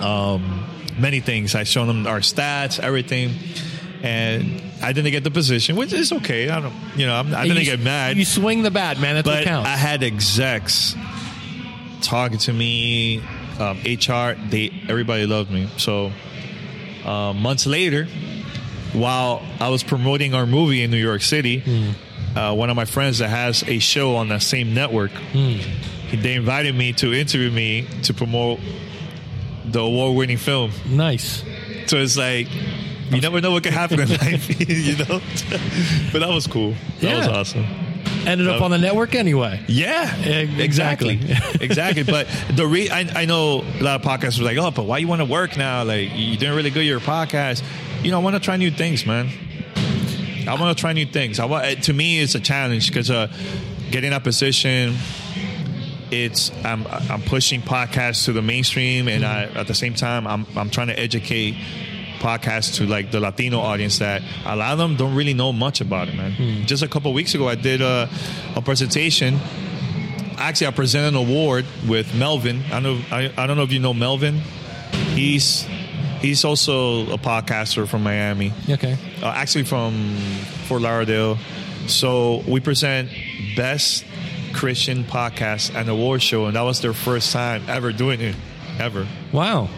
Um, 0.00 0.64
many 0.98 1.20
things. 1.20 1.54
I 1.54 1.64
showed 1.64 1.86
them 1.86 2.06
our 2.06 2.20
stats, 2.20 2.80
everything, 2.80 3.30
and 4.02 4.60
I 4.82 4.92
didn't 4.92 5.10
get 5.12 5.22
the 5.24 5.30
position, 5.30 5.76
which 5.76 5.92
is 5.92 6.12
okay. 6.12 6.48
I 6.50 6.60
don't, 6.60 6.74
you 6.96 7.06
know, 7.06 7.14
I'm, 7.14 7.34
I 7.34 7.44
didn't 7.44 7.58
you, 7.58 7.64
get 7.64 7.80
mad. 7.80 8.16
You 8.16 8.24
swing 8.24 8.62
the 8.62 8.70
bat, 8.70 8.98
man. 8.98 9.14
That's 9.14 9.26
what 9.26 9.38
but 9.40 9.44
counts. 9.44 9.68
I 9.68 9.76
had 9.76 10.02
execs 10.02 10.94
talking 12.00 12.38
to 12.38 12.52
me, 12.52 13.20
um, 13.60 13.78
HR. 13.84 14.34
They 14.50 14.72
everybody 14.88 15.26
loved 15.26 15.50
me. 15.50 15.68
So 15.76 16.10
uh, 17.04 17.32
months 17.32 17.66
later, 17.66 18.06
while 18.92 19.42
I 19.60 19.68
was 19.68 19.82
promoting 19.82 20.34
our 20.34 20.46
movie 20.46 20.82
in 20.82 20.90
New 20.90 20.96
York 20.98 21.22
City, 21.22 21.60
Hmm. 21.60 22.38
uh, 22.38 22.54
one 22.54 22.70
of 22.70 22.76
my 22.76 22.84
friends 22.86 23.18
that 23.18 23.28
has 23.28 23.62
a 23.68 23.78
show 23.78 24.16
on 24.16 24.28
that 24.28 24.42
same 24.42 24.74
network, 24.74 25.10
he- 25.32 25.60
they 26.16 26.34
invited 26.34 26.74
me 26.74 26.92
to 26.94 27.14
interview 27.14 27.50
me 27.50 27.86
to 28.02 28.12
promote 28.12 28.58
the 29.64 29.80
award-winning 29.80 30.36
film. 30.36 30.70
nice. 30.90 31.42
So 31.86 31.98
it's 31.98 32.16
like. 32.16 32.48
You 33.12 33.20
never 33.20 33.40
know 33.40 33.52
what 33.52 33.62
can 33.62 33.72
happen 33.72 34.00
in 34.00 34.08
life, 34.08 34.60
you 34.68 34.96
know. 34.96 35.20
but 36.12 36.20
that 36.20 36.28
was 36.30 36.46
cool. 36.46 36.74
That 37.00 37.18
was 37.18 37.28
awesome. 37.28 37.66
Ended 38.26 38.48
up 38.48 38.62
on 38.62 38.70
the 38.70 38.78
network 38.78 39.14
anyway. 39.14 39.60
Yeah, 39.66 40.14
exactly, 40.16 41.18
exactly. 41.60 42.04
But 42.04 42.28
the 42.54 42.66
re- 42.66 42.88
I, 42.88 43.22
I 43.22 43.24
know 43.24 43.62
a 43.62 43.82
lot 43.82 44.00
of 44.00 44.02
podcasts 44.02 44.38
were 44.38 44.44
like, 44.44 44.58
oh, 44.58 44.70
but 44.70 44.84
why 44.86 44.98
you 44.98 45.08
want 45.08 45.20
to 45.20 45.24
work 45.24 45.56
now? 45.56 45.82
Like 45.82 46.10
you're 46.14 46.36
doing 46.36 46.54
really 46.54 46.70
good 46.70 46.86
your 46.86 47.00
podcast. 47.00 47.64
You 48.02 48.12
know, 48.12 48.20
I 48.20 48.22
want 48.22 48.36
to 48.36 48.40
try 48.40 48.56
new 48.56 48.70
things, 48.70 49.04
man. 49.06 49.28
I 50.48 50.54
want 50.54 50.76
to 50.76 50.80
try 50.80 50.92
new 50.92 51.06
things. 51.06 51.40
I 51.40 51.46
want. 51.46 51.82
To 51.84 51.92
me, 51.92 52.20
it's 52.20 52.34
a 52.34 52.40
challenge 52.40 52.88
because 52.88 53.10
uh, 53.10 53.28
getting 53.90 54.10
that 54.10 54.22
position, 54.22 54.94
it's 56.10 56.52
I'm 56.64 56.86
I'm 56.86 57.22
pushing 57.22 57.60
podcasts 57.60 58.24
to 58.26 58.32
the 58.32 58.42
mainstream, 58.42 59.08
and 59.08 59.24
I 59.24 59.44
at 59.44 59.66
the 59.66 59.74
same 59.74 59.94
time 59.94 60.26
I'm 60.26 60.46
I'm 60.56 60.70
trying 60.70 60.88
to 60.88 60.98
educate 60.98 61.56
podcasts 62.22 62.76
to 62.76 62.86
like 62.86 63.10
the 63.10 63.20
Latino 63.20 63.58
audience 63.58 63.98
that 63.98 64.22
a 64.46 64.54
lot 64.56 64.72
of 64.72 64.78
them 64.78 64.96
don't 64.96 65.14
really 65.14 65.34
know 65.34 65.52
much 65.52 65.80
about 65.80 66.08
it, 66.08 66.14
man. 66.14 66.64
Just 66.66 66.82
a 66.82 66.88
couple 66.88 67.12
weeks 67.12 67.34
ago, 67.34 67.48
I 67.48 67.56
did 67.56 67.82
a, 67.82 68.08
a 68.56 68.62
presentation. 68.62 69.38
Actually, 70.38 70.68
I 70.68 70.70
presented 70.70 71.08
an 71.08 71.16
award 71.16 71.66
with 71.86 72.14
Melvin. 72.14 72.62
I 72.72 72.80
know 72.80 73.00
I, 73.10 73.32
I 73.36 73.46
don't 73.46 73.56
know 73.56 73.62
if 73.64 73.72
you 73.72 73.80
know 73.80 73.92
Melvin. 73.94 74.40
He's 75.14 75.66
he's 76.20 76.44
also 76.44 77.02
a 77.12 77.18
podcaster 77.18 77.86
from 77.86 78.02
Miami 78.02 78.52
Okay. 78.68 78.96
uh, 79.22 79.26
actually 79.26 79.64
from 79.64 80.16
Fort 80.68 80.82
Lauderdale. 80.82 81.36
So 81.88 82.42
we 82.48 82.60
present 82.60 83.10
best 83.56 84.04
Christian 84.54 85.04
podcast 85.04 85.74
and 85.74 85.88
award 85.88 86.22
show, 86.22 86.46
and 86.46 86.54
that 86.56 86.62
was 86.62 86.80
their 86.80 86.92
first 86.92 87.32
time 87.32 87.62
ever 87.68 87.92
doing 87.92 88.20
it, 88.20 88.36
ever. 88.78 89.06
Wow. 89.32 89.68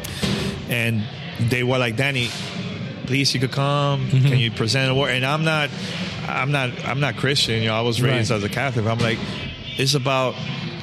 And 0.69 1.03
they 1.41 1.63
were 1.63 1.79
like, 1.79 1.97
Danny, 1.97 2.29
please, 3.07 3.35
you 3.35 3.41
could 3.41 3.53
come. 3.53 4.09
Can 4.11 4.39
you 4.39 4.51
present 4.51 4.87
an 4.87 4.91
award? 4.93 5.11
And 5.11 5.25
I'm 5.27 5.45
not, 5.45 5.71
I'm 6.29 6.53
not, 6.53 6.71
I'm 6.85 7.01
not 7.01 7.17
Christian. 7.17 7.63
You 7.63 7.69
know, 7.69 7.75
I 7.75 7.83
was 7.83 8.01
raised 8.01 8.31
Right. 8.31 8.37
as 8.39 8.45
a 8.45 8.49
Catholic. 8.49 8.87
I'm 8.87 8.99
like, 8.99 9.19
it's 9.77 9.95
about, 9.95 10.35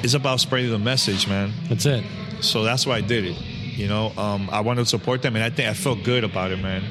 it's 0.02 0.14
about 0.14 0.40
spreading 0.40 0.70
the 0.70 0.78
message, 0.78 1.26
man. 1.28 1.52
That's 1.68 1.86
it. 1.86 2.04
So 2.40 2.62
that's 2.64 2.86
why 2.86 2.96
I 2.96 3.00
did 3.00 3.24
it. 3.24 3.36
You 3.40 3.88
know, 3.88 4.12
um, 4.18 4.48
I 4.52 4.60
wanted 4.60 4.82
to 4.82 4.88
support 4.88 5.22
them, 5.22 5.34
and 5.34 5.44
I 5.44 5.48
think 5.50 5.68
I 5.68 5.74
felt 5.74 6.02
good 6.04 6.24
about 6.24 6.50
it, 6.52 6.58
man. 6.60 6.82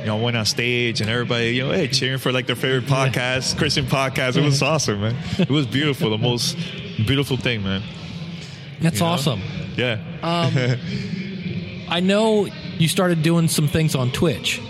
You 0.00 0.06
know, 0.06 0.16
I 0.18 0.20
went 0.22 0.36
on 0.38 0.46
stage 0.46 1.02
and 1.02 1.10
everybody, 1.10 1.50
you 1.50 1.64
know, 1.66 1.72
hey, 1.72 1.86
cheering 1.88 2.18
for 2.18 2.32
like 2.32 2.46
their 2.46 2.56
favorite 2.56 2.86
podcast, 2.86 3.58
Christian 3.58 3.84
podcast. 3.84 4.36
It 4.38 4.42
was 4.42 4.62
awesome, 4.62 5.02
man. 5.02 5.16
It 5.38 5.50
was 5.50 5.66
beautiful, 5.66 6.08
the 6.08 6.16
most 6.16 6.56
beautiful 7.06 7.36
thing, 7.36 7.62
man. 7.62 7.82
That's 8.80 8.94
You 8.98 9.00
know? 9.04 9.12
awesome. 9.12 9.42
Yeah. 9.76 9.98
I 11.90 12.00
know 12.00 12.46
you 12.78 12.88
started 12.88 13.22
doing 13.22 13.48
some 13.48 13.68
things 13.68 13.94
on 13.94 14.10
Twitch. 14.12 14.60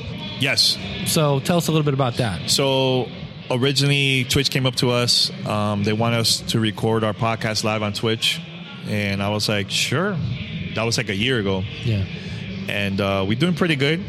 yes. 0.41 0.77
So 1.07 1.41
tell 1.41 1.57
us 1.59 1.69
a 1.69 1.73
little 1.73 1.85
bit 1.85 1.95
about 1.95 2.15
that. 2.17 2.51
So 2.51 3.09
originally, 3.51 4.25
Twitch 4.25 4.51
came 4.51 4.67
up 4.67 4.77
to 4.77 4.91
us. 4.91 5.31
Um, 5.47 5.83
they 5.85 5.93
want 5.93 6.15
us 6.15 6.41
to 6.53 6.61
record 6.61 7.05
our 7.05 7.13
podcast 7.15 7.65
live 7.65 7.83
on 7.83 7.93
Twitch, 7.93 8.41
and 8.89 9.23
I 9.23 9.29
was 9.31 9.49
like, 9.49 9.71
sure. 9.71 10.17
That 10.75 10.85
was 10.85 10.97
like 10.99 11.09
a 11.09 11.17
year 11.17 11.39
ago. 11.41 11.65
Yeah. 11.85 12.05
and 12.69 13.01
uh, 13.01 13.25
we're 13.27 13.39
doing 13.39 13.55
pretty 13.55 13.75
good. 13.77 14.01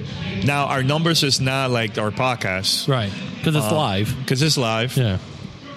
Now 0.46 0.66
our 0.68 0.84
numbers 0.84 1.24
is 1.24 1.42
not 1.42 1.72
like 1.72 1.98
our 1.98 2.12
podcast, 2.12 2.88
Right. 2.88 3.12
Because 3.38 3.56
it's 3.56 3.72
live. 3.72 4.16
Because 4.20 4.42
it's 4.44 4.58
live, 4.58 4.96
Yeah. 4.96 5.18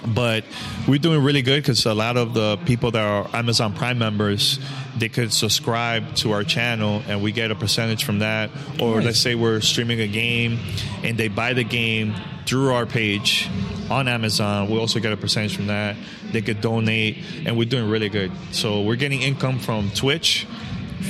But 0.07 0.45
we're 0.87 0.99
doing 0.99 1.23
really 1.23 1.41
good 1.41 1.63
because 1.63 1.85
a 1.85 1.93
lot 1.93 2.17
of 2.17 2.33
the 2.33 2.57
people 2.65 2.91
that 2.91 3.03
are 3.03 3.27
Amazon 3.33 3.73
Prime 3.73 3.97
members, 3.97 4.59
they 4.97 5.09
could 5.09 5.33
subscribe 5.33 6.15
to 6.17 6.31
our 6.31 6.43
channel 6.43 7.01
and 7.07 7.23
we 7.23 7.31
get 7.31 7.51
a 7.51 7.55
percentage 7.55 8.03
from 8.03 8.19
that. 8.19 8.51
Or 8.79 8.97
Nice. 8.97 9.05
let's 9.05 9.19
say 9.19 9.35
we're 9.35 9.61
streaming 9.61 9.99
a 10.01 10.07
game 10.07 10.59
and 11.03 11.17
they 11.17 11.27
buy 11.27 11.53
the 11.53 11.63
game 11.63 12.13
through 12.45 12.73
our 12.73 12.85
page 12.85 13.49
on 13.89 14.07
Amazon, 14.07 14.69
we 14.69 14.79
also 14.79 14.99
get 14.99 15.13
a 15.13 15.17
percentage 15.17 15.55
from 15.55 15.67
that. 15.67 15.95
They 16.31 16.41
could 16.41 16.61
donate, 16.61 17.17
and 17.45 17.57
we're 17.57 17.69
doing 17.69 17.89
really 17.89 18.09
good. 18.09 18.31
So 18.51 18.81
we're 18.81 18.95
getting 18.95 19.21
income 19.21 19.59
from 19.59 19.91
Twitch, 19.91 20.47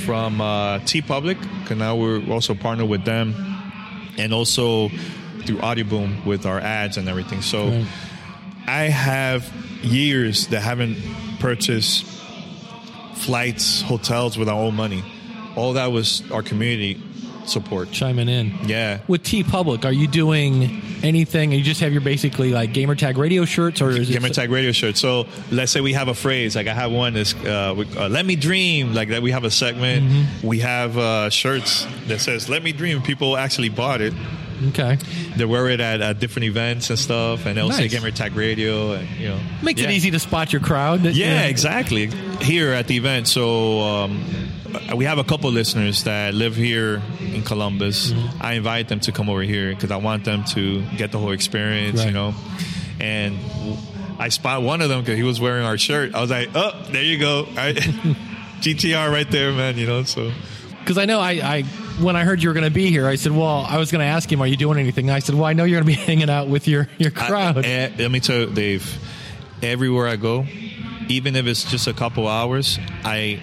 from 0.04 0.40
uh, 0.40 0.80
TeePublic, 0.80 1.40
because 1.62 1.78
now 1.78 1.96
we're 1.96 2.22
also 2.30 2.54
partnered 2.54 2.88
with 2.88 3.04
them, 3.04 3.34
and 4.18 4.32
also 4.32 4.88
through 5.44 5.58
Audioboom 5.58 6.24
with 6.26 6.46
our 6.46 6.60
ads 6.60 6.96
and 6.96 7.08
everything. 7.08 7.42
So. 7.42 7.68
Right. 7.68 7.86
I 8.66 8.84
have 8.84 9.44
years 9.82 10.48
that 10.48 10.60
haven't 10.60 10.96
purchased 11.38 12.04
flights, 13.14 13.82
hotels 13.82 14.36
with 14.38 14.48
our 14.48 14.58
own 14.60 14.74
money. 14.74 15.02
all 15.56 15.72
that 15.74 15.86
was 15.92 16.22
our 16.30 16.42
community 16.42 17.00
support. 17.46 17.90
Chiming 17.92 18.28
in. 18.28 18.52
Yeah. 18.66 19.00
With 19.08 19.22
TeePublic, 19.22 19.84
are 19.84 19.92
you 19.92 20.06
doing 20.08 20.82
anything? 21.02 21.52
You 21.52 21.62
just 21.62 21.80
have 21.80 21.92
your 21.92 22.00
basically 22.02 22.50
like 22.50 22.72
gamer 22.74 22.94
tag 22.94 23.16
radio 23.16 23.44
shirts, 23.44 23.80
or 23.80 23.90
is 23.90 24.10
Gamer 24.10 24.26
it 24.26 24.34
Tag 24.34 24.50
Radio 24.50 24.72
shirt. 24.72 24.96
So 24.96 25.26
let's 25.50 25.70
say 25.72 25.80
we 25.80 25.92
have 25.94 26.08
a 26.08 26.14
phrase, 26.14 26.56
like 26.56 26.66
I 26.66 26.74
have 26.74 26.90
one 26.90 27.16
is 27.16 27.34
uh, 27.34 27.74
we- 27.76 27.86
uh, 27.96 28.08
"Let 28.08 28.26
me 28.26 28.34
dream," 28.36 28.92
like 28.94 29.08
that. 29.10 29.22
We 29.22 29.30
have 29.30 29.44
a 29.44 29.50
segment. 29.50 30.04
Mm-hmm. 30.04 30.46
We 30.46 30.58
have 30.60 30.98
uh, 30.98 31.30
shirts 31.30 31.86
that 32.08 32.20
says 32.20 32.48
"Let 32.48 32.62
me 32.64 32.72
dream." 32.72 33.00
People 33.00 33.36
actually 33.36 33.68
bought 33.70 34.00
it. 34.00 34.12
Okay? 34.68 34.96
They 35.36 35.44
wear 35.44 35.68
it 35.68 35.80
at, 35.80 36.00
at 36.00 36.18
different 36.20 36.44
events 36.46 36.90
and 36.90 36.98
stuff, 36.98 37.46
and 37.46 37.56
they'll 37.56 37.70
say 37.70 37.82
Nice. 37.82 37.92
Gamer 37.92 38.10
Tag 38.10 38.34
Radio, 38.36 38.92
and 38.92 39.08
you 39.18 39.28
know, 39.28 39.40
Makes 39.62 39.80
it 39.82 39.90
easy 39.90 40.10
to 40.10 40.18
spot 40.18 40.52
your 40.52 40.62
crowd. 40.62 41.02
Yeah, 41.04 41.42
exactly. 41.46 42.06
Here 42.40 42.72
at 42.72 42.86
the 42.86 42.96
event, 42.96 43.28
so 43.28 43.80
um, 43.80 44.24
we 44.94 45.04
have 45.04 45.18
a 45.18 45.24
couple 45.24 45.50
listeners 45.50 46.04
that 46.04 46.34
live 46.34 46.54
here 46.56 47.02
in 47.20 47.42
Columbus. 47.42 48.12
Mm-hmm. 48.12 48.42
I 48.42 48.52
invite 48.54 48.88
them 48.88 49.00
to 49.00 49.12
come 49.12 49.28
over 49.30 49.42
here 49.42 49.70
because 49.74 49.90
I 49.90 49.96
want 49.96 50.24
them 50.24 50.44
to 50.54 50.82
get 50.96 51.12
the 51.12 51.18
whole 51.18 51.32
experience, 51.32 51.98
Right. 52.00 52.06
you 52.08 52.12
know. 52.12 52.34
And 53.00 53.38
I 54.18 54.28
spot 54.30 54.62
one 54.62 54.80
of 54.80 54.88
them 54.88 55.00
because 55.00 55.16
he 55.16 55.22
was 55.22 55.40
wearing 55.40 55.64
our 55.64 55.76
shirt. 55.78 56.14
I 56.14 56.20
was 56.20 56.30
like, 56.30 56.48
"Oh, 56.54 56.72
there 56.90 57.02
you 57.02 57.18
go, 57.18 57.46
I, 57.56 57.72
GTR 58.60 59.10
right 59.12 59.30
there, 59.30 59.52
man." 59.52 59.76
You 59.76 59.86
know, 59.86 60.02
so 60.04 60.32
Because 60.80 60.98
I 60.98 61.04
know 61.04 61.20
I, 61.20 61.32
I 61.32 61.64
when 62.00 62.16
I 62.16 62.24
heard 62.24 62.42
you 62.42 62.48
were 62.48 62.54
going 62.54 62.64
to 62.64 62.70
be 62.70 62.90
here, 62.90 63.06
I 63.06 63.16
said, 63.16 63.32
well, 63.32 63.64
I 63.68 63.78
was 63.78 63.90
going 63.90 64.00
to 64.00 64.06
ask 64.06 64.30
him, 64.30 64.40
are 64.40 64.46
you 64.46 64.56
doing 64.56 64.78
anything? 64.78 65.10
I 65.10 65.20
said, 65.20 65.34
well, 65.34 65.44
I 65.44 65.52
know 65.52 65.64
you're 65.64 65.80
going 65.80 65.94
to 65.94 66.00
be 66.00 66.04
hanging 66.06 66.30
out 66.30 66.48
with 66.48 66.68
your 66.68 66.88
your 66.98 67.10
crowd. 67.10 67.58
I, 67.58 67.62
eh, 67.68 67.90
let 67.98 68.10
me 68.10 68.20
tell 68.20 68.40
you, 68.40 68.46
Dave. 68.46 68.98
Everywhere 69.62 70.06
I 70.06 70.16
go, 70.16 70.44
even 71.08 71.34
if 71.34 71.46
it's 71.46 71.64
just 71.70 71.86
a 71.86 71.94
couple 71.94 72.28
hours, 72.28 72.78
I 73.04 73.40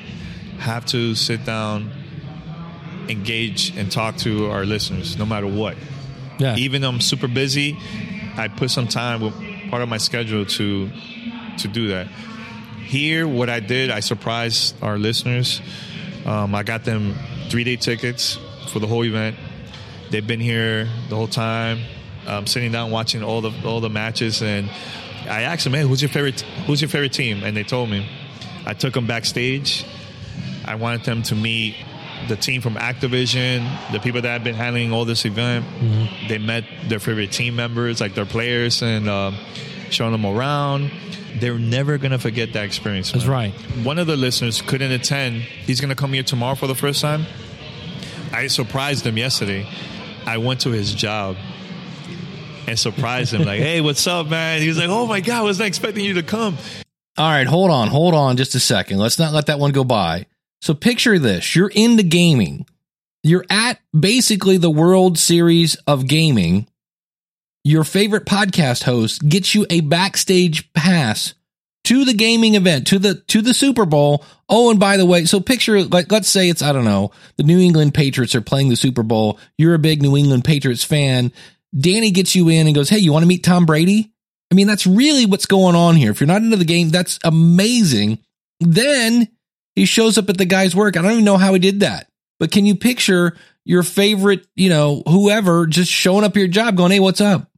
have 0.60 0.86
to 0.88 1.16
sit 1.16 1.44
down, 1.44 1.92
engage, 3.10 3.76
and 3.76 3.92
talk 3.92 4.18
to 4.18 4.52
our 4.52 4.64
listeners, 4.64 5.18
no 5.18 5.26
matter 5.26 5.48
what. 5.48 5.76
yeah, 6.38 6.56
Even 6.56 6.82
though 6.84 6.90
I'm 6.90 7.02
super 7.02 7.28
busy, 7.28 7.78
I 8.38 8.48
put 8.48 8.70
some 8.70 8.88
time 8.88 9.22
with 9.22 9.34
part 9.72 9.82
of 9.82 9.90
my 9.90 9.98
schedule 9.98 10.46
to 10.46 10.90
to 11.58 11.68
do 11.68 11.88
that. 11.90 12.08
Here, 12.86 13.28
what 13.28 13.50
I 13.50 13.60
did, 13.60 13.90
I 13.90 14.02
surprised 14.02 14.76
our 14.84 15.00
listeners. 15.00 15.62
Um, 16.26 16.54
I 16.54 16.62
got 16.64 16.84
them 16.86 17.16
three 17.54 17.64
day 17.64 17.76
tickets 17.76 18.40
for 18.70 18.80
the 18.80 18.88
whole 18.88 19.06
event. 19.06 19.38
They've 20.10 20.26
been 20.26 20.40
here 20.40 20.90
the 21.10 21.16
whole 21.16 21.28
time, 21.28 21.82
um, 22.26 22.48
sitting 22.48 22.72
down 22.72 22.90
watching 22.90 23.22
all 23.22 23.42
the 23.42 23.54
all 23.64 23.80
the 23.80 23.92
matches, 23.92 24.42
and 24.42 24.72
I 25.30 25.44
asked 25.44 25.64
them, 25.64 25.74
"Hey, 25.74 25.84
who's 25.84 26.02
your 26.02 26.10
favorite? 26.10 26.42
Who's 26.66 26.82
your 26.82 26.90
favorite 26.90 27.14
team?" 27.14 27.44
And 27.44 27.56
they 27.56 27.64
told 27.64 27.92
me. 27.92 28.10
I 28.66 28.74
took 28.74 28.94
them 28.94 29.06
backstage. 29.06 29.86
I 30.66 30.76
wanted 30.76 31.04
them 31.04 31.22
to 31.24 31.36
meet 31.36 31.76
the 32.30 32.38
team 32.38 32.62
from 32.62 32.76
Activision, 32.76 33.70
the 33.92 34.00
people 34.00 34.22
that 34.22 34.30
have 34.30 34.44
been 34.44 34.56
handling 34.56 34.94
all 34.94 35.06
this 35.06 35.26
event. 35.26 35.66
They 36.30 36.38
met 36.40 36.64
their 36.88 37.00
favorite 37.00 37.34
team 37.34 37.56
members, 37.58 38.00
like 38.00 38.16
their 38.16 38.26
players, 38.26 38.82
and 38.82 39.10
um, 39.10 39.36
showing 39.94 40.12
them 40.12 40.26
around. 40.26 40.92
They're 41.40 41.60
never 41.60 41.98
gonna 41.98 42.20
forget 42.20 42.54
that 42.54 42.66
experience. 42.66 43.12
That's 43.12 43.26
right. 43.26 43.54
One 43.84 44.00
of 44.00 44.08
the 44.08 44.16
listeners 44.16 44.62
couldn't 44.62 44.92
attend. 44.92 45.42
He's 45.42 45.82
gonna 45.82 45.96
come 45.96 46.14
here 46.14 46.24
tomorrow 46.24 46.56
for 46.56 46.68
the 46.68 46.76
first 46.76 47.02
time. 47.02 47.26
I 48.32 48.48
surprised 48.48 49.06
him 49.06 49.18
yesterday. 49.18 49.68
I 50.26 50.38
went 50.38 50.62
to 50.62 50.70
his 50.70 50.94
job 50.94 51.38
and 52.68 52.80
surprised 52.80 53.34
him, 53.34 53.44
like, 53.44 53.60
"Hey, 53.60 53.82
what's 53.82 54.06
up, 54.08 54.28
man?" 54.28 54.62
He 54.62 54.68
was 54.68 54.78
like, 54.78 54.90
"Oh 54.90 55.06
my 55.06 55.22
god, 55.22 55.40
I 55.40 55.42
was 55.44 55.60
not 55.60 55.68
expecting 55.68 56.06
you 56.06 56.16
to 56.16 56.24
come." 56.24 56.58
All 57.18 57.30
right, 57.30 57.46
hold 57.46 57.70
on, 57.70 57.90
hold 57.90 58.16
on 58.16 58.38
just 58.38 58.56
a 58.56 58.60
second. 58.60 58.98
Let's 58.98 59.20
not 59.20 59.34
let 59.34 59.46
that 59.48 59.60
one 59.60 59.72
go 59.72 59.84
by. 59.84 60.26
So 60.62 60.74
picture 60.74 61.20
this. 61.20 61.56
You're 61.56 61.68
into 61.70 62.04
gaming. 62.04 62.66
You're 63.22 63.46
at 63.50 63.80
basically 63.98 64.58
the 64.58 64.70
World 64.70 65.18
Series 65.18 65.76
of 65.88 66.08
Gaming. 66.08 66.68
Your 67.64 67.84
favorite 67.84 68.26
podcast 68.26 68.84
host 68.84 69.28
gets 69.28 69.56
you 69.56 69.66
a 69.70 69.82
backstage 69.82 70.72
pass 70.74 71.34
to 71.86 72.06
the 72.06 72.14
gaming 72.14 72.56
event, 72.56 72.88
to 72.88 73.00
the 73.00 73.16
to 73.16 73.42
the 73.42 73.54
Super 73.54 73.86
Bowl. 73.86 74.24
Oh, 74.50 74.70
and 74.70 74.80
by 74.80 74.98
the 74.98 75.06
way, 75.06 75.26
so 75.26 75.40
picture 75.40 75.82
like 75.84 76.12
let's 76.12 76.30
say 76.30 76.50
it's 76.50 76.62
I 76.62 76.74
don't 76.74 76.86
know, 76.86 77.12
the 77.38 77.44
New 77.44 77.60
England 77.60 77.94
Patriots 77.94 78.36
are 78.36 78.42
playing 78.42 78.70
the 78.70 78.76
Super 78.76 79.04
Bowl. 79.04 79.40
You're 79.58 79.76
a 79.76 79.80
big 79.80 80.02
New 80.02 80.18
England 80.18 80.44
Patriots 80.44 80.84
fan. 80.84 81.32
Danny 81.78 82.12
gets 82.12 82.36
you 82.36 82.50
in 82.50 82.68
and 82.68 82.76
goes, 82.76 82.90
"Hey, 82.90 83.00
you 83.00 83.12
want 83.12 83.24
to 83.24 83.28
meet 83.28 83.44
Tom 83.44 83.66
Brady?" 83.66 84.12
I 84.52 84.56
mean, 84.56 84.68
that's 84.68 84.86
really 84.86 85.26
what's 85.26 85.48
going 85.48 85.76
on 85.76 85.96
here. 85.96 86.12
If 86.12 86.20
you're 86.20 86.28
not 86.28 86.44
into 86.44 86.58
the 86.58 86.66
game, 86.66 86.90
that's 86.90 87.18
amazing. 87.24 88.20
Then 88.60 89.28
he 89.76 89.86
shows 89.86 90.18
up 90.18 90.30
at 90.30 90.38
the 90.38 90.46
guy's 90.46 90.76
work. 90.76 90.96
I 90.96 91.02
don't 91.02 91.14
even 91.14 91.26
know 91.26 91.38
how 91.38 91.54
he 91.54 91.60
did 91.60 91.80
that. 91.80 92.08
But 92.40 92.52
can 92.52 92.66
you 92.66 92.76
picture 92.76 93.36
your 93.66 93.84
favorite, 93.84 94.46
you 94.56 94.70
know, 94.70 95.02
whoever 95.08 95.66
just 95.66 95.92
showing 95.92 96.24
up 96.24 96.36
your 96.36 96.48
job 96.48 96.76
going, 96.76 96.92
Hey, 96.92 97.00
what's 97.00 97.22
up? 97.22 97.50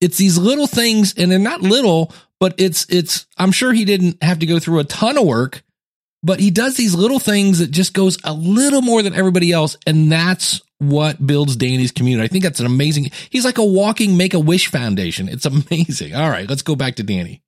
It's 0.00 0.16
these 0.16 0.38
little 0.38 0.66
things, 0.66 1.14
and 1.16 1.30
they're 1.30 1.38
not 1.38 1.60
little, 1.62 2.12
but 2.38 2.54
it's, 2.58 2.86
it's, 2.88 3.26
I'm 3.36 3.52
sure 3.52 3.72
he 3.72 3.84
didn't 3.84 4.22
have 4.22 4.38
to 4.38 4.46
go 4.46 4.58
through 4.58 4.78
a 4.78 4.84
ton 4.84 5.18
of 5.18 5.26
work, 5.26 5.62
but 6.22 6.40
he 6.40 6.50
does 6.50 6.76
these 6.76 6.94
little 6.94 7.18
things 7.18 7.58
that 7.58 7.70
just 7.70 7.92
goes 7.94 8.18
a 8.24 8.32
little 8.32 8.82
more 8.82 9.02
than 9.02 9.14
everybody 9.14 9.52
else. 9.52 9.76
And 9.86 10.10
that's 10.10 10.60
what 10.78 11.24
builds 11.26 11.56
Danny's 11.56 11.92
community. 11.92 12.24
I 12.24 12.28
think 12.28 12.44
that's 12.44 12.60
an 12.60 12.66
amazing, 12.66 13.10
he's 13.28 13.44
like 13.44 13.58
a 13.58 13.64
walking 13.64 14.16
make 14.16 14.32
a 14.32 14.40
wish 14.40 14.68
foundation. 14.68 15.28
It's 15.28 15.44
amazing. 15.70 16.14
All 16.14 16.30
right, 16.30 16.48
let's 16.48 16.62
go 16.62 16.74
back 16.74 16.96
to 16.96 17.02
Danny. 17.02 17.42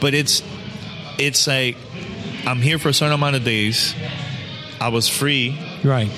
but 0.00 0.14
it's 0.14 0.42
it's 1.18 1.46
like 1.46 1.76
I'm 2.46 2.58
here 2.62 2.78
for 2.78 2.88
a 2.88 2.94
certain 2.94 3.12
amount 3.12 3.36
of 3.36 3.44
days. 3.44 3.94
I 4.80 4.88
was 4.88 5.08
free. 5.08 5.58
Right. 5.84 6.08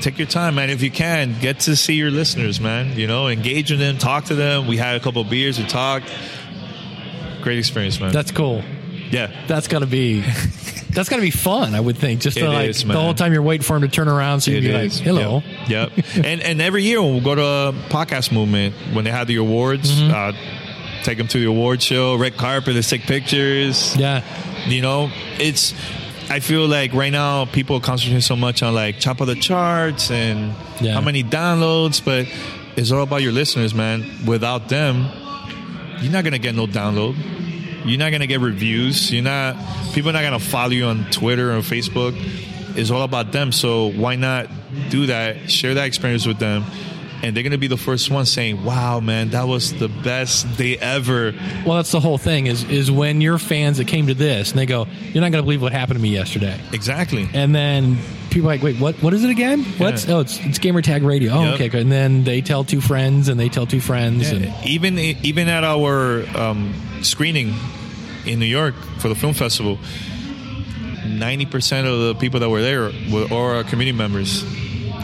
Take 0.00 0.18
your 0.18 0.26
time, 0.26 0.54
man. 0.54 0.70
If 0.70 0.82
you 0.82 0.90
can, 0.90 1.38
get 1.40 1.60
to 1.60 1.76
see 1.76 1.94
your 1.94 2.10
listeners, 2.10 2.60
man. 2.60 2.98
You 2.98 3.06
know, 3.06 3.28
engage 3.28 3.70
with 3.70 3.80
them, 3.80 3.98
talk 3.98 4.24
to 4.26 4.34
them. 4.34 4.66
We 4.66 4.76
had 4.76 4.96
a 4.96 5.00
couple 5.00 5.22
beers, 5.24 5.58
we 5.58 5.66
talked. 5.66 6.10
Great 7.42 7.58
experience, 7.58 8.00
man. 8.00 8.12
That's 8.12 8.30
cool. 8.30 8.62
yeah. 9.10 9.30
That's 9.46 9.68
gotta 9.68 9.86
be 9.86 10.20
that's 10.90 11.08
gotta 11.08 11.22
be 11.22 11.30
fun, 11.30 11.74
I 11.74 11.80
would 11.80 11.96
think. 11.98 12.20
Just 12.20 12.36
to 12.38 12.48
like 12.48 12.70
is, 12.70 12.84
the 12.84 12.92
whole 12.94 13.14
time 13.14 13.32
you're 13.32 13.42
waiting 13.42 13.62
for 13.64 13.76
him 13.76 13.82
to 13.82 13.88
turn 13.88 14.08
around 14.08 14.40
so 14.40 14.50
you 14.50 14.60
can 14.60 14.70
be 14.70 14.86
is. 14.86 14.98
like, 14.98 15.06
Hello. 15.06 15.42
Yep. 15.68 15.92
yep. 15.96 16.06
and 16.24 16.40
and 16.42 16.60
every 16.62 16.82
year 16.84 17.00
when 17.02 17.14
we 17.14 17.20
go 17.20 17.34
to 17.34 17.42
a 17.44 17.72
podcast 17.88 18.32
movement, 18.32 18.74
when 18.94 19.04
they 19.04 19.10
have 19.10 19.26
the 19.26 19.36
awards, 19.36 19.90
Mm-hmm. 19.90 20.12
uh, 20.14 21.02
take 21.04 21.16
them 21.18 21.28
to 21.28 21.38
the 21.38 21.46
award 21.46 21.80
show, 21.82 22.16
red 22.16 22.36
carpet, 22.36 22.74
let's 22.74 22.90
take 22.90 23.02
pictures. 23.02 23.96
Yeah. 23.96 24.22
You 24.66 24.82
know, 24.82 25.10
it's. 25.38 25.72
I 26.30 26.38
feel 26.38 26.66
like 26.68 26.94
right 26.94 27.10
now 27.10 27.44
people 27.46 27.80
concentrate 27.80 28.20
so 28.22 28.36
much 28.36 28.62
on 28.62 28.72
like 28.74 29.00
top 29.00 29.20
of 29.20 29.26
the 29.26 29.34
charts 29.34 30.10
and 30.12 30.54
Yeah. 30.80 30.94
how 30.94 31.00
many 31.00 31.24
downloads, 31.24 32.00
but 32.04 32.26
it's 32.76 32.92
all 32.92 33.02
about 33.02 33.22
your 33.22 33.32
listeners, 33.32 33.74
man. 33.74 34.04
Without 34.24 34.68
them, 34.68 35.08
you're 36.00 36.12
not 36.12 36.22
gonna 36.22 36.38
get 36.38 36.54
no 36.54 36.66
download. 36.68 37.16
You're 37.84 37.98
not 37.98 38.12
gonna 38.12 38.28
get 38.28 38.40
reviews. 38.40 39.10
You're 39.12 39.24
not. 39.24 39.56
People 39.92 40.10
are 40.10 40.12
not 40.12 40.22
gonna 40.22 40.38
follow 40.38 40.70
you 40.70 40.84
on 40.86 41.04
Twitter 41.10 41.50
or 41.56 41.62
Facebook. 41.62 42.14
It's 42.76 42.90
all 42.92 43.02
about 43.02 43.32
them. 43.32 43.50
So 43.50 43.86
why 43.90 44.14
not 44.14 44.46
do 44.90 45.06
that? 45.06 45.50
Share 45.50 45.74
that 45.74 45.86
experience 45.86 46.26
with 46.26 46.38
them. 46.38 46.64
And 47.22 47.36
they're 47.36 47.42
gonna 47.42 47.58
be 47.58 47.66
the 47.66 47.76
first 47.76 48.10
one 48.10 48.24
saying, 48.24 48.64
"Wow, 48.64 49.00
man, 49.00 49.30
that 49.30 49.46
was 49.46 49.74
the 49.74 49.88
best 49.88 50.56
day 50.56 50.78
ever." 50.78 51.34
Well 51.66 51.76
that's 51.76 51.92
the 51.92 52.00
whole 52.00 52.16
thing 52.16 52.46
is 52.46 52.64
is 52.64 52.90
when 52.90 53.20
your 53.20 53.36
fans 53.38 53.76
that 53.76 53.86
came 53.88 54.06
to 54.06 54.14
this 54.14 54.50
and 54.50 54.58
they 54.58 54.64
go, 54.66 54.86
You're 55.12 55.20
not 55.20 55.30
gonna 55.30 55.42
believe 55.42 55.60
what 55.60 55.72
happened 55.72 55.98
to 55.98 56.02
me 56.02 56.08
yesterday. 56.08 56.58
Exactly. 56.72 57.28
And 57.34 57.54
then 57.54 57.98
people 58.30 58.48
are 58.48 58.54
like, 58.54 58.62
Wait, 58.62 58.80
what 58.80 58.94
what 59.02 59.12
is 59.12 59.22
it 59.22 59.28
again? 59.30 59.64
What's 59.76 60.06
Yeah. 60.06 60.14
oh 60.14 60.20
it's 60.20 60.38
it's 60.46 60.58
gamer 60.58 60.80
tag 60.80 61.02
radio. 61.02 61.32
Oh, 61.34 61.42
Yep. 61.44 61.54
okay, 61.56 61.68
good. 61.68 61.82
And 61.82 61.92
then 61.92 62.24
they 62.24 62.40
tell 62.40 62.64
two 62.64 62.80
friends 62.80 63.28
and 63.28 63.38
they 63.38 63.50
tell 63.50 63.66
two 63.66 63.80
friends 63.80 64.30
and 64.30 64.50
even 64.64 64.98
even 64.98 65.48
at 65.48 65.62
our 65.62 66.24
um, 66.36 66.72
screening 67.02 67.52
in 68.24 68.38
New 68.38 68.46
York 68.46 68.74
for 68.98 69.08
the 69.10 69.14
film 69.14 69.34
festival, 69.34 69.78
ninety 71.06 71.44
percent 71.46 71.86
of 71.86 71.98
the 72.00 72.14
people 72.14 72.40
that 72.40 72.48
were 72.48 72.62
there 72.62 72.90
were 73.10 73.26
our 73.32 73.62
community 73.64 73.92
members 73.96 74.42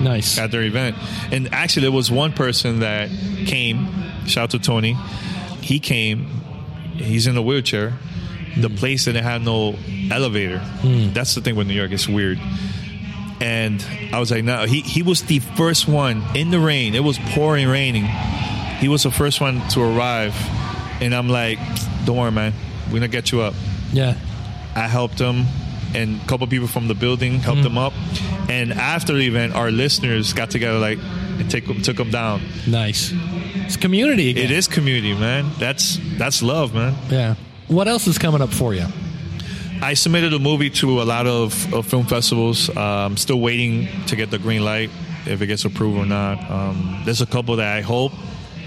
nice. 0.00 0.38
at 0.38 0.50
their 0.50 0.62
event. 0.62 0.96
And 1.32 1.52
actually, 1.52 1.82
there 1.82 1.92
was 1.92 2.10
one 2.10 2.32
person 2.32 2.80
that 2.80 3.10
came. 3.46 3.88
Shout 4.26 4.44
out 4.44 4.50
to 4.50 4.58
Tony. 4.58 4.94
He 5.60 5.78
came. 5.80 6.26
He's 6.94 7.26
in 7.26 7.36
a 7.36 7.42
wheelchair. 7.42 7.94
The 8.56 8.70
place 8.70 9.04
didn't 9.04 9.24
have 9.24 9.42
no 9.42 9.76
elevator. 10.10 10.58
Hmm. 10.58 11.12
That's 11.12 11.34
the 11.34 11.40
thing 11.40 11.56
with 11.56 11.66
New 11.66 11.74
York. 11.74 11.92
It's 11.92 12.08
weird. 12.08 12.38
And 13.40 13.84
I 14.12 14.18
was 14.18 14.30
like, 14.30 14.44
no. 14.44 14.64
He 14.64 14.80
he 14.80 15.02
was 15.02 15.22
the 15.24 15.40
first 15.40 15.86
one 15.86 16.22
in 16.34 16.50
the 16.50 16.58
rain. 16.58 16.94
It 16.94 17.04
was 17.04 17.18
pouring, 17.18 17.68
raining. 17.68 18.04
He 18.78 18.88
was 18.88 19.02
the 19.02 19.10
first 19.10 19.40
one 19.40 19.60
to 19.70 19.82
arrive. 19.82 20.34
And 21.02 21.14
I'm 21.14 21.28
like, 21.28 21.58
don't 22.06 22.16
worry, 22.16 22.32
man. 22.32 22.54
We're 22.86 22.94
gonna 22.94 23.08
get 23.08 23.30
you 23.32 23.42
up. 23.42 23.54
Yeah. 23.92 24.14
I 24.74 24.88
helped 24.88 25.18
him, 25.18 25.44
and 25.96 26.20
a 26.20 26.26
couple 26.26 26.46
people 26.46 26.68
from 26.68 26.86
the 26.88 26.94
building 26.94 27.40
helped 27.40 27.62
Mm-hmm. 27.62 27.76
him 27.76 27.78
up. 27.78 27.92
And 28.50 28.72
after 28.72 29.12
the 29.14 29.26
event, 29.26 29.54
our 29.54 29.70
listeners 29.70 30.32
got 30.32 30.50
together, 30.50 30.78
like, 30.78 30.98
and 31.38 31.50
take 31.50 31.64
took 31.82 31.96
them 31.96 32.10
down. 32.10 32.40
Nice. 32.66 33.12
It's 33.66 33.76
community 33.76 34.30
again. 34.30 34.44
It 34.44 34.50
is 34.50 34.68
community, 34.68 35.14
man. 35.14 35.50
That's 35.58 35.98
that's 36.18 36.42
love, 36.42 36.72
man. 36.74 36.94
Yeah. 37.10 37.34
What 37.68 37.88
else 37.88 38.06
is 38.06 38.18
coming 38.18 38.40
up 38.42 38.52
for 38.52 38.74
you? 38.74 38.86
I 39.82 39.94
submitted 39.94 40.32
a 40.32 40.38
movie 40.38 40.70
to 40.80 41.02
a 41.02 41.04
lot 41.04 41.26
of, 41.26 41.52
of 41.74 41.86
film 41.86 42.06
festivals. 42.06 42.70
Um, 42.70 42.76
I'm 43.12 43.16
still 43.16 43.40
waiting 43.40 43.88
to 44.06 44.16
get 44.16 44.30
the 44.30 44.38
green 44.38 44.64
light 44.64 44.90
if 45.26 45.42
it 45.42 45.46
gets 45.48 45.64
approved 45.64 45.98
or 45.98 46.06
not. 46.06 46.38
Um, 46.50 47.02
there's 47.04 47.20
a 47.20 47.26
couple 47.26 47.56
that 47.56 47.76
I 47.76 47.82
hope, 47.82 48.12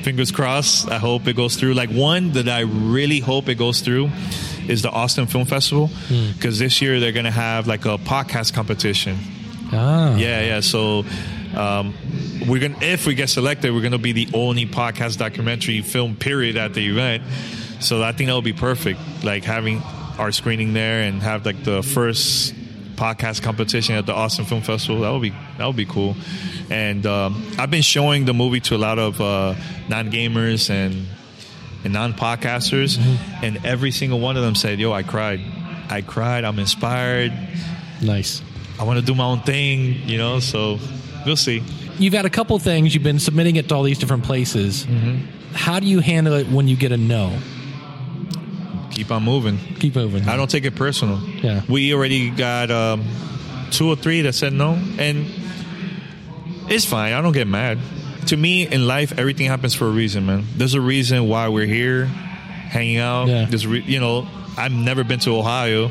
fingers 0.03 0.29
crossed, 0.31 0.87
I 0.91 0.97
hope 0.99 1.27
it 1.27 1.35
goes 1.35 1.55
through. 1.55 1.73
Like 1.73 1.89
one 1.89 2.33
that 2.33 2.47
I 2.47 2.59
really 2.61 3.19
hope 3.21 3.49
it 3.49 3.55
goes 3.57 3.81
through 3.81 4.09
is 4.69 4.83
the 4.83 4.89
Austin 4.91 5.25
Film 5.25 5.45
Festival 5.45 5.89
because 6.33 6.59
this 6.59 6.81
year 6.81 6.99
they're 6.99 7.11
going 7.11 7.25
to 7.25 7.31
have 7.31 7.67
like 7.67 7.85
a 7.85 7.97
podcast 7.97 8.53
competition. 8.53 9.17
Ah. 9.71 10.15
Yeah, 10.15 10.41
yeah. 10.41 10.59
So 10.61 11.05
um, 11.55 11.93
we're 12.47 12.61
gonna 12.61 12.77
if 12.81 13.05
we 13.05 13.15
get 13.15 13.29
selected, 13.29 13.73
we're 13.73 13.81
gonna 13.81 13.97
be 13.97 14.11
the 14.11 14.29
only 14.33 14.65
podcast 14.65 15.17
documentary 15.17 15.81
film 15.81 16.15
period 16.15 16.55
at 16.57 16.73
the 16.73 16.87
event. 16.87 17.23
So 17.81 18.03
I 18.03 18.11
think 18.11 18.27
that 18.27 18.35
would 18.35 18.43
be 18.43 18.53
perfect. 18.53 18.99
Like 19.23 19.43
having 19.43 19.81
our 20.17 20.31
screening 20.31 20.73
there 20.73 21.03
and 21.03 21.21
have 21.21 21.45
like 21.45 21.63
the 21.63 21.81
first 21.81 22.53
podcast 22.95 23.41
competition 23.41 23.95
at 23.95 24.05
the 24.05 24.13
Austin 24.13 24.45
Film 24.45 24.61
Festival. 24.61 25.01
That 25.01 25.11
would 25.11 25.21
be 25.21 25.33
that 25.57 25.65
would 25.65 25.75
be 25.77 25.85
cool. 25.85 26.15
And 26.69 27.05
um, 27.05 27.51
I've 27.57 27.71
been 27.71 27.81
showing 27.81 28.25
the 28.25 28.33
movie 28.33 28.59
to 28.61 28.75
a 28.75 28.77
lot 28.77 28.99
of 28.99 29.19
uh, 29.19 29.55
non 29.87 30.11
gamers 30.11 30.69
and 30.69 31.07
and 31.83 31.93
non 31.93 32.13
podcasters, 32.13 32.97
and 33.43 33.65
every 33.65 33.91
single 33.91 34.19
one 34.19 34.37
of 34.37 34.43
them 34.43 34.55
said, 34.55 34.79
"Yo, 34.79 34.91
I 34.91 35.03
cried. 35.03 35.41
I 35.89 36.01
cried. 36.01 36.43
I'm 36.43 36.59
inspired. 36.59 37.33
Nice. 38.01 38.41
I 38.79 38.83
want 38.83 38.99
to 38.99 39.05
do 39.05 39.15
my 39.15 39.25
own 39.25 39.41
thing." 39.41 40.07
You 40.07 40.17
know, 40.17 40.39
so 40.39 40.79
we'll 41.25 41.35
see. 41.35 41.63
You've 41.97 42.13
had 42.13 42.25
a 42.25 42.29
couple 42.29 42.57
things. 42.59 42.93
You've 42.93 43.03
been 43.03 43.19
submitting 43.19 43.57
it 43.57 43.69
to 43.69 43.75
all 43.75 43.83
these 43.83 43.99
different 43.99 44.23
places. 44.23 44.85
Mm-hmm. 44.85 45.53
How 45.53 45.79
do 45.79 45.87
you 45.87 45.99
handle 45.99 46.33
it 46.33 46.47
when 46.47 46.67
you 46.67 46.75
get 46.75 46.91
a 46.91 46.97
no? 46.97 47.37
Keep 48.91 49.11
on 49.11 49.23
moving. 49.23 49.57
Keep 49.79 49.95
moving. 49.95 50.27
I 50.27 50.37
don't 50.37 50.49
take 50.49 50.65
it 50.65 50.75
personal. 50.75 51.19
Yeah. 51.19 51.61
We 51.69 51.93
already 51.93 52.29
got 52.29 52.71
um, 52.71 53.05
two 53.71 53.89
or 53.89 53.95
three 53.95 54.21
that 54.21 54.33
said 54.33 54.53
no, 54.53 54.73
and 54.97 55.25
it's 56.69 56.85
fine. 56.85 57.13
I 57.13 57.21
don't 57.21 57.33
get 57.33 57.47
mad. 57.47 57.79
To 58.29 58.37
me, 58.37 58.67
in 58.67 58.85
life, 58.87 59.17
everything 59.17 59.47
happens 59.47 59.73
for 59.73 59.85
a 59.85 59.91
reason, 59.91 60.25
man. 60.25 60.45
There's 60.55 60.75
a 60.75 60.81
reason 60.81 61.27
why 61.27 61.47
we're 61.49 61.65
here, 61.65 62.05
hanging 62.05 62.97
out. 62.97 63.27
Yeah. 63.27 63.45
There's, 63.45 63.65
re- 63.65 63.81
you 63.81 63.99
know, 63.99 64.27
I've 64.57 64.71
never 64.71 65.03
been 65.03 65.19
to 65.19 65.35
Ohio, 65.35 65.89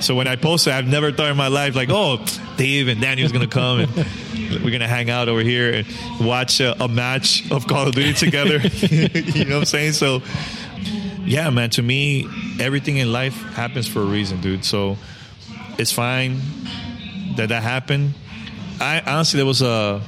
so 0.00 0.14
when 0.14 0.28
I 0.28 0.36
posted, 0.36 0.74
I've 0.74 0.86
never 0.86 1.12
thought 1.12 1.30
in 1.30 1.36
my 1.36 1.48
life 1.48 1.74
like, 1.74 1.88
oh, 1.90 2.22
Dave 2.58 2.88
and 2.88 3.00
Daniel's 3.00 3.32
gonna 3.32 3.46
come 3.46 3.80
and 3.80 3.90
we're 4.62 4.70
gonna 4.70 4.86
hang 4.86 5.08
out 5.08 5.28
over 5.28 5.40
here 5.40 5.72
and 5.72 5.86
watch 6.26 6.60
a, 6.60 6.82
a 6.82 6.88
match 6.88 7.50
of 7.50 7.66
Call 7.66 7.88
of 7.88 7.94
Duty 7.94 8.12
together. 8.12 8.58
you 8.90 9.46
know 9.46 9.54
what 9.54 9.60
I'm 9.60 9.64
saying? 9.64 9.92
So 9.92 10.20
yeah, 11.24 11.48
man. 11.48 11.70
To 11.70 11.82
me, 11.82 12.28
everything 12.60 12.98
in 12.98 13.12
life 13.12 13.40
happens 13.54 13.88
for 13.88 14.00
a 14.00 14.04
reason, 14.04 14.42
dude. 14.42 14.64
So 14.64 14.98
it's 15.78 15.92
fine 15.92 16.40
that 17.36 17.48
that 17.48 17.62
happened. 17.62 18.12
I 18.80 19.00
honestly, 19.06 19.38
there 19.38 19.46
was 19.46 19.62
a 19.62 20.02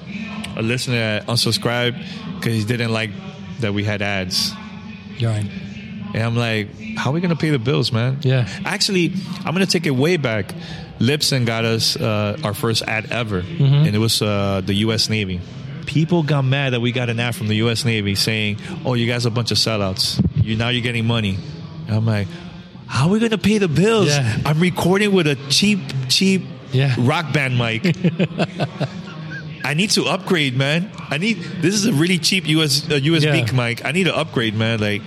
a 0.57 0.63
listener 0.63 0.95
that 0.97 1.27
unsubscribed 1.27 2.03
because 2.37 2.55
he 2.55 2.65
didn't 2.65 2.93
like 2.93 3.11
that 3.61 3.73
we 3.75 3.85
had 3.85 4.03
ads, 4.03 4.53
Right. 5.23 5.47
and 6.15 6.23
I'm 6.23 6.37
like, 6.37 6.69
how 6.97 7.11
are 7.11 7.13
we 7.15 7.21
gonna 7.21 7.37
pay 7.37 7.51
the 7.51 7.59
bills, 7.59 7.93
man? 7.93 8.19
Yeah. 8.23 8.49
Actually, 8.65 9.13
I'm 9.45 9.53
gonna 9.55 9.67
take 9.67 9.87
it 9.87 9.91
way 9.93 10.17
back. 10.17 10.53
Libsyn 10.99 11.45
got 11.47 11.65
us 11.65 11.95
uh, 11.97 12.39
our 12.43 12.55
first 12.55 12.83
ad 12.83 13.13
ever, 13.13 13.39
and 13.41 13.95
it 13.95 13.99
was 13.99 14.23
uh, 14.23 14.63
the 14.65 14.75
U.S. 14.87 15.09
Navy. 15.11 15.41
People 15.85 16.23
got 16.23 16.43
mad 16.43 16.73
that 16.73 16.81
we 16.81 16.91
got 16.91 17.09
an 17.11 17.21
ad 17.21 17.35
from 17.37 17.49
the 17.49 17.57
U.S. 17.57 17.85
Navy 17.85 18.15
saying, 18.15 18.59
"Oh, 18.85 18.95
you 18.95 19.07
guys 19.07 19.25
are 19.27 19.29
a 19.29 19.33
bunch 19.33 19.51
of 19.51 19.59
sellouts. 19.59 20.21
You 20.43 20.57
now 20.57 20.71
you're 20.71 20.83
getting 20.83 21.07
money." 21.07 21.39
And 21.87 21.97
I'm 21.97 22.07
like, 22.07 22.29
"How 22.87 23.07
are 23.07 23.11
we 23.11 23.19
gonna 23.21 23.37
pay 23.39 23.59
the 23.59 23.69
bills? 23.69 24.09
Yeah. 24.09 24.39
I'm 24.47 24.59
recording 24.59 25.13
with 25.13 25.27
a 25.27 25.37
cheap, 25.51 25.81
cheap 26.09 26.43
Yeah. 26.73 26.95
rock 26.99 27.33
band 27.33 27.57
mic." 27.59 27.85
I 29.71 29.75
need 29.75 29.91
to 29.91 30.05
upgrade, 30.07 30.57
man. 30.57 30.91
I 31.11 31.19
need 31.19 31.37
this 31.61 31.75
is 31.75 31.87
a 31.87 31.93
really 31.93 32.19
cheap 32.19 32.47
US 32.49 32.85
uh, 32.89 32.95
USB 33.01 33.47
Yeah. 33.47 33.53
mic. 33.53 33.85
I 33.85 33.93
need 33.93 34.05
to 34.05 34.17
upgrade, 34.17 34.55
man. 34.55 34.81
Like, 34.81 35.03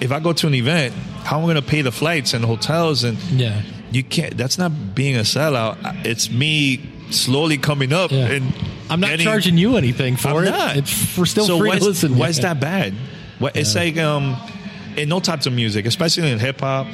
if 0.00 0.10
I 0.12 0.20
go 0.20 0.32
to 0.32 0.46
an 0.46 0.54
event, 0.54 0.94
how 1.24 1.36
am 1.38 1.44
I 1.44 1.46
going 1.52 1.56
to 1.56 1.62
pay 1.62 1.82
the 1.82 1.92
flights 1.92 2.34
and 2.34 2.44
hotels? 2.44 3.04
And 3.04 3.18
Yeah. 3.32 3.62
you 3.92 4.02
can't. 4.02 4.36
That's 4.36 4.58
not 4.58 4.94
being 4.94 5.16
a 5.16 5.20
sellout. 5.20 5.76
It's 6.04 6.30
me 6.30 6.80
slowly 7.10 7.58
coming 7.58 7.92
up 7.92 8.10
Yeah. 8.10 8.26
and 8.34 8.52
I'm 8.88 9.00
not 9.00 9.10
getting- 9.10 9.24
charging 9.26 9.58
you 9.58 9.76
anything 9.76 10.16
for 10.16 10.28
I'm 10.28 10.44
it. 10.46 10.50
not. 10.50 10.76
It's 10.76 10.90
for 11.14 11.24
still 11.26 11.46
so 11.46 11.58
free 11.58 11.70
to 11.70 11.76
is, 11.76 11.84
listen. 11.86 12.16
Why 12.18 12.28
is 12.28 12.38
that 12.40 12.58
bad? 12.60 12.94
What, 13.38 13.56
It's 13.56 13.74
like 13.74 13.96
um, 13.98 14.36
in 14.96 15.08
no 15.08 15.20
types 15.20 15.46
of 15.46 15.52
music, 15.52 15.86
especially 15.86 16.30
in 16.30 16.38
hip 16.38 16.60
hop. 16.60 16.86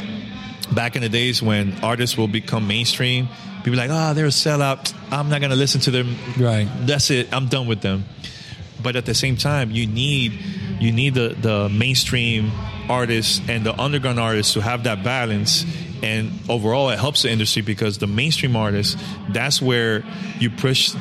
Back 0.73 0.97
in 0.97 1.03
the 1.03 1.09
days 1.09 1.43
when 1.43 1.79
artists 1.83 2.17
will 2.17 2.29
become 2.29 2.67
mainstream, 2.67 3.29
people 3.59 3.75
are 3.75 3.89
like, 3.89 3.91
oh, 3.93 4.15
they're 4.15 4.27
a 4.27 4.29
sellout. 4.29 4.93
I'm 5.11 5.29
not 5.29 5.41
gonna 5.41 5.57
listen 5.57 5.81
to 5.83 5.91
them. 5.91 6.17
Right. 6.39 6.69
That's 6.81 7.11
it. 7.11 7.33
I'm 7.33 7.47
done 7.47 7.67
with 7.67 7.81
them. 7.81 8.05
But 8.83 8.97
at 8.97 9.07
the 9.07 9.15
same 9.15 9.37
time, 9.37 9.71
you 9.71 9.87
need 9.87 10.33
you 10.81 10.93
need 10.93 11.15
the 11.15 11.37
the 11.41 11.69
mainstream 11.69 12.53
artists 12.89 13.41
and 13.49 13.65
the 13.65 13.79
underground 13.81 14.21
artists 14.21 14.55
to 14.55 14.61
have 14.61 14.85
that 14.85 15.03
balance. 15.03 15.65
And 16.03 16.33
overall, 16.49 16.91
it 16.91 16.99
helps 16.99 17.23
the 17.23 17.31
industry 17.31 17.63
because 17.63 17.99
the 17.99 18.07
mainstream 18.07 18.55
artists, 18.55 19.03
that's 19.31 19.63
where 19.63 20.05
you 20.39 20.51
push 20.51 20.93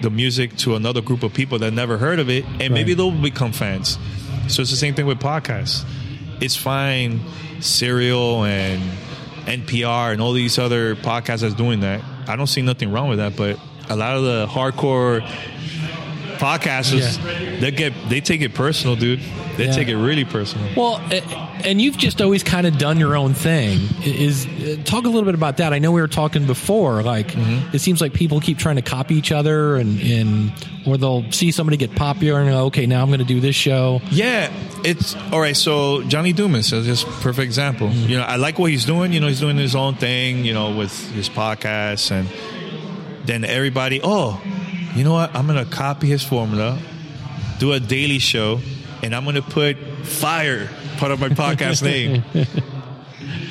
the 0.00 0.10
music 0.10 0.56
to 0.58 0.76
another 0.76 1.00
group 1.00 1.22
of 1.22 1.34
people 1.34 1.58
that 1.58 1.72
never 1.72 1.98
heard 1.98 2.20
of 2.20 2.30
it, 2.30 2.44
and 2.60 2.72
maybe 2.72 2.94
they'll 2.94 3.10
become 3.10 3.52
fans. 3.52 3.98
So 4.48 4.62
it's 4.62 4.70
the 4.70 4.76
same 4.76 4.94
thing 4.94 5.06
with 5.06 5.18
podcasts. 5.18 5.84
It's 6.40 6.56
fine, 6.56 7.20
Serial 7.60 8.44
and 8.44 8.82
NPR 9.46 10.12
and 10.12 10.20
all 10.20 10.32
these 10.32 10.58
other 10.58 10.96
podcasts 10.96 11.40
that's 11.40 11.54
doing 11.54 11.80
that. 11.80 12.02
I 12.26 12.36
don't 12.36 12.46
see 12.46 12.62
nothing 12.62 12.90
wrong 12.90 13.08
with 13.08 13.18
that, 13.18 13.36
but 13.36 13.58
a 13.88 13.96
lot 13.96 14.16
of 14.16 14.22
the 14.22 14.46
hardcore 14.48 15.20
podcasters, 16.38 17.60
they 17.60 17.70
get 17.70 17.92
they 18.08 18.20
take 18.20 18.40
it 18.42 18.54
personal, 18.54 18.96
dude. 18.96 19.20
They 19.56 19.66
Yeah. 19.66 19.72
take 19.72 19.86
it 19.88 19.96
really 19.96 20.24
personal. 20.24 20.66
Well, 20.76 21.00
and 21.64 21.80
you've 21.80 21.96
just 21.96 22.20
always 22.20 22.42
kind 22.42 22.66
of 22.66 22.76
done 22.76 22.98
your 22.98 23.16
own 23.16 23.34
thing. 23.34 23.78
Is 24.02 24.46
uh, 24.46 24.82
talk 24.84 25.04
a 25.04 25.08
little 25.08 25.22
bit 25.24 25.34
about 25.36 25.58
that. 25.58 25.72
I 25.72 25.78
know 25.78 25.92
we 25.92 26.00
were 26.00 26.08
talking 26.08 26.44
before. 26.46 27.02
Like 27.04 27.28
Mm-hmm. 27.28 27.74
it 27.74 27.78
seems 27.80 28.00
like 28.00 28.12
people 28.14 28.40
keep 28.40 28.58
trying 28.58 28.76
to 28.76 28.82
copy 28.82 29.14
each 29.14 29.30
other, 29.32 29.76
and, 29.76 30.00
and 30.00 30.52
or 30.86 30.96
they'll 30.98 31.30
see 31.30 31.50
somebody 31.52 31.76
get 31.76 31.94
popular 31.94 32.40
and 32.40 32.50
go, 32.50 32.64
okay, 32.66 32.84
now 32.86 33.00
I'm 33.02 33.08
going 33.08 33.20
to 33.20 33.24
do 33.24 33.40
this 33.40 33.54
show. 33.56 34.00
Yeah, 34.10 34.52
it's 34.84 35.14
all 35.32 35.40
right. 35.40 35.56
So 35.56 36.02
John 36.02 36.24
Lee 36.24 36.32
Dumas 36.32 36.72
is 36.72 36.84
just 36.86 37.06
perfect 37.22 37.44
example. 37.44 37.90
You 37.90 38.16
know, 38.18 38.24
I 38.24 38.36
like 38.36 38.58
what 38.58 38.70
he's 38.70 38.84
doing. 38.84 39.12
You 39.12 39.20
know, 39.20 39.28
he's 39.28 39.40
doing 39.40 39.56
his 39.56 39.74
own 39.76 39.94
thing. 39.94 40.44
You 40.44 40.52
know, 40.52 40.76
with 40.76 40.92
his 41.12 41.28
podcast, 41.28 42.10
and 42.10 42.28
then 43.24 43.44
everybody, 43.44 44.00
oh, 44.02 44.40
you 44.94 45.04
know 45.04 45.12
what? 45.12 45.34
I'm 45.34 45.46
gonna 45.46 45.64
copy 45.64 46.06
his 46.08 46.22
formula, 46.22 46.78
do 47.58 47.72
a 47.72 47.80
daily 47.80 48.18
show, 48.18 48.60
and 49.02 49.14
I'm 49.14 49.24
gonna 49.24 49.42
put 49.42 49.76
fire 50.04 50.68
part 50.98 51.12
of 51.12 51.20
my 51.20 51.28
podcast 51.30 51.82
name. 51.92 52.22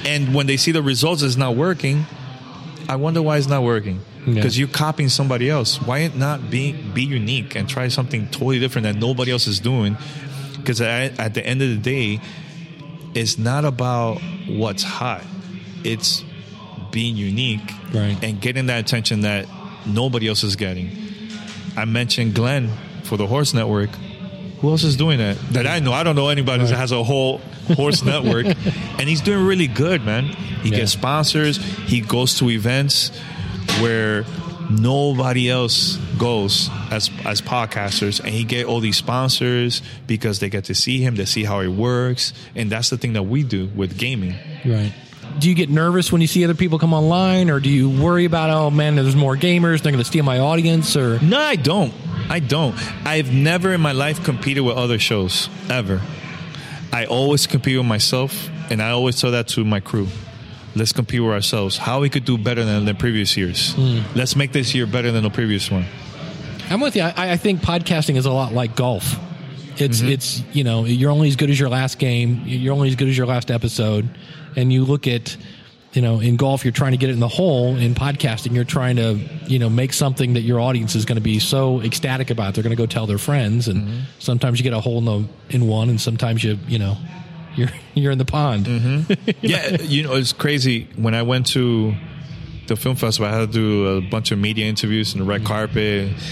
And 0.06 0.34
when 0.36 0.47
they 0.47 0.58
see 0.58 0.71
the 0.71 0.82
results, 0.84 1.21
it's 1.21 1.36
not 1.38 1.56
working. 1.56 2.06
I 2.89 2.97
wonder 2.97 3.21
why 3.21 3.38
it's 3.38 3.47
not 3.47 3.63
working. 3.63 4.01
Yeah. 4.25 4.36
Because 4.36 4.58
you're 4.58 4.67
copying 4.67 5.10
somebody 5.10 5.49
else. 5.49 5.82
Why 5.82 6.08
not 6.13 6.49
be 6.49 6.71
be 6.73 7.03
unique 7.03 7.56
and 7.56 7.67
try 7.67 7.88
something 7.89 8.27
totally 8.27 8.60
different 8.60 8.84
that 8.84 8.95
nobody 8.95 9.32
else 9.32 9.47
is 9.47 9.60
doing? 9.60 9.97
Because 10.58 10.79
at, 10.82 11.19
at 11.19 11.34
the 11.34 11.45
end 11.45 11.62
of 11.62 11.69
the 11.69 11.77
day, 11.77 12.21
it's 13.13 13.38
not 13.38 13.65
about 13.65 14.21
what's 14.47 14.84
hot. 14.84 15.23
It's 15.84 16.23
being 16.91 17.15
unique 17.17 17.71
Right. 17.93 18.17
and 18.23 18.39
getting 18.39 18.67
that 18.67 18.79
attention 18.79 19.21
that 19.21 19.47
nobody 19.86 20.27
else 20.29 20.43
is 20.43 20.56
getting. 20.56 20.89
I 21.75 21.86
mentioned 21.86 22.36
Glenn 22.36 22.69
for 23.03 23.17
the 23.17 23.27
Horse 23.27 23.53
Network. 23.53 23.89
Who 24.62 24.69
else 24.69 24.83
is 24.83 24.95
doing 24.95 25.17
that? 25.17 25.38
That 25.51 25.67
I 25.67 25.79
know. 25.79 25.91
I 25.91 26.03
don't 26.03 26.15
know 26.15 26.29
anybody 26.29 26.63
that 26.65 26.75
has 26.77 26.91
a 26.91 27.03
whole 27.03 27.39
horse 27.75 28.01
network. 28.12 28.45
And 28.45 29.09
he's 29.09 29.21
doing 29.21 29.45
really 29.45 29.67
good, 29.67 30.03
man. 30.05 30.25
He 30.25 30.69
Yeah. 30.69 30.77
gets 30.77 30.91
sponsors. 30.93 31.57
He 31.57 31.99
goes 32.01 32.36
to 32.39 32.49
events 32.49 33.12
where 33.81 34.23
nobody 34.69 35.49
else 35.49 35.97
goes 36.17 36.69
as 36.89 37.09
as 37.25 37.41
podcasters 37.41 38.19
and 38.21 38.29
he 38.29 38.45
get 38.45 38.65
all 38.65 38.79
these 38.79 38.95
sponsors 38.97 39.81
because 40.07 40.39
they 40.39 40.49
get 40.49 40.63
to 40.65 40.73
see 40.73 41.01
him 41.01 41.15
they 41.15 41.25
see 41.25 41.43
how 41.43 41.59
it 41.59 41.67
works 41.67 42.31
and 42.55 42.71
that's 42.71 42.89
the 42.89 42.97
thing 42.97 43.12
that 43.13 43.23
we 43.23 43.43
do 43.43 43.67
with 43.75 43.97
gaming 43.97 44.33
Right. 44.65 44.93
Do 45.39 45.50
you 45.50 45.56
get 45.56 45.69
nervous 45.69 46.12
when 46.12 46.22
you 46.22 46.28
see 46.28 46.43
other 46.43 46.54
people 46.54 46.80
come 46.80 46.93
online, 46.93 47.50
or 47.50 47.60
do 47.60 47.69
you 47.69 47.89
worry 47.89 48.26
about, 48.26 48.50
oh 48.50 48.69
man, 48.69 48.96
there's 48.96 49.15
more 49.15 49.36
gamers, 49.36 49.82
they're 49.82 49.91
going 49.91 50.04
to 50.04 50.08
steal 50.08 50.24
my 50.24 50.39
audience, 50.39 50.96
or 50.96 51.19
No, 51.22 51.39
I 51.39 51.56
don't. 51.56 51.93
I 52.30 52.39
don't. 52.39 52.76
I've 53.06 53.34
never 53.34 53.74
in 53.74 53.82
my 53.82 53.91
life 53.91 54.24
competed 54.24 54.63
with 54.63 54.78
other 54.78 55.00
shows 55.00 55.50
ever. 55.69 56.02
I 56.91 57.06
always 57.06 57.48
compete 57.48 57.78
with 57.78 57.88
myself, 57.88 58.50
and 58.69 58.82
I 58.82 58.91
always 58.91 59.19
tell 59.19 59.32
that 59.32 59.48
to 59.50 59.65
my 59.65 59.80
crew. 59.80 60.08
Let's 60.76 60.91
compete 60.91 61.22
with 61.22 61.32
ourselves. 61.32 61.78
How 61.78 62.00
we 62.00 62.10
could 62.10 62.26
do 62.26 62.38
better 62.38 62.63
than 62.63 62.86
the 62.86 62.93
previous 62.93 63.36
years. 63.36 63.74
Hmm. 63.74 64.00
Let's 64.15 64.36
make 64.36 64.52
this 64.52 64.74
year 64.74 64.86
better 64.86 65.12
than 65.12 65.24
the 65.24 65.30
previous 65.30 65.69
one. 65.69 65.86
I'm 66.69 66.80
with 66.80 66.96
you. 66.96 67.04
I, 67.04 67.34
I 67.34 67.38
think 67.38 67.62
podcasting 67.62 68.15
is 68.15 68.26
a 68.26 68.32
lot 68.32 68.54
like 68.54 68.76
golf. 68.76 69.15
It's 69.77 69.99
Mm-hmm. 70.01 70.09
it's 70.09 70.43
you 70.53 70.63
know 70.63 70.86
you're 70.86 71.12
only 71.12 71.27
as 71.29 71.36
good 71.36 71.49
as 71.49 71.59
your 71.59 71.69
last 71.69 71.99
game. 71.99 72.43
You're 72.45 72.73
only 72.73 72.89
as 72.89 72.95
good 72.95 73.07
as 73.07 73.17
your 73.17 73.27
last 73.27 73.49
episode, 73.51 74.07
and 74.55 74.71
you 74.71 74.86
look 74.86 75.07
at 75.07 75.36
you 75.93 76.01
know, 76.01 76.19
in 76.19 76.38
golf, 76.38 76.65
you're 76.65 76.71
trying 76.71 76.93
to 76.93 76.97
get 76.97 77.12
it 77.12 77.13
in 77.13 77.19
the 77.19 77.27
hole. 77.27 77.75
In 77.75 77.93
podcasting, 77.93 78.55
you're 78.55 78.63
trying 78.63 78.95
to, 78.95 79.13
you 79.45 79.59
know, 79.59 79.69
make 79.69 79.93
something 79.93 80.33
that 80.33 80.41
your 80.41 80.59
audience 80.59 80.95
is 80.95 81.05
going 81.05 81.17
to 81.17 81.21
be 81.21 81.38
so 81.38 81.81
ecstatic 81.81 82.31
about. 82.31 82.55
They're 82.55 82.63
going 82.63 82.75
to 82.75 82.81
go 82.81 82.88
tell 82.88 83.05
their 83.05 83.19
friends, 83.19 83.67
and 83.67 83.83
Mm-hmm. 83.88 83.99
sometimes 84.17 84.59
you 84.59 84.63
get 84.63 84.73
a 84.73 84.79
hole 84.79 84.97
in 84.97 85.05
the 85.05 85.27
in 85.55 85.67
one, 85.67 85.89
and 85.89 86.01
sometimes 86.01 86.43
you, 86.43 86.57
you 86.67 86.79
know, 86.79 86.97
you're 87.55 87.69
you're 87.93 88.12
in 88.12 88.17
the 88.17 88.25
pond. 88.25 88.65
Mm-hmm. 88.65 89.29
yeah, 89.45 89.81
you 89.83 90.01
know, 90.01 90.15
it's 90.15 90.33
crazy. 90.33 90.88
When 90.95 91.13
I 91.13 91.21
went 91.21 91.45
to 91.53 91.93
the 92.67 92.76
film 92.76 92.95
festival, 92.95 93.32
I 93.32 93.39
had 93.39 93.52
to 93.52 93.54
do 93.54 93.88
a 93.88 94.02
bunch 94.02 94.32
of 94.32 94.39
media 94.39 94.65
interviews 94.65 95.13
in 95.13 95.19
the 95.19 95.26
red 95.26 95.43
carpet. 95.45 96.13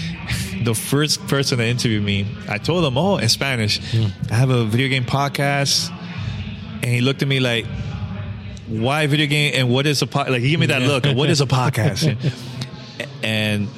The 0.62 0.74
first 0.76 1.26
person 1.26 1.58
that 1.58 1.66
interviewed 1.66 2.04
me, 2.04 2.24
I 2.48 2.56
told 2.58 2.84
him, 2.84 2.96
"Oh, 2.96 3.16
in 3.16 3.28
Spanish, 3.28 3.80
hmm. 3.90 4.06
I 4.30 4.36
have 4.36 4.50
a 4.50 4.64
video 4.64 4.86
game 4.86 5.04
podcast," 5.04 5.90
and 5.90 6.84
he 6.84 7.00
looked 7.00 7.20
at 7.20 7.26
me 7.26 7.40
like, 7.40 7.66
"Why 8.68 9.08
video 9.08 9.26
game? 9.26 9.54
And 9.56 9.70
what 9.70 9.88
is 9.88 10.02
a 10.02 10.06
podcast?" 10.06 10.30
Like 10.30 10.42
he 10.42 10.50
gave 10.50 10.60
me 10.60 10.66
that 10.66 10.82
look. 10.82 11.04
What 11.16 11.30
is 11.30 11.40
a 11.40 11.46
podcast? 11.60 12.16
and 13.24 13.68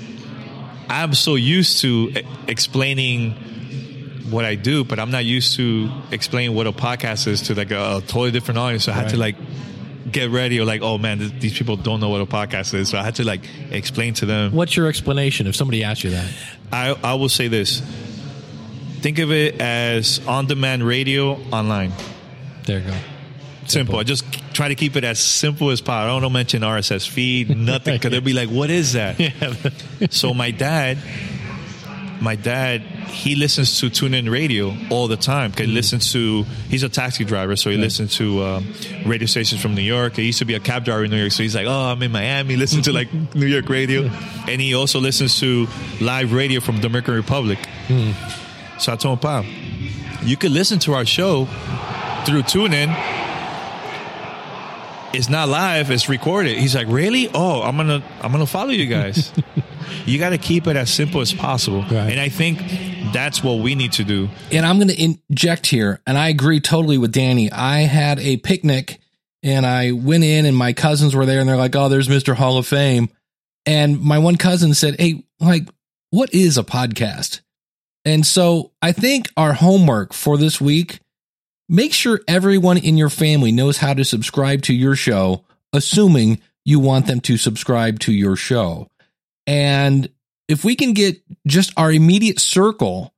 I'm 0.90 1.14
so 1.14 1.36
used 1.36 1.80
to 1.80 2.12
explaining 2.48 3.32
what 4.30 4.44
I 4.44 4.54
do, 4.54 4.84
but 4.84 4.98
I'm 4.98 5.10
not 5.10 5.24
used 5.24 5.56
to 5.56 5.90
explaining 6.10 6.54
what 6.54 6.66
a 6.66 6.72
podcast 6.72 7.26
is 7.28 7.42
to 7.42 7.54
like 7.54 7.70
a, 7.70 7.96
a 7.96 8.00
totally 8.02 8.30
different 8.30 8.58
audience. 8.58 8.84
So 8.84 8.92
I 8.92 8.96
had 8.96 9.08
to 9.10 9.16
like 9.16 9.36
get 10.10 10.30
ready 10.30 10.60
or 10.60 10.64
like, 10.64 10.82
oh 10.82 10.98
man, 10.98 11.18
th- 11.18 11.40
these 11.40 11.56
people 11.56 11.76
don't 11.76 12.00
know 12.00 12.08
what 12.08 12.20
a 12.20 12.26
podcast 12.26 12.74
is. 12.74 12.88
So 12.88 12.98
I 12.98 13.02
had 13.02 13.16
to 13.16 13.24
like 13.24 13.42
explain 13.70 14.14
to 14.14 14.26
them. 14.26 14.52
What's 14.52 14.76
your 14.76 14.88
explanation 14.88 15.46
if 15.46 15.56
somebody 15.56 15.84
asks 15.84 16.04
you 16.04 16.10
that? 16.10 16.30
I, 16.72 16.96
I 17.02 17.14
will 17.14 17.28
say 17.28 17.48
this. 17.48 17.80
Think 19.00 19.18
of 19.18 19.32
it 19.32 19.60
as 19.60 20.20
on-demand 20.26 20.82
radio 20.82 21.34
online. 21.52 21.92
There 22.64 22.78
you 22.78 22.86
go. 22.86 22.96
Simple. 23.66 23.98
I 23.98 24.02
just 24.02 24.24
try 24.52 24.68
to 24.68 24.74
keep 24.74 24.96
it 24.96 25.04
as 25.04 25.18
simple 25.18 25.70
as 25.70 25.80
possible. 25.80 26.16
I 26.16 26.20
don't 26.20 26.32
mention 26.32 26.62
RSS 26.62 27.08
feed, 27.08 27.56
nothing, 27.56 27.94
because 27.96 28.10
they'll 28.10 28.20
be 28.22 28.32
like, 28.32 28.50
"What 28.50 28.70
is 28.70 28.92
that?" 28.92 29.16
so 30.10 30.34
my 30.34 30.50
dad, 30.50 30.98
my 32.20 32.36
dad, 32.36 32.80
he 32.80 33.34
listens 33.34 33.80
to 33.80 33.86
TuneIn 33.86 34.30
Radio 34.30 34.74
all 34.90 35.08
the 35.08 35.16
time. 35.16 35.52
He 35.52 35.66
listens 35.66 36.12
to. 36.12 36.44
He's 36.68 36.82
a 36.82 36.88
taxi 36.88 37.24
driver, 37.24 37.56
so 37.56 37.70
he 37.70 37.76
listens 37.76 38.16
to 38.16 38.42
um, 38.42 38.74
radio 39.04 39.26
stations 39.26 39.60
from 39.60 39.74
New 39.74 39.82
York. 39.82 40.16
He 40.16 40.24
used 40.24 40.38
to 40.38 40.44
be 40.44 40.54
a 40.54 40.60
cab 40.60 40.84
driver 40.84 41.04
in 41.04 41.10
New 41.10 41.18
York, 41.18 41.32
so 41.32 41.42
he's 41.42 41.54
like, 41.54 41.66
"Oh, 41.66 41.92
I'm 41.92 42.02
in 42.02 42.12
Miami." 42.12 42.56
Listen 42.56 42.82
to 42.82 42.92
like 42.92 43.12
New 43.34 43.46
York 43.46 43.68
radio, 43.68 44.02
and 44.48 44.60
he 44.60 44.74
also 44.74 45.00
listens 45.00 45.38
to 45.40 45.66
live 46.00 46.32
radio 46.32 46.60
from 46.60 46.80
Dominican 46.80 47.14
Republic. 47.14 47.58
So 48.78 48.92
I 48.92 48.96
told 48.96 49.18
him, 49.18 49.18
"Pop, 49.18 49.44
you 50.22 50.36
could 50.36 50.52
listen 50.52 50.78
to 50.80 50.94
our 50.94 51.04
show 51.04 51.46
through 52.26 52.42
TuneIn." 52.42 53.22
it's 55.14 55.28
not 55.28 55.48
live 55.48 55.92
it's 55.92 56.08
recorded 56.08 56.58
he's 56.58 56.74
like 56.74 56.88
really 56.88 57.30
oh 57.34 57.62
i'm 57.62 57.76
gonna 57.76 58.02
i'm 58.20 58.32
gonna 58.32 58.44
follow 58.44 58.70
you 58.70 58.86
guys 58.86 59.32
you 60.06 60.18
got 60.18 60.30
to 60.30 60.38
keep 60.38 60.66
it 60.66 60.76
as 60.76 60.90
simple 60.90 61.20
as 61.20 61.32
possible 61.32 61.82
Right. 61.82 62.10
and 62.10 62.20
i 62.20 62.28
think 62.28 62.58
that's 63.12 63.42
what 63.44 63.60
we 63.60 63.74
need 63.74 63.92
to 63.92 64.04
do 64.04 64.28
and 64.50 64.64
I'm 64.66 64.76
going 64.78 64.88
to 64.88 65.16
inject 65.30 65.66
here, 65.66 66.00
and 66.06 66.16
I 66.18 66.28
agree 66.28 66.58
totally 66.60 66.98
with 66.98 67.12
Danny. 67.12 67.50
I 67.52 67.80
had 67.82 68.18
a 68.18 68.36
picnic, 68.38 68.98
and 69.42 69.64
I 69.66 69.92
went 69.92 70.24
in, 70.24 70.46
and 70.46 70.56
my 70.56 70.72
cousins 70.72 71.14
were 71.14 71.26
there, 71.26 71.38
and 71.40 71.48
they're 71.48 71.56
like, 71.56 71.76
"Oh, 71.76 71.88
there's 71.88 72.08
Mr. 72.08 72.34
Hall 72.34 72.56
of 72.58 72.66
Fame," 72.66 73.08
and 73.66 74.00
my 74.00 74.18
one 74.18 74.36
cousin 74.36 74.74
said, 74.74 74.96
"Hey, 74.98 75.24
like, 75.38 75.68
what 76.10 76.32
is 76.34 76.58
a 76.58 76.64
podcast?" 76.64 77.40
And 78.04 78.26
so 78.26 78.72
I 78.82 78.92
think 78.92 79.28
our 79.36 79.52
homework 79.52 80.12
for 80.12 80.36
this 80.36 80.60
week: 80.60 80.98
make 81.68 81.92
sure 81.92 82.20
everyone 82.26 82.78
in 82.78 82.96
your 82.96 83.10
family 83.10 83.52
knows 83.52 83.78
how 83.78 83.94
to 83.94 84.04
subscribe 84.04 84.62
to 84.62 84.74
your 84.74 84.96
show, 84.96 85.44
assuming 85.72 86.40
you 86.64 86.80
want 86.80 87.06
them 87.06 87.20
to 87.20 87.36
subscribe 87.36 87.98
to 88.00 88.12
your 88.12 88.36
show, 88.36 88.88
and 89.46 90.08
if 90.48 90.64
we 90.64 90.76
can 90.76 90.92
get 90.92 91.22
just 91.46 91.72
our 91.76 91.90
immediate 91.90 92.38
circle 92.38 93.14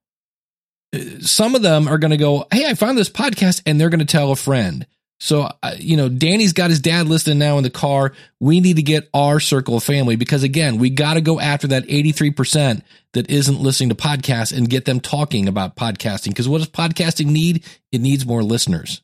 some 1.20 1.54
of 1.54 1.62
them 1.62 1.88
are 1.88 1.98
going 1.98 2.10
to 2.10 2.16
go, 2.16 2.46
Hey, 2.52 2.66
I 2.66 2.74
found 2.74 2.98
this 2.98 3.08
podcast 3.10 3.62
and 3.66 3.80
they're 3.80 3.90
going 3.90 4.00
to 4.00 4.04
tell 4.04 4.32
a 4.32 4.36
friend. 4.36 4.86
So, 5.18 5.50
uh, 5.62 5.74
you 5.78 5.96
know, 5.96 6.10
Danny's 6.10 6.52
got 6.52 6.68
his 6.68 6.80
dad 6.80 7.06
listening 7.06 7.38
now 7.38 7.56
in 7.56 7.62
the 7.62 7.70
car. 7.70 8.12
We 8.38 8.60
need 8.60 8.76
to 8.76 8.82
get 8.82 9.08
our 9.14 9.40
circle 9.40 9.78
of 9.78 9.82
family 9.82 10.16
because 10.16 10.42
again, 10.42 10.76
we 10.76 10.90
got 10.90 11.14
to 11.14 11.22
go 11.22 11.40
after 11.40 11.68
that 11.68 11.84
83% 11.86 12.82
that 13.14 13.30
isn't 13.30 13.58
listening 13.58 13.88
to 13.88 13.94
podcasts 13.94 14.54
and 14.54 14.68
get 14.68 14.84
them 14.84 15.00
talking 15.00 15.48
about 15.48 15.74
podcasting. 15.74 16.28
Because 16.28 16.48
what 16.48 16.58
does 16.58 16.68
podcasting 16.68 17.26
need? 17.26 17.64
It 17.92 18.02
needs 18.02 18.26
more 18.26 18.42
listeners. 18.42 19.00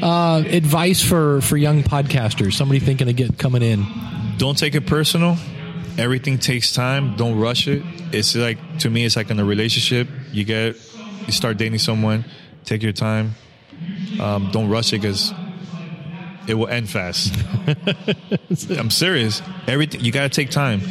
Uh, 0.00 0.42
advice 0.46 1.02
for, 1.02 1.42
for 1.42 1.58
young 1.58 1.82
podcasters, 1.82 2.54
somebody 2.54 2.80
thinking 2.80 3.10
of 3.10 3.16
get 3.16 3.36
coming 3.38 3.62
in. 3.62 3.84
don't 4.38 4.56
take 4.56 4.74
it 4.74 4.86
personal 4.86 5.36
everything 5.98 6.38
takes 6.38 6.72
time. 6.72 7.16
Don't 7.16 7.38
rush 7.38 7.68
it. 7.68 7.82
It's 8.12 8.34
like 8.34 8.58
to 8.78 8.90
me 8.90 9.04
it's 9.04 9.16
like 9.16 9.30
in 9.30 9.38
a 9.38 9.44
relationship. 9.44 10.08
You 10.32 10.44
get 10.44 10.76
you 11.26 11.32
start 11.32 11.56
dating 11.56 11.78
someone 11.78 12.24
take 12.64 12.82
your 12.82 12.92
time. 12.92 13.34
Um, 14.20 14.50
don't 14.52 14.68
rush 14.68 14.92
it 14.92 15.00
because 15.00 15.32
it 16.46 16.54
will 16.54 16.68
end 16.68 16.88
fast. 16.88 17.34
I'm 18.70 18.90
serious. 18.90 19.42
Everything 19.66 20.00
you 20.02 20.12
got 20.12 20.22
to 20.22 20.28
take 20.28 20.50
time. 20.50 20.82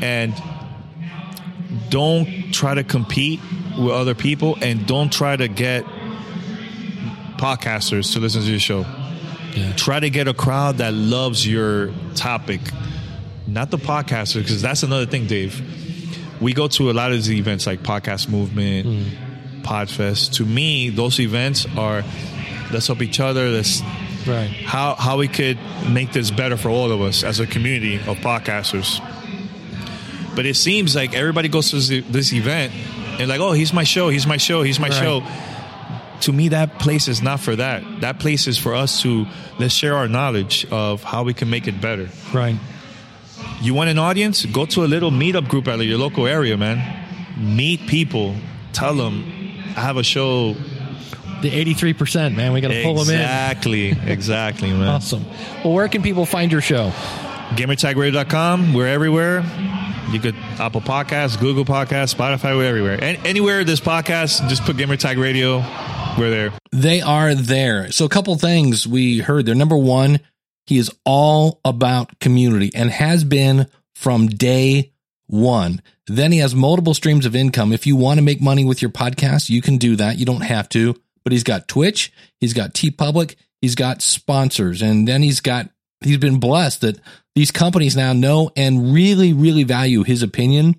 And 0.00 0.34
don't 1.90 2.52
try 2.52 2.74
to 2.74 2.84
compete 2.84 3.40
with 3.78 3.92
other 3.92 4.14
people 4.14 4.56
and 4.60 4.86
don't 4.86 5.12
try 5.12 5.36
to 5.36 5.48
get 5.48 5.84
podcasters 7.36 8.12
to 8.14 8.20
listen 8.20 8.42
to 8.42 8.50
your 8.50 8.60
show. 8.60 8.84
Yeah. 9.54 9.72
try 9.72 9.98
to 9.98 10.10
get 10.10 10.28
a 10.28 10.34
crowd 10.34 10.78
that 10.78 10.92
loves 10.92 11.46
your 11.46 11.90
topic, 12.14 12.60
not 13.48 13.70
the 13.70 13.78
podcasters, 13.78 14.42
because 14.42 14.62
that's 14.62 14.82
another 14.82 15.06
thing, 15.06 15.26
Dave. 15.26 15.60
We 16.40 16.52
go 16.52 16.68
to 16.68 16.90
a 16.90 16.92
lot 16.92 17.10
of 17.10 17.16
these 17.16 17.32
events 17.32 17.66
like 17.66 17.82
Podcast 17.82 18.28
Movement, 18.28 18.86
mm. 18.86 19.62
Podfest. 19.62 20.34
To 20.34 20.44
me, 20.44 20.90
those 20.90 21.18
events 21.18 21.66
are 21.76 22.04
let's 22.72 22.86
help 22.86 23.02
each 23.02 23.20
other. 23.20 23.48
Let's 23.48 23.82
Right. 24.26 24.50
how 24.50 24.94
how 24.94 25.16
we 25.18 25.26
could 25.28 25.58
make 25.88 26.12
this 26.12 26.30
better 26.30 26.56
for 26.58 26.68
all 26.68 26.92
of 26.92 27.00
us 27.00 27.24
as 27.24 27.40
a 27.40 27.46
community 27.46 27.96
of 27.96 28.18
podcasters. 28.18 29.00
But 30.34 30.44
it 30.46 30.54
seems 30.56 30.94
like 30.94 31.14
everybody 31.14 31.48
goes 31.48 31.70
to 31.70 31.76
this, 31.76 32.04
this 32.10 32.32
event 32.32 32.72
and 33.18 33.28
like, 33.28 33.40
oh, 33.40 33.52
he's 33.52 33.72
my 33.72 33.84
show, 33.84 34.08
he's 34.10 34.26
my 34.26 34.36
show, 34.36 34.62
he's 34.62 34.78
my 34.78 34.88
Right. 34.88 34.98
show. 35.02 35.22
To 36.22 36.32
me, 36.32 36.48
that 36.48 36.78
place 36.78 37.08
is 37.08 37.22
not 37.22 37.40
for 37.40 37.56
that. 37.56 37.82
That 38.02 38.18
place 38.20 38.46
is 38.46 38.58
for 38.58 38.74
us 38.74 39.02
to 39.02 39.26
let's 39.58 39.72
share 39.74 39.96
our 39.96 40.08
knowledge 40.08 40.66
of 40.70 41.02
how 41.02 41.22
we 41.22 41.32
can 41.32 41.48
make 41.48 41.66
it 41.66 41.80
better. 41.80 42.08
Right. 42.32 42.56
You 43.60 43.74
want 43.74 43.90
an 43.90 43.98
audience? 43.98 44.44
Go 44.46 44.66
to 44.66 44.84
a 44.84 44.86
little 44.86 45.10
meetup 45.10 45.48
group 45.48 45.68
out 45.68 45.80
of 45.80 45.86
your 45.86 45.98
local 45.98 46.26
area, 46.26 46.56
man. 46.56 47.04
Meet 47.38 47.86
people. 47.88 48.34
Tell 48.72 48.94
them 48.94 49.24
I 49.76 49.80
have 49.80 49.96
a 49.96 50.02
show. 50.02 50.54
The 51.42 51.50
83%, 51.50 52.34
man. 52.34 52.52
We 52.52 52.60
got 52.60 52.68
to 52.68 52.82
pull 52.82 52.94
them 52.96 53.14
in. 53.14 53.20
Exactly, 53.20 53.90
exactly, 53.90 54.72
man. 54.72 54.88
Awesome. 54.88 55.24
Well, 55.62 55.72
where 55.72 55.88
can 55.88 56.02
people 56.02 56.26
find 56.26 56.50
your 56.50 56.60
show? 56.60 56.90
GamerTagRadio.com. 57.50 58.74
We're 58.74 58.88
everywhere. 58.88 59.44
You 60.10 60.18
could 60.20 60.34
Apple 60.58 60.80
Podcasts, 60.80 61.38
Google 61.38 61.64
Podcasts, 61.64 62.14
Spotify. 62.14 62.56
We're 62.56 62.64
everywhere. 62.68 62.94
An- 63.02 63.24
anywhere 63.24 63.62
this 63.62 63.78
podcast, 63.80 64.48
just 64.48 64.64
put 64.64 64.76
Gamertag 64.76 65.20
Radio. 65.20 65.58
We're 66.18 66.30
there. 66.30 66.52
They 66.72 67.00
are 67.02 67.34
there. 67.34 67.92
So 67.92 68.04
a 68.04 68.08
couple 68.08 68.36
things 68.36 68.88
we 68.88 69.18
heard 69.18 69.46
there. 69.46 69.54
Number 69.54 69.76
one, 69.76 70.18
he 70.68 70.76
is 70.76 70.90
all 71.06 71.60
about 71.64 72.18
community 72.20 72.70
and 72.74 72.90
has 72.90 73.24
been 73.24 73.68
from 73.94 74.26
day 74.26 74.92
one. 75.26 75.80
Then 76.06 76.30
he 76.30 76.38
has 76.38 76.54
multiple 76.54 76.92
streams 76.92 77.24
of 77.24 77.34
income. 77.34 77.72
If 77.72 77.86
you 77.86 77.96
want 77.96 78.18
to 78.18 78.22
make 78.22 78.42
money 78.42 78.66
with 78.66 78.82
your 78.82 78.90
podcast, 78.90 79.48
you 79.48 79.62
can 79.62 79.78
do 79.78 79.96
that. 79.96 80.18
You 80.18 80.26
don't 80.26 80.42
have 80.42 80.68
to, 80.70 80.94
but 81.24 81.32
he's 81.32 81.42
got 81.42 81.68
Twitch, 81.68 82.12
he's 82.38 82.52
got 82.52 82.74
TeePublic, 82.74 83.36
he's 83.62 83.74
got 83.76 84.02
sponsors, 84.02 84.82
and 84.82 85.08
then 85.08 85.22
he's 85.22 85.40
got 85.40 85.70
he's 86.02 86.18
been 86.18 86.38
blessed 86.38 86.82
that 86.82 87.00
these 87.34 87.50
companies 87.50 87.96
now 87.96 88.12
know 88.12 88.50
and 88.54 88.92
really, 88.92 89.32
really 89.32 89.64
value 89.64 90.02
his 90.02 90.22
opinion 90.22 90.76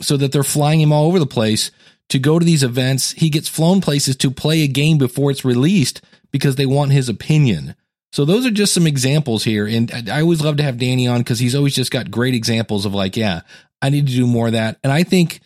so 0.00 0.16
that 0.16 0.32
they're 0.32 0.42
flying 0.42 0.80
him 0.80 0.92
all 0.92 1.06
over 1.06 1.20
the 1.20 1.26
place 1.26 1.70
to 2.08 2.18
go 2.18 2.40
to 2.40 2.44
these 2.44 2.64
events. 2.64 3.12
He 3.12 3.30
gets 3.30 3.48
flown 3.48 3.80
places 3.80 4.16
to 4.16 4.32
play 4.32 4.62
a 4.62 4.68
game 4.68 4.98
before 4.98 5.30
it's 5.30 5.44
released 5.44 6.00
because 6.32 6.56
they 6.56 6.66
want 6.66 6.90
his 6.90 7.08
opinion. 7.08 7.76
So 8.12 8.24
those 8.24 8.44
are 8.44 8.50
just 8.50 8.74
some 8.74 8.86
examples 8.86 9.42
here. 9.42 9.66
And 9.66 9.90
I 10.10 10.20
always 10.20 10.42
love 10.42 10.58
to 10.58 10.62
have 10.62 10.78
Danny 10.78 11.08
on 11.08 11.20
because 11.20 11.38
he's 11.38 11.54
always 11.54 11.74
just 11.74 11.90
got 11.90 12.10
great 12.10 12.34
examples 12.34 12.84
of 12.84 12.94
like, 12.94 13.16
yeah, 13.16 13.40
I 13.80 13.88
need 13.88 14.06
to 14.06 14.12
do 14.12 14.26
more 14.26 14.48
of 14.48 14.52
that. 14.52 14.78
And 14.84 14.92
I 14.92 15.02
think 15.02 15.40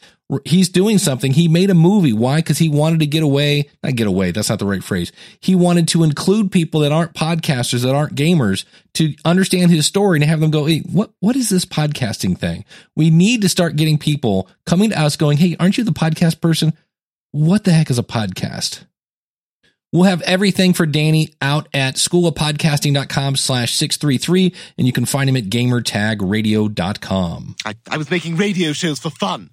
he's 0.44 0.68
doing 0.68 0.98
something. 0.98 1.32
He 1.32 1.46
made 1.46 1.70
a 1.70 1.74
movie. 1.74 2.12
Why? 2.12 2.36
Because 2.38 2.58
he 2.58 2.68
wanted 2.68 3.00
to 3.00 3.06
get 3.06 3.22
away. 3.22 3.70
Not 3.84 3.94
get 3.94 4.08
away. 4.08 4.32
That's 4.32 4.50
not 4.50 4.58
the 4.58 4.66
right 4.66 4.82
phrase. 4.82 5.12
He 5.40 5.54
wanted 5.54 5.86
to 5.88 6.02
include 6.02 6.50
people 6.50 6.80
that 6.80 6.90
aren't 6.90 7.14
podcasters, 7.14 7.84
that 7.84 7.94
aren't 7.94 8.16
gamers, 8.16 8.64
to 8.94 9.14
understand 9.24 9.70
his 9.70 9.86
story 9.86 10.18
and 10.18 10.24
have 10.24 10.40
them 10.40 10.50
go, 10.50 10.64
"Hey, 10.64 10.80
what 10.80 11.12
what 11.20 11.36
is 11.36 11.48
this 11.48 11.64
podcasting 11.64 12.36
thing?" 12.36 12.64
We 12.96 13.10
need 13.10 13.42
to 13.42 13.48
start 13.48 13.76
getting 13.76 13.98
people 13.98 14.48
coming 14.66 14.90
to 14.90 15.00
us, 15.00 15.16
going, 15.16 15.38
"Hey, 15.38 15.54
aren't 15.60 15.78
you 15.78 15.84
the 15.84 15.92
podcast 15.92 16.40
person? 16.40 16.72
What 17.30 17.62
the 17.62 17.72
heck 17.72 17.90
is 17.90 17.98
a 17.98 18.02
podcast?" 18.02 18.80
We'll 19.92 20.04
have 20.04 20.22
everything 20.22 20.72
for 20.72 20.84
Danny 20.84 21.34
out 21.40 21.68
at 21.72 21.94
schoolofpodcasting.com 21.94 23.36
slash 23.36 23.72
633, 23.74 24.52
and 24.76 24.86
you 24.86 24.92
can 24.92 25.06
find 25.06 25.30
him 25.30 25.36
at 25.36 25.44
gamertagradio.com. 25.44 27.56
I, 27.64 27.74
I 27.88 27.96
was 27.96 28.10
making 28.10 28.36
radio 28.36 28.72
shows 28.72 28.98
for 28.98 29.10
fun. 29.10 29.50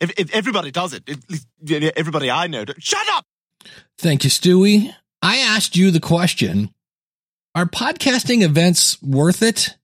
If, 0.00 0.12
if 0.18 0.34
everybody 0.34 0.70
does 0.70 0.92
it, 0.92 1.08
at 1.08 1.18
least 1.28 1.46
everybody 1.96 2.30
I 2.30 2.46
know, 2.46 2.64
shut 2.78 3.06
up! 3.12 3.24
Thank 3.98 4.24
you, 4.24 4.30
Stewie. 4.30 4.94
I 5.22 5.38
asked 5.38 5.76
you 5.76 5.90
the 5.90 6.00
question 6.00 6.72
Are 7.54 7.66
podcasting 7.66 8.42
events 8.42 9.02
worth 9.02 9.42
it? 9.42 9.76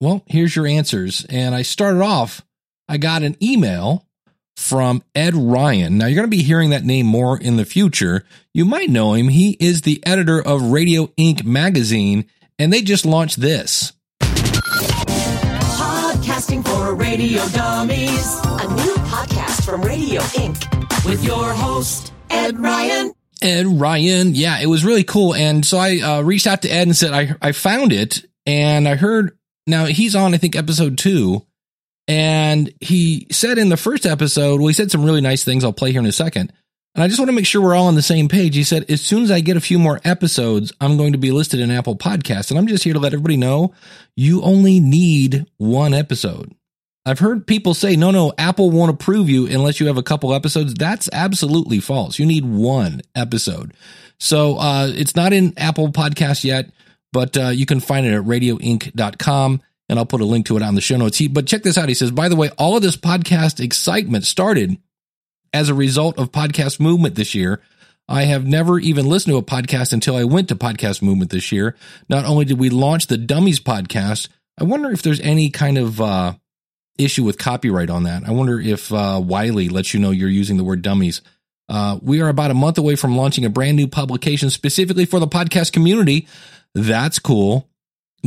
Well, 0.00 0.22
here's 0.26 0.56
your 0.56 0.66
answers. 0.66 1.24
And 1.28 1.54
I 1.54 1.62
started 1.62 2.02
off, 2.02 2.42
I 2.88 2.96
got 2.96 3.22
an 3.22 3.36
email 3.42 4.06
from 4.56 5.02
Ed 5.14 5.34
Ryan. 5.34 5.98
Now, 5.98 6.06
you're 6.06 6.16
going 6.16 6.30
to 6.30 6.36
be 6.36 6.42
hearing 6.42 6.70
that 6.70 6.84
name 6.84 7.06
more 7.06 7.38
in 7.38 7.56
the 7.56 7.64
future. 7.64 8.24
You 8.52 8.64
might 8.64 8.90
know 8.90 9.14
him. 9.14 9.28
He 9.28 9.56
is 9.60 9.82
the 9.82 10.02
editor 10.06 10.40
of 10.40 10.70
Radio 10.70 11.10
Ink 11.16 11.44
magazine, 11.44 12.26
and 12.58 12.72
they 12.72 12.82
just 12.82 13.04
launched 13.04 13.40
this. 13.40 13.92
Podcasting 15.76 16.64
for 16.64 16.94
radio 16.94 17.46
dummies. 17.48 18.40
A 18.44 18.68
new 18.68 18.94
podcast 19.06 19.64
from 19.64 19.82
Radio 19.82 20.22
Ink. 20.40 20.56
With 21.04 21.22
your 21.24 21.52
host, 21.52 22.12
Ed 22.30 22.58
Ryan. 22.58 23.12
Ed 23.42 23.66
Ryan. 23.66 24.34
Yeah, 24.34 24.60
it 24.60 24.66
was 24.66 24.84
really 24.84 25.04
cool. 25.04 25.34
And 25.34 25.66
so 25.66 25.76
I 25.76 25.98
uh, 25.98 26.22
reached 26.22 26.46
out 26.46 26.62
to 26.62 26.68
Ed 26.68 26.82
and 26.82 26.96
said, 26.96 27.12
I, 27.12 27.34
I 27.42 27.52
found 27.52 27.92
it 27.92 28.24
and 28.46 28.88
I 28.88 28.94
heard 28.94 29.36
now 29.66 29.84
he's 29.86 30.14
on, 30.14 30.34
I 30.34 30.38
think, 30.38 30.56
episode 30.56 30.98
two. 30.98 31.44
And 32.06 32.72
he 32.80 33.26
said 33.30 33.58
in 33.58 33.70
the 33.70 33.76
first 33.76 34.04
episode, 34.04 34.60
well, 34.60 34.68
he 34.68 34.74
said 34.74 34.90
some 34.90 35.04
really 35.04 35.20
nice 35.20 35.44
things 35.44 35.64
I'll 35.64 35.72
play 35.72 35.92
here 35.92 36.00
in 36.00 36.06
a 36.06 36.12
second. 36.12 36.52
And 36.94 37.02
I 37.02 37.08
just 37.08 37.18
want 37.18 37.28
to 37.28 37.34
make 37.34 37.46
sure 37.46 37.60
we're 37.60 37.74
all 37.74 37.88
on 37.88 37.96
the 37.96 38.02
same 38.02 38.28
page. 38.28 38.54
He 38.54 38.62
said, 38.62 38.88
as 38.88 39.00
soon 39.00 39.24
as 39.24 39.30
I 39.30 39.40
get 39.40 39.56
a 39.56 39.60
few 39.60 39.78
more 39.78 40.00
episodes, 40.04 40.72
I'm 40.80 40.96
going 40.96 41.12
to 41.12 41.18
be 41.18 41.32
listed 41.32 41.58
in 41.58 41.70
Apple 41.70 41.96
Podcasts. 41.96 42.50
And 42.50 42.58
I'm 42.58 42.68
just 42.68 42.84
here 42.84 42.92
to 42.92 43.00
let 43.00 43.14
everybody 43.14 43.36
know 43.36 43.74
you 44.16 44.42
only 44.42 44.78
need 44.78 45.46
one 45.56 45.92
episode. 45.92 46.54
I've 47.06 47.18
heard 47.18 47.46
people 47.46 47.74
say, 47.74 47.96
no, 47.96 48.10
no, 48.10 48.32
Apple 48.38 48.70
won't 48.70 48.92
approve 48.92 49.28
you 49.28 49.46
unless 49.46 49.80
you 49.80 49.88
have 49.88 49.98
a 49.98 50.02
couple 50.02 50.32
episodes. 50.32 50.72
That's 50.74 51.10
absolutely 51.12 51.80
false. 51.80 52.18
You 52.18 52.26
need 52.26 52.44
one 52.44 53.02
episode. 53.14 53.74
So 54.18 54.56
uh, 54.56 54.88
it's 54.94 55.16
not 55.16 55.32
in 55.32 55.52
Apple 55.58 55.88
Podcasts 55.88 56.44
yet, 56.44 56.70
but 57.12 57.36
uh, 57.36 57.48
you 57.48 57.66
can 57.66 57.80
find 57.80 58.06
it 58.06 58.14
at 58.14 58.22
radioink.com 58.22 59.60
and 59.88 59.98
I'll 59.98 60.06
put 60.06 60.20
a 60.20 60.26
link 60.26 60.46
to 60.46 60.56
it 60.56 60.62
on 60.62 60.74
the 60.74 60.80
show 60.80 60.96
notes. 60.96 61.18
He, 61.18 61.28
but 61.28 61.46
check 61.46 61.62
this 61.62 61.78
out. 61.78 61.88
He 61.88 61.94
says, 61.94 62.10
by 62.10 62.28
the 62.28 62.36
way, 62.36 62.50
all 62.58 62.76
of 62.76 62.82
this 62.82 62.96
podcast 62.96 63.62
excitement 63.62 64.24
started 64.24 64.78
as 65.52 65.68
a 65.68 65.74
result 65.74 66.18
of 66.18 66.32
podcast 66.32 66.80
movement 66.80 67.14
this 67.14 67.34
year. 67.34 67.60
I 68.08 68.24
have 68.24 68.46
never 68.46 68.78
even 68.78 69.06
listened 69.06 69.32
to 69.32 69.38
a 69.38 69.42
podcast 69.42 69.92
until 69.92 70.16
I 70.16 70.24
went 70.24 70.48
to 70.48 70.56
podcast 70.56 71.00
movement 71.00 71.30
this 71.30 71.52
year. 71.52 71.74
Not 72.08 72.26
only 72.26 72.44
did 72.44 72.58
we 72.58 72.68
launch 72.68 73.06
the 73.06 73.16
Dummies 73.16 73.60
podcast, 73.60 74.28
I 74.58 74.64
wonder 74.64 74.90
if 74.90 75.02
there's 75.02 75.20
any 75.20 75.50
kind 75.50 75.78
of 75.78 76.00
uh, 76.00 76.34
issue 76.98 77.24
with 77.24 77.38
copyright 77.38 77.90
on 77.90 78.04
that. 78.04 78.24
I 78.26 78.32
wonder 78.32 78.60
if 78.60 78.92
uh, 78.92 79.20
Wiley 79.24 79.68
lets 79.68 79.94
you 79.94 80.00
know 80.00 80.10
you're 80.10 80.28
using 80.28 80.58
the 80.58 80.64
word 80.64 80.82
dummies. 80.82 81.22
Uh, 81.68 81.98
we 82.02 82.20
are 82.20 82.28
about 82.28 82.50
a 82.50 82.54
month 82.54 82.76
away 82.76 82.94
from 82.94 83.16
launching 83.16 83.44
a 83.46 83.50
brand 83.50 83.76
new 83.76 83.88
publication 83.88 84.50
specifically 84.50 85.06
for 85.06 85.18
the 85.18 85.26
podcast 85.26 85.72
community. 85.72 86.28
That's 86.74 87.18
cool. 87.18 87.68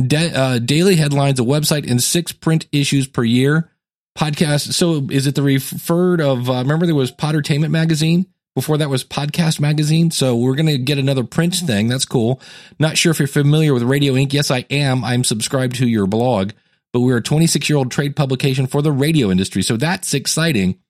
Da- 0.06 0.32
uh, 0.32 0.58
daily 0.58 0.96
headlines, 0.96 1.40
a 1.40 1.42
website, 1.42 1.90
and 1.90 2.02
six 2.02 2.32
print 2.32 2.66
issues 2.72 3.06
per 3.06 3.24
year. 3.24 3.70
Podcast. 4.16 4.72
So 4.72 5.06
is 5.10 5.26
it 5.26 5.34
the 5.34 5.42
referred 5.42 6.20
of? 6.20 6.48
Uh, 6.48 6.54
remember 6.54 6.86
there 6.86 6.94
was 6.94 7.12
Podertainment 7.12 7.70
magazine. 7.70 8.26
Before 8.54 8.78
that 8.78 8.90
was 8.90 9.04
Podcast 9.04 9.60
Magazine. 9.60 10.10
So 10.10 10.34
we're 10.34 10.56
going 10.56 10.66
to 10.66 10.78
get 10.78 10.98
another 10.98 11.22
print 11.22 11.54
thing. 11.54 11.86
That's 11.86 12.04
cool. 12.04 12.40
Not 12.80 12.98
sure 12.98 13.12
if 13.12 13.20
you're 13.20 13.28
familiar 13.28 13.72
with 13.72 13.84
Radio 13.84 14.16
Ink. 14.16 14.32
Yes, 14.32 14.50
I 14.50 14.64
am. 14.68 15.04
I'm 15.04 15.22
subscribed 15.22 15.76
to 15.76 15.86
your 15.86 16.08
blog, 16.08 16.50
but 16.92 17.00
we're 17.00 17.18
a 17.18 17.22
26 17.22 17.68
year 17.68 17.76
old 17.78 17.92
trade 17.92 18.16
publication 18.16 18.66
for 18.66 18.82
the 18.82 18.90
radio 18.90 19.30
industry. 19.30 19.62
So 19.62 19.76
that's 19.76 20.12
exciting. 20.12 20.80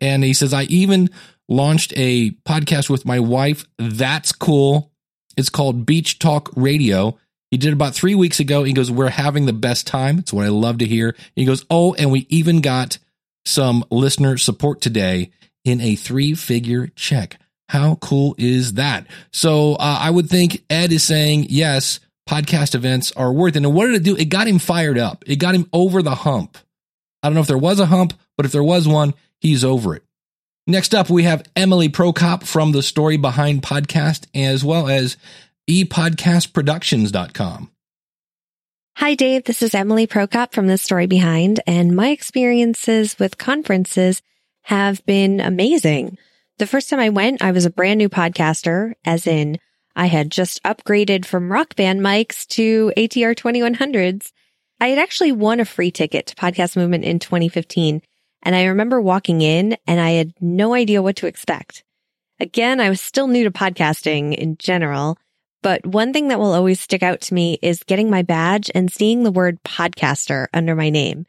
And 0.00 0.24
he 0.24 0.32
says, 0.32 0.54
I 0.54 0.62
even 0.64 1.10
launched 1.48 1.92
a 1.96 2.30
podcast 2.46 2.88
with 2.88 3.04
my 3.04 3.20
wife. 3.20 3.66
That's 3.78 4.32
cool. 4.32 4.90
It's 5.36 5.50
called 5.50 5.84
Beach 5.84 6.18
Talk 6.18 6.48
Radio. 6.56 7.18
He 7.50 7.56
did 7.56 7.72
about 7.72 7.94
three 7.94 8.14
weeks 8.14 8.40
ago. 8.40 8.64
He 8.64 8.72
goes, 8.72 8.90
We're 8.90 9.08
having 9.08 9.46
the 9.46 9.52
best 9.52 9.86
time. 9.86 10.18
It's 10.18 10.32
what 10.32 10.44
I 10.44 10.50
love 10.50 10.78
to 10.78 10.86
hear. 10.86 11.16
He 11.34 11.44
goes, 11.44 11.64
Oh, 11.70 11.94
and 11.94 12.10
we 12.10 12.26
even 12.28 12.60
got 12.60 12.98
some 13.44 13.84
listener 13.90 14.36
support 14.36 14.80
today 14.80 15.30
in 15.64 15.80
a 15.80 15.94
three 15.94 16.34
figure 16.34 16.88
check. 16.88 17.38
How 17.68 17.96
cool 17.96 18.34
is 18.38 18.74
that? 18.74 19.06
So 19.32 19.74
uh, 19.74 19.98
I 20.00 20.10
would 20.10 20.28
think 20.28 20.64
Ed 20.68 20.92
is 20.92 21.02
saying, 21.02 21.46
Yes, 21.48 22.00
podcast 22.28 22.74
events 22.74 23.12
are 23.12 23.32
worth 23.32 23.56
it. 23.56 23.64
And 23.64 23.74
what 23.74 23.86
did 23.86 23.96
it 23.96 24.02
do? 24.02 24.16
It 24.16 24.26
got 24.26 24.46
him 24.46 24.58
fired 24.58 24.98
up, 24.98 25.24
it 25.26 25.36
got 25.36 25.54
him 25.54 25.68
over 25.72 26.02
the 26.02 26.14
hump. 26.14 26.58
I 27.22 27.28
don't 27.28 27.34
know 27.34 27.40
if 27.40 27.48
there 27.48 27.58
was 27.58 27.80
a 27.80 27.86
hump, 27.86 28.14
but 28.36 28.46
if 28.46 28.52
there 28.52 28.62
was 28.62 28.86
one, 28.86 29.14
he's 29.40 29.64
over 29.64 29.96
it. 29.96 30.04
Next 30.68 30.94
up, 30.94 31.08
we 31.08 31.22
have 31.22 31.44
Emily 31.56 31.88
Prokop 31.88 32.46
from 32.46 32.72
the 32.72 32.82
Story 32.82 33.16
Behind 33.16 33.62
Podcast, 33.62 34.26
as 34.34 34.62
well 34.62 34.86
as 34.86 35.16
epodcastproductions.com. 35.68 37.70
Hi, 38.96 39.14
Dave. 39.14 39.44
This 39.44 39.62
is 39.62 39.76
Emily 39.76 40.08
Prokop 40.08 40.52
from 40.52 40.66
The 40.66 40.76
Story 40.76 41.06
Behind, 41.06 41.60
and 41.68 41.94
my 41.94 42.08
experiences 42.08 43.16
with 43.18 43.38
conferences 43.38 44.22
have 44.62 45.06
been 45.06 45.40
amazing. 45.40 46.18
The 46.58 46.66
first 46.66 46.90
time 46.90 46.98
I 46.98 47.10
went, 47.10 47.40
I 47.40 47.52
was 47.52 47.64
a 47.64 47.70
brand 47.70 47.98
new 47.98 48.08
podcaster, 48.08 48.94
as 49.04 49.28
in 49.28 49.60
I 49.94 50.06
had 50.06 50.32
just 50.32 50.60
upgraded 50.64 51.24
from 51.24 51.52
rock 51.52 51.76
band 51.76 52.00
mics 52.00 52.46
to 52.48 52.92
ATR 52.96 53.36
2100s. 53.36 54.32
I 54.80 54.88
had 54.88 54.98
actually 54.98 55.32
won 55.32 55.60
a 55.60 55.64
free 55.64 55.92
ticket 55.92 56.26
to 56.26 56.34
Podcast 56.34 56.76
Movement 56.76 57.04
in 57.04 57.20
2015, 57.20 58.02
and 58.42 58.56
I 58.56 58.64
remember 58.64 59.00
walking 59.00 59.42
in 59.42 59.76
and 59.86 60.00
I 60.00 60.10
had 60.10 60.32
no 60.40 60.74
idea 60.74 61.02
what 61.02 61.16
to 61.16 61.28
expect. 61.28 61.84
Again, 62.40 62.80
I 62.80 62.88
was 62.88 63.00
still 63.00 63.28
new 63.28 63.44
to 63.44 63.50
podcasting 63.50 64.34
in 64.34 64.56
general, 64.56 65.18
but 65.62 65.84
one 65.86 66.12
thing 66.12 66.28
that 66.28 66.38
will 66.38 66.54
always 66.54 66.80
stick 66.80 67.02
out 67.02 67.20
to 67.22 67.34
me 67.34 67.58
is 67.62 67.82
getting 67.82 68.10
my 68.10 68.22
badge 68.22 68.70
and 68.74 68.92
seeing 68.92 69.22
the 69.22 69.32
word 69.32 69.62
podcaster 69.64 70.46
under 70.52 70.74
my 70.74 70.90
name. 70.90 71.26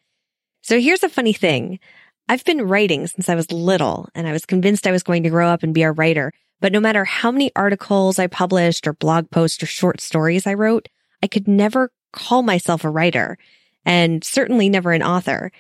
So 0.61 0.80
here's 0.80 1.03
a 1.03 1.09
funny 1.09 1.34
thing. 1.34 1.80
I've 2.27 2.45
been 2.45 2.67
writing 2.67 3.07
since 3.07 3.27
I 3.27 3.36
was 3.36 3.51
little 3.51 4.07
and 4.13 4.27
I 4.27 4.32
was 4.32 4.45
convinced 4.45 4.86
I 4.86 4.91
was 4.91 5.03
going 5.03 5.23
to 5.23 5.30
grow 5.30 5.47
up 5.47 5.63
and 5.63 5.73
be 5.73 5.82
a 5.82 5.91
writer. 5.91 6.32
But 6.61 6.71
no 6.71 6.80
matter 6.80 7.05
how 7.05 7.32
many 7.32 7.51
articles 7.55 8.19
I 8.19 8.27
published 8.27 8.86
or 8.86 8.93
blog 8.93 9.32
posts 9.32 9.63
or 9.63 9.65
short 9.65 10.01
stories 10.01 10.45
I 10.45 10.53
wrote, 10.53 10.89
I 11.23 11.27
could 11.27 11.47
never 11.47 11.91
call 12.11 12.43
myself 12.43 12.84
a 12.84 12.89
writer 12.89 13.38
and 13.86 14.23
certainly 14.23 14.69
never 14.69 14.91
an 14.91 15.01
author. 15.01 15.51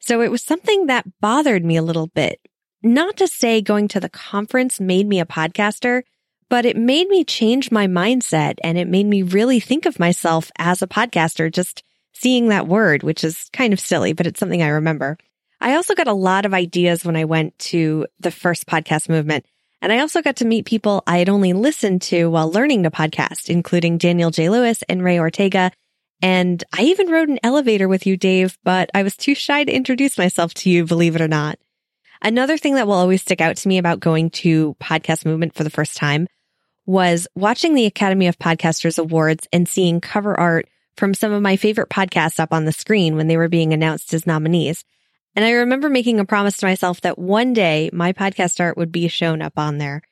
So 0.00 0.20
it 0.20 0.30
was 0.30 0.42
something 0.42 0.86
that 0.86 1.06
bothered 1.20 1.64
me 1.64 1.76
a 1.76 1.82
little 1.82 2.08
bit. 2.08 2.40
Not 2.82 3.16
to 3.18 3.28
say 3.28 3.60
going 3.60 3.88
to 3.88 4.00
the 4.00 4.08
conference 4.08 4.80
made 4.80 5.06
me 5.06 5.20
a 5.20 5.26
podcaster, 5.26 6.02
but 6.50 6.66
it 6.66 6.76
made 6.76 7.08
me 7.08 7.24
change 7.24 7.70
my 7.70 7.86
mindset 7.86 8.56
and 8.62 8.76
it 8.76 8.88
made 8.88 9.06
me 9.06 9.22
really 9.22 9.60
think 9.60 9.86
of 9.86 10.00
myself 10.00 10.50
as 10.58 10.82
a 10.82 10.88
podcaster, 10.88 11.50
just 11.50 11.84
seeing 12.12 12.48
that 12.48 12.66
word, 12.66 13.04
which 13.04 13.22
is 13.24 13.48
kind 13.52 13.72
of 13.72 13.80
silly, 13.80 14.12
but 14.12 14.26
it's 14.26 14.40
something 14.40 14.62
I 14.62 14.68
remember. 14.68 15.16
I 15.60 15.76
also 15.76 15.94
got 15.94 16.08
a 16.08 16.12
lot 16.12 16.44
of 16.44 16.52
ideas 16.52 17.04
when 17.04 17.16
I 17.16 17.24
went 17.24 17.56
to 17.60 18.06
the 18.18 18.32
first 18.32 18.66
podcast 18.66 19.08
movement. 19.08 19.46
And 19.80 19.92
I 19.92 20.00
also 20.00 20.20
got 20.20 20.36
to 20.36 20.44
meet 20.44 20.66
people 20.66 21.02
I 21.06 21.18
had 21.18 21.28
only 21.28 21.52
listened 21.52 22.02
to 22.02 22.28
while 22.28 22.50
learning 22.50 22.82
to 22.82 22.90
podcast, 22.90 23.48
including 23.48 23.96
Daniel 23.96 24.30
J. 24.30 24.50
Lewis 24.50 24.82
and 24.88 25.04
Ray 25.04 25.20
Ortega. 25.20 25.70
And 26.20 26.62
I 26.76 26.82
even 26.82 27.08
rode 27.08 27.28
an 27.28 27.38
elevator 27.42 27.88
with 27.88 28.06
you, 28.06 28.16
Dave, 28.16 28.58
but 28.64 28.90
I 28.92 29.04
was 29.04 29.16
too 29.16 29.34
shy 29.34 29.64
to 29.64 29.72
introduce 29.72 30.18
myself 30.18 30.52
to 30.54 30.70
you, 30.70 30.84
believe 30.84 31.14
it 31.14 31.22
or 31.22 31.28
not. 31.28 31.58
Another 32.20 32.58
thing 32.58 32.74
that 32.74 32.86
will 32.86 32.94
always 32.94 33.22
stick 33.22 33.40
out 33.40 33.56
to 33.56 33.68
me 33.68 33.78
about 33.78 34.00
going 34.00 34.28
to 34.30 34.74
podcast 34.74 35.24
movement 35.24 35.54
for 35.54 35.64
the 35.64 35.70
first 35.70 35.96
time 35.96 36.26
was 36.90 37.28
watching 37.36 37.76
the 37.76 37.86
Academy 37.86 38.26
of 38.26 38.36
Podcasters 38.36 38.98
Awards 38.98 39.46
and 39.52 39.68
seeing 39.68 40.00
cover 40.00 40.38
art 40.38 40.68
from 40.96 41.14
some 41.14 41.30
of 41.30 41.40
my 41.40 41.54
favorite 41.54 41.88
podcasts 41.88 42.40
up 42.40 42.52
on 42.52 42.64
the 42.64 42.72
screen 42.72 43.14
when 43.14 43.28
they 43.28 43.36
were 43.36 43.48
being 43.48 43.72
announced 43.72 44.12
as 44.12 44.26
nominees. 44.26 44.82
And 45.36 45.44
I 45.44 45.52
remember 45.52 45.88
making 45.88 46.18
a 46.18 46.24
promise 46.24 46.56
to 46.56 46.66
myself 46.66 47.00
that 47.02 47.16
one 47.16 47.52
day 47.52 47.90
my 47.92 48.12
podcast 48.12 48.58
art 48.58 48.76
would 48.76 48.90
be 48.90 49.06
shown 49.06 49.40
up 49.40 49.52
on 49.56 49.78
there. 49.78 50.02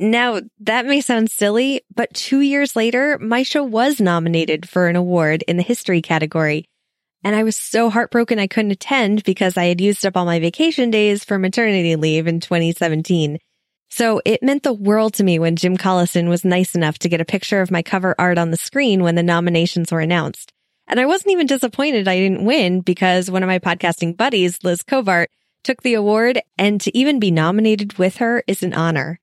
Now, 0.00 0.40
that 0.58 0.84
may 0.84 1.00
sound 1.00 1.30
silly, 1.30 1.82
but 1.94 2.12
two 2.12 2.40
years 2.40 2.74
later, 2.74 3.16
my 3.20 3.44
show 3.44 3.62
was 3.62 4.00
nominated 4.00 4.68
for 4.68 4.88
an 4.88 4.96
award 4.96 5.44
in 5.46 5.58
the 5.58 5.62
history 5.62 6.02
category. 6.02 6.64
And 7.22 7.36
I 7.36 7.44
was 7.44 7.54
so 7.56 7.88
heartbroken 7.88 8.40
I 8.40 8.48
couldn't 8.48 8.72
attend 8.72 9.22
because 9.22 9.56
I 9.56 9.66
had 9.66 9.80
used 9.80 10.04
up 10.04 10.16
all 10.16 10.24
my 10.24 10.40
vacation 10.40 10.90
days 10.90 11.22
for 11.22 11.38
maternity 11.38 11.94
leave 11.94 12.26
in 12.26 12.40
2017. 12.40 13.38
So 13.96 14.20
it 14.24 14.42
meant 14.42 14.64
the 14.64 14.72
world 14.72 15.14
to 15.14 15.22
me 15.22 15.38
when 15.38 15.54
Jim 15.54 15.76
Collison 15.76 16.28
was 16.28 16.44
nice 16.44 16.74
enough 16.74 16.98
to 16.98 17.08
get 17.08 17.20
a 17.20 17.24
picture 17.24 17.60
of 17.60 17.70
my 17.70 17.80
cover 17.80 18.16
art 18.18 18.38
on 18.38 18.50
the 18.50 18.56
screen 18.56 19.04
when 19.04 19.14
the 19.14 19.22
nominations 19.22 19.92
were 19.92 20.00
announced. 20.00 20.52
And 20.88 20.98
I 20.98 21.06
wasn't 21.06 21.30
even 21.30 21.46
disappointed 21.46 22.08
I 22.08 22.16
didn't 22.16 22.44
win 22.44 22.80
because 22.80 23.30
one 23.30 23.44
of 23.44 23.46
my 23.46 23.60
podcasting 23.60 24.16
buddies, 24.16 24.58
Liz 24.64 24.82
Covart, 24.82 25.26
took 25.62 25.82
the 25.82 25.94
award 25.94 26.42
and 26.58 26.80
to 26.80 26.98
even 26.98 27.20
be 27.20 27.30
nominated 27.30 27.96
with 27.96 28.16
her 28.16 28.42
is 28.48 28.64
an 28.64 28.74
honor. 28.74 29.20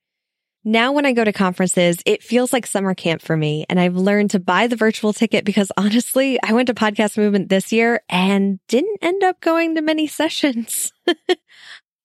Now, 0.63 0.93
when 0.93 1.05
I 1.05 1.11
go 1.11 1.25
to 1.25 1.33
conferences, 1.33 1.97
it 2.05 2.23
feels 2.23 2.53
like 2.53 2.65
summer 2.65 2.95
camp 2.95 3.21
for 3.21 3.35
me. 3.35 3.65
And 3.67 3.77
I've 3.77 3.97
learned 3.97 4.31
to 4.31 4.39
buy 4.39 4.67
the 4.67 4.77
virtual 4.77 5.11
ticket 5.11 5.43
because 5.43 5.69
honestly, 5.77 6.39
I 6.41 6.53
went 6.53 6.67
to 6.67 6.73
Podcast 6.73 7.17
Movement 7.17 7.49
this 7.49 7.73
year 7.73 8.03
and 8.07 8.61
didn't 8.69 8.99
end 9.01 9.21
up 9.21 9.41
going 9.41 9.75
to 9.75 9.81
many 9.81 10.07
sessions. 10.07 10.93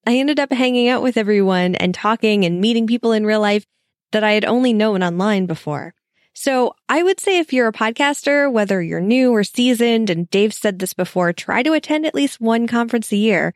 I 0.06 0.18
ended 0.18 0.38
up 0.38 0.52
hanging 0.52 0.88
out 0.88 1.02
with 1.02 1.16
everyone 1.16 1.74
and 1.74 1.92
talking 1.92 2.44
and 2.44 2.60
meeting 2.60 2.86
people 2.86 3.10
in 3.10 3.26
real 3.26 3.40
life 3.40 3.66
that 4.12 4.22
I 4.22 4.32
had 4.32 4.44
only 4.44 4.72
known 4.72 5.02
online 5.02 5.46
before. 5.46 5.94
So 6.32 6.74
I 6.88 7.02
would 7.02 7.18
say 7.18 7.38
if 7.40 7.52
you're 7.52 7.66
a 7.66 7.72
podcaster, 7.72 8.50
whether 8.50 8.80
you're 8.80 9.00
new 9.00 9.32
or 9.32 9.42
seasoned, 9.42 10.08
and 10.08 10.30
Dave 10.30 10.54
said 10.54 10.78
this 10.78 10.94
before, 10.94 11.32
try 11.32 11.62
to 11.64 11.72
attend 11.72 12.06
at 12.06 12.14
least 12.14 12.40
one 12.40 12.68
conference 12.68 13.10
a 13.10 13.16
year. 13.16 13.52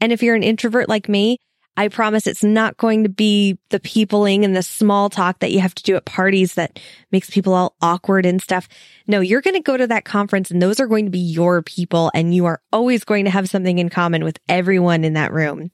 And 0.00 0.10
if 0.10 0.22
you're 0.22 0.34
an 0.34 0.42
introvert 0.42 0.88
like 0.88 1.08
me, 1.08 1.38
I 1.76 1.88
promise 1.88 2.26
it's 2.26 2.42
not 2.42 2.76
going 2.76 3.04
to 3.04 3.08
be 3.08 3.58
the 3.70 3.80
peopling 3.80 4.44
and 4.44 4.56
the 4.56 4.62
small 4.62 5.08
talk 5.08 5.38
that 5.38 5.52
you 5.52 5.60
have 5.60 5.74
to 5.76 5.82
do 5.82 5.94
at 5.94 6.04
parties 6.04 6.54
that 6.54 6.80
makes 7.12 7.30
people 7.30 7.54
all 7.54 7.76
awkward 7.80 8.26
and 8.26 8.42
stuff. 8.42 8.68
No, 9.06 9.20
you're 9.20 9.40
going 9.40 9.54
to 9.54 9.60
go 9.60 9.76
to 9.76 9.86
that 9.86 10.04
conference 10.04 10.50
and 10.50 10.60
those 10.60 10.80
are 10.80 10.88
going 10.88 11.04
to 11.04 11.10
be 11.10 11.18
your 11.18 11.62
people 11.62 12.10
and 12.12 12.34
you 12.34 12.46
are 12.46 12.60
always 12.72 13.04
going 13.04 13.26
to 13.26 13.30
have 13.30 13.48
something 13.48 13.78
in 13.78 13.88
common 13.88 14.24
with 14.24 14.38
everyone 14.48 15.04
in 15.04 15.12
that 15.14 15.32
room. 15.32 15.70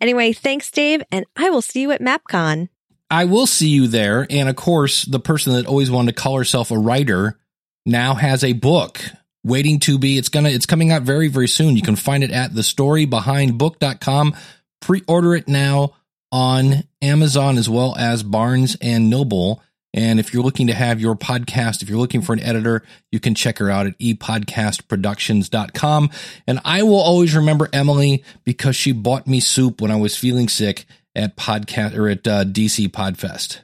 Anyway, 0.00 0.32
thanks, 0.32 0.70
Dave, 0.70 1.02
and 1.12 1.26
I 1.36 1.50
will 1.50 1.62
see 1.62 1.82
you 1.82 1.90
at 1.90 2.00
MapCon. 2.00 2.68
I 3.10 3.24
will 3.24 3.46
see 3.46 3.68
you 3.68 3.88
there. 3.88 4.26
And 4.30 4.48
of 4.48 4.56
course, 4.56 5.04
the 5.04 5.20
person 5.20 5.52
that 5.54 5.66
always 5.66 5.90
wanted 5.90 6.16
to 6.16 6.22
call 6.22 6.38
herself 6.38 6.70
a 6.70 6.78
writer 6.78 7.38
now 7.84 8.14
has 8.14 8.44
a 8.44 8.52
book 8.52 9.00
waiting 9.44 9.78
to 9.80 9.98
be 9.98 10.18
it's 10.18 10.28
gonna 10.28 10.50
it's 10.50 10.66
coming 10.66 10.92
out 10.92 11.02
very 11.02 11.28
very 11.28 11.48
soon 11.48 11.76
you 11.76 11.82
can 11.82 11.96
find 11.96 12.22
it 12.22 12.30
at 12.30 12.52
thestorybehindbook.com 12.52 14.36
pre-order 14.80 15.34
it 15.34 15.48
now 15.48 15.94
on 16.30 16.84
amazon 17.00 17.56
as 17.56 17.68
well 17.68 17.96
as 17.96 18.22
barnes 18.22 18.76
and 18.82 19.08
noble 19.08 19.62
and 19.92 20.20
if 20.20 20.32
you're 20.32 20.42
looking 20.42 20.66
to 20.66 20.74
have 20.74 21.00
your 21.00 21.14
podcast 21.14 21.82
if 21.82 21.88
you're 21.88 21.98
looking 21.98 22.22
for 22.22 22.32
an 22.32 22.40
editor 22.40 22.82
you 23.10 23.20
can 23.20 23.34
check 23.34 23.58
her 23.58 23.70
out 23.70 23.86
at 23.86 23.98
epodcastproductions.com 23.98 26.10
and 26.46 26.60
i 26.64 26.82
will 26.82 27.00
always 27.00 27.34
remember 27.34 27.68
emily 27.72 28.22
because 28.44 28.76
she 28.76 28.92
bought 28.92 29.26
me 29.26 29.40
soup 29.40 29.80
when 29.80 29.90
i 29.90 29.96
was 29.96 30.16
feeling 30.16 30.48
sick 30.48 30.84
at 31.14 31.36
podcast 31.36 31.96
or 31.96 32.08
at 32.08 32.26
uh, 32.26 32.44
dc 32.44 32.88
podfest 32.88 33.60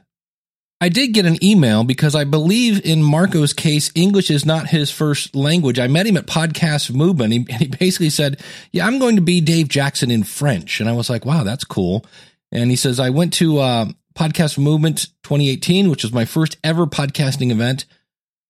I 0.79 0.89
did 0.89 1.13
get 1.13 1.25
an 1.25 1.43
email 1.43 1.83
because 1.83 2.13
I 2.13 2.23
believe 2.23 2.85
in 2.85 3.01
Marco's 3.01 3.51
case, 3.51 3.89
English 3.95 4.29
is 4.29 4.45
not 4.45 4.67
his 4.67 4.91
first 4.91 5.35
language. 5.35 5.79
I 5.79 5.87
met 5.87 6.05
him 6.05 6.17
at 6.17 6.27
Podcast 6.27 6.93
Movement 6.93 7.33
and 7.33 7.49
he 7.49 7.67
basically 7.67 8.11
said, 8.11 8.39
Yeah, 8.71 8.85
I'm 8.85 8.99
going 8.99 9.15
to 9.15 9.23
be 9.23 9.41
Dave 9.41 9.69
Jackson 9.69 10.11
in 10.11 10.23
French. 10.23 10.79
And 10.79 10.87
I 10.87 10.93
was 10.93 11.09
like, 11.09 11.25
Wow, 11.25 11.43
that's 11.43 11.63
cool. 11.63 12.05
And 12.51 12.69
he 12.69 12.75
says, 12.75 12.99
I 12.99 13.09
went 13.09 13.33
to 13.33 13.57
uh, 13.57 13.85
Podcast 14.17 14.57
Movement 14.57 15.09
2018, 15.21 15.91
which 15.91 16.03
was 16.03 16.11
my 16.11 16.25
first 16.25 16.57
ever 16.63 16.87
podcasting 16.87 17.51
event. 17.51 17.85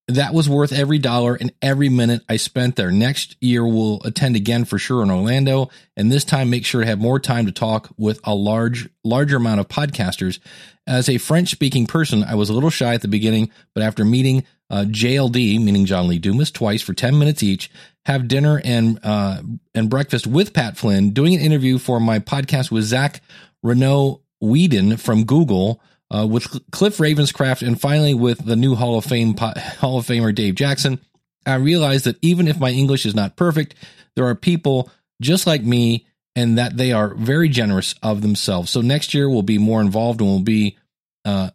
That 0.08 0.34
was 0.34 0.48
worth 0.48 0.72
every 0.72 0.98
dollar 0.98 1.36
and 1.36 1.52
every 1.62 1.90
minute 1.90 2.22
I 2.30 2.38
spent 2.38 2.78
there. 2.78 2.90
Next 2.90 3.36
year, 3.42 3.68
we'll 3.68 4.02
attend 4.06 4.38
again 4.38 4.64
for 4.64 4.80
sure 4.80 5.04
in 5.04 5.12
Orlando. 5.12 5.70
And 5.98 6.10
this 6.10 6.24
time, 6.24 6.50
make 6.50 6.66
sure 6.66 6.80
to 6.80 6.88
have 6.88 7.00
more 7.00 7.20
time 7.20 7.48
to 7.48 7.52
talk 7.52 7.90
with 7.98 8.22
a 8.24 8.34
large, 8.34 8.88
larger 9.04 9.36
amount 9.36 9.60
of 9.60 9.68
podcasters. 9.68 10.40
As 10.88 11.10
a 11.10 11.18
French 11.18 11.50
speaking 11.50 11.86
person, 11.86 12.24
I 12.24 12.36
was 12.36 12.50
a 12.50 12.54
little 12.54 12.70
shy 12.70 12.94
at 12.94 13.02
the 13.02 13.10
beginning, 13.10 13.52
but 13.74 13.84
after 13.84 14.06
meeting 14.06 14.46
uh, 14.70 14.86
JLD, 14.88 15.62
meaning 15.62 15.86
John 15.86 16.08
Lee 16.08 16.18
Dumas, 16.18 16.50
twice 16.50 16.82
for 16.82 16.94
10 16.94 17.20
minutes 17.20 17.44
each, 17.44 17.70
have 18.06 18.30
dinner 18.30 18.62
and, 18.64 19.02
uh, 19.04 19.42
and 19.76 19.90
breakfast 19.90 20.28
with 20.28 20.54
Pat 20.54 20.78
Flynn, 20.78 21.10
doing 21.10 21.36
an 21.36 21.42
interview 21.42 21.78
for 21.78 22.00
my 22.00 22.20
podcast 22.20 22.72
with 22.72 22.86
Zach 22.86 23.22
Reneau 23.66 24.22
Wedeen 24.42 25.00
from 25.00 25.26
Google, 25.26 25.82
uh, 26.10 26.28
with 26.30 26.48
Cliff 26.72 26.98
Ravenscraft, 26.98 27.66
and 27.66 27.80
finally 27.80 28.14
with 28.14 28.46
the 28.46 28.56
new 28.56 28.76
Hall 28.76 28.98
of 28.98 29.06
Fame 29.06 29.36
Hall 29.38 29.98
of 29.98 30.06
Famer 30.06 30.34
Dave 30.34 30.56
Jackson, 30.56 31.00
I 31.46 31.56
realized 31.56 32.06
that 32.06 32.18
even 32.22 32.48
if 32.48 32.60
my 32.60 32.70
English 32.70 33.06
is 33.06 33.16
not 33.16 33.36
perfect, 33.36 33.76
there 34.16 34.26
are 34.26 34.36
people 34.36 34.90
just 35.22 35.48
like 35.48 35.64
me, 35.64 36.06
and 36.36 36.60
that 36.60 36.78
they 36.78 36.92
are 36.92 37.16
very 37.16 37.50
generous 37.50 37.96
of 38.04 38.22
themselves. 38.22 38.70
So 38.70 38.82
next 38.82 39.16
year 39.16 39.28
we'll 39.28 39.42
be 39.42 39.58
more 39.58 39.82
involved 39.82 40.22
and 40.22 40.30
we'll 40.30 40.40
be 40.42 40.78
uh, 41.26 41.50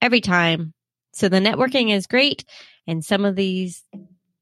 every 0.00 0.22
time. 0.22 0.72
So 1.12 1.28
the 1.28 1.40
networking 1.40 1.94
is 1.94 2.06
great 2.06 2.46
and 2.86 3.04
some 3.04 3.24
of 3.24 3.36
these 3.36 3.82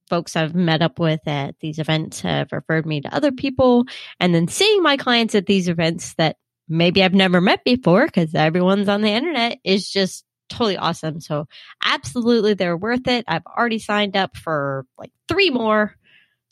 folks 0.08 0.36
I've 0.36 0.54
met 0.54 0.82
up 0.82 0.98
with 0.98 1.26
at 1.26 1.54
these 1.60 1.78
events 1.78 2.20
have 2.20 2.52
referred 2.52 2.84
me 2.84 3.00
to 3.00 3.14
other 3.14 3.32
people. 3.32 3.86
And 4.20 4.34
then 4.34 4.46
seeing 4.46 4.82
my 4.82 4.96
clients 4.96 5.34
at 5.34 5.46
these 5.46 5.68
events 5.68 6.14
that 6.14 6.36
maybe 6.68 7.02
I've 7.02 7.14
never 7.14 7.40
met 7.40 7.64
before 7.64 8.06
because 8.06 8.34
everyone's 8.34 8.88
on 8.88 9.00
the 9.00 9.10
internet 9.10 9.58
is 9.64 9.88
just 9.88 10.24
totally 10.50 10.76
awesome. 10.76 11.20
So 11.20 11.46
absolutely 11.82 12.54
they're 12.54 12.76
worth 12.76 13.08
it. 13.08 13.24
I've 13.26 13.46
already 13.46 13.78
signed 13.78 14.16
up 14.16 14.36
for 14.36 14.84
like 14.98 15.12
three 15.28 15.50
more. 15.50 15.94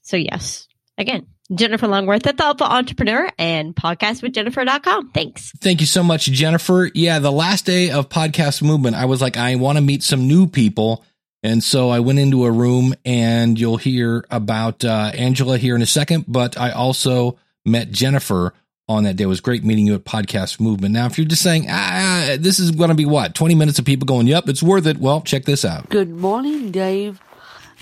So 0.02 0.16
yes, 0.16 0.66
again, 0.96 1.26
Jennifer 1.54 1.88
Longworth, 1.88 2.22
the 2.22 2.32
thoughtful 2.32 2.66
entrepreneur 2.66 3.28
and 3.38 3.74
podcast 3.74 4.22
with 4.22 4.32
Jennifer.com. 4.32 5.10
Thanks. 5.10 5.52
Thank 5.60 5.80
you 5.80 5.86
so 5.86 6.02
much, 6.02 6.26
Jennifer. 6.26 6.90
Yeah, 6.94 7.18
the 7.18 7.32
last 7.32 7.66
day 7.66 7.90
of 7.90 8.08
podcast 8.08 8.62
movement, 8.62 8.96
I 8.96 9.04
was 9.04 9.20
like, 9.20 9.36
I 9.36 9.56
want 9.56 9.76
to 9.76 9.82
meet 9.82 10.02
some 10.02 10.28
new 10.28 10.46
people. 10.46 11.04
And 11.42 11.64
so 11.64 11.88
I 11.88 12.00
went 12.00 12.18
into 12.18 12.44
a 12.44 12.50
room 12.50 12.94
and 13.04 13.58
you'll 13.58 13.78
hear 13.78 14.24
about 14.30 14.84
uh, 14.84 15.10
Angela 15.14 15.56
here 15.56 15.74
in 15.74 15.82
a 15.82 15.86
second, 15.86 16.26
but 16.28 16.58
I 16.58 16.70
also 16.70 17.38
met 17.64 17.90
Jennifer 17.90 18.52
on 18.88 19.04
that 19.04 19.16
day. 19.16 19.24
It 19.24 19.28
was 19.28 19.40
great 19.40 19.64
meeting 19.64 19.86
you 19.86 19.94
at 19.94 20.04
Podcast 20.04 20.60
Movement. 20.60 20.92
Now, 20.92 21.06
if 21.06 21.16
you're 21.16 21.26
just 21.26 21.42
saying, 21.42 21.66
ah, 21.70 22.36
this 22.38 22.58
is 22.58 22.72
going 22.72 22.90
to 22.90 22.94
be 22.94 23.06
what, 23.06 23.34
20 23.34 23.54
minutes 23.54 23.78
of 23.78 23.86
people 23.86 24.04
going, 24.04 24.26
yep, 24.26 24.48
it's 24.48 24.62
worth 24.62 24.86
it. 24.86 24.98
Well, 24.98 25.22
check 25.22 25.44
this 25.44 25.64
out. 25.64 25.88
Good 25.88 26.10
morning, 26.10 26.70
Dave. 26.70 27.20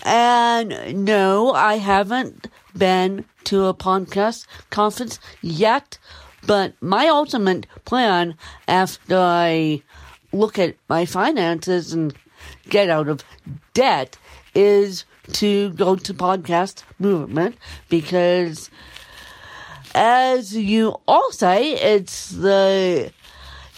And 0.04 1.04
no, 1.04 1.52
I 1.52 1.78
haven't 1.78 2.46
been 2.76 3.24
to 3.44 3.64
a 3.64 3.74
podcast 3.74 4.46
conference 4.70 5.18
yet, 5.42 5.98
but 6.46 6.74
my 6.80 7.08
ultimate 7.08 7.66
plan 7.84 8.36
after 8.68 9.18
I 9.18 9.82
look 10.32 10.58
at 10.58 10.76
my 10.88 11.04
finances 11.06 11.92
and 11.92 12.14
get 12.68 12.88
out 12.90 13.08
of 13.08 13.24
debt 13.74 14.18
is 14.54 15.04
to 15.32 15.70
go 15.70 15.96
to 15.96 16.14
podcast 16.14 16.82
movement 16.98 17.56
because 17.88 18.70
as 19.94 20.56
you 20.56 20.96
all 21.08 21.32
say, 21.32 21.72
it's 21.72 22.30
the 22.30 23.12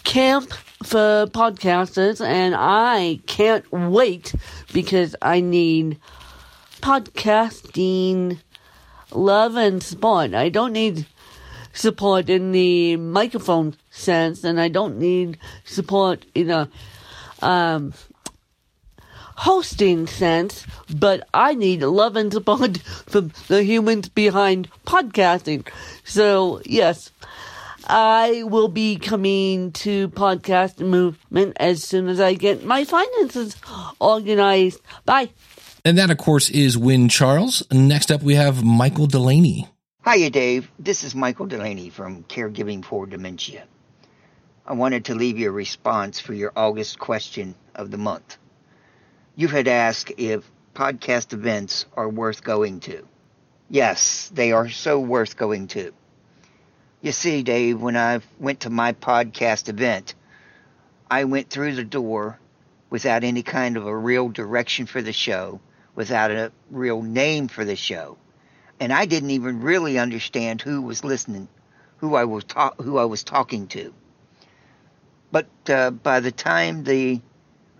camp 0.03 0.51
for 0.83 1.25
podcasters, 1.27 2.23
and 2.25 2.55
I 2.55 3.19
can't 3.27 3.69
wait 3.71 4.33
because 4.73 5.15
I 5.21 5.39
need 5.39 5.99
podcasting 6.81 8.39
love 9.11 9.55
and 9.55 9.81
support. 9.81 10.33
I 10.33 10.49
don't 10.49 10.73
need 10.73 11.05
support 11.73 12.29
in 12.29 12.51
the 12.51 12.97
microphone 12.97 13.75
sense, 13.89 14.43
and 14.43 14.59
I 14.59 14.67
don't 14.67 14.97
need 14.97 15.37
support 15.63 16.25
in 16.35 16.49
a 16.49 16.69
um, 17.41 17.93
hosting 19.41 20.05
sense, 20.05 20.67
but 20.95 21.27
I 21.33 21.55
need 21.55 21.81
love 21.81 22.15
and 22.15 22.31
support 22.31 22.77
from 23.07 23.31
the 23.47 23.63
humans 23.63 24.07
behind 24.07 24.69
podcasting. 24.85 25.67
So, 26.03 26.61
yes, 26.63 27.11
I 27.87 28.43
will 28.43 28.67
be 28.67 28.97
coming 28.97 29.71
to 29.71 30.09
podcast 30.09 30.79
movement 30.79 31.57
as 31.59 31.83
soon 31.83 32.07
as 32.07 32.19
I 32.19 32.35
get 32.35 32.63
my 32.63 32.83
finances 32.83 33.55
organized. 33.99 34.79
Bye. 35.05 35.31
And 35.83 35.97
that, 35.97 36.11
of 36.11 36.19
course, 36.19 36.51
is 36.51 36.77
Win 36.77 37.09
Charles. 37.09 37.63
Next 37.71 38.11
up, 38.11 38.21
we 38.21 38.35
have 38.35 38.63
Michael 38.63 39.07
Delaney. 39.07 39.67
Hiya, 40.05 40.29
Dave. 40.29 40.69
This 40.77 41.03
is 41.03 41.15
Michael 41.15 41.47
Delaney 41.47 41.89
from 41.89 42.25
Caregiving 42.25 42.85
for 42.85 43.07
Dementia. 43.07 43.63
I 44.67 44.73
wanted 44.73 45.05
to 45.05 45.15
leave 45.15 45.39
you 45.39 45.49
a 45.49 45.51
response 45.51 46.19
for 46.19 46.35
your 46.35 46.53
August 46.55 46.99
question 46.99 47.55
of 47.73 47.89
the 47.89 47.97
month. 47.97 48.37
You 49.35 49.47
had 49.47 49.67
asked 49.67 50.11
if 50.17 50.49
podcast 50.73 51.33
events 51.33 51.85
are 51.95 52.07
worth 52.09 52.43
going 52.43 52.79
to. 52.81 53.07
Yes, 53.69 54.29
they 54.33 54.51
are 54.51 54.69
so 54.69 54.99
worth 54.99 55.37
going 55.37 55.67
to. 55.69 55.93
You 57.01 57.11
see, 57.11 57.41
Dave, 57.41 57.81
when 57.81 57.95
I 57.97 58.19
went 58.39 58.61
to 58.61 58.69
my 58.69 58.93
podcast 58.93 59.69
event, 59.69 60.13
I 61.09 61.23
went 61.23 61.49
through 61.49 61.75
the 61.75 61.83
door 61.83 62.39
without 62.89 63.23
any 63.23 63.41
kind 63.43 63.77
of 63.77 63.87
a 63.87 63.95
real 63.97 64.29
direction 64.29 64.85
for 64.85 65.01
the 65.01 65.13
show, 65.13 65.61
without 65.95 66.31
a 66.31 66.51
real 66.69 67.01
name 67.01 67.47
for 67.47 67.65
the 67.65 67.75
show. 67.75 68.17
And 68.79 68.91
I 68.91 69.05
didn't 69.05 69.31
even 69.31 69.61
really 69.61 69.97
understand 69.97 70.61
who 70.61 70.81
was 70.81 71.03
listening, 71.03 71.47
who 71.97 72.15
I 72.15 72.25
was 72.25 72.43
ta- 72.43 72.75
who 72.77 72.97
I 72.97 73.05
was 73.05 73.23
talking 73.23 73.67
to. 73.67 73.93
But 75.31 75.47
uh, 75.69 75.91
by 75.91 76.19
the 76.19 76.31
time 76.31 76.83
the 76.83 77.21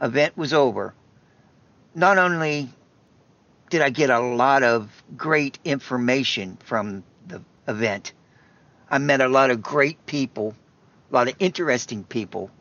event 0.02 0.38
was 0.38 0.54
over, 0.54 0.94
not 1.94 2.18
only 2.18 2.70
did 3.70 3.82
I 3.82 3.90
get 3.90 4.10
a 4.10 4.20
lot 4.20 4.64
of 4.64 4.90
great 5.18 5.60
information 5.64 6.58
from 6.64 7.04
the 7.28 7.42
event, 7.68 8.14
I 8.90 8.98
met 8.98 9.22
a 9.22 9.28
lot 9.28 9.52
of 9.52 9.62
great 9.62 10.06
people, 10.06 10.56
a 11.10 11.14
lot 11.14 11.28
of 11.28 11.36
interesting 11.40 12.04
people, 12.04 12.52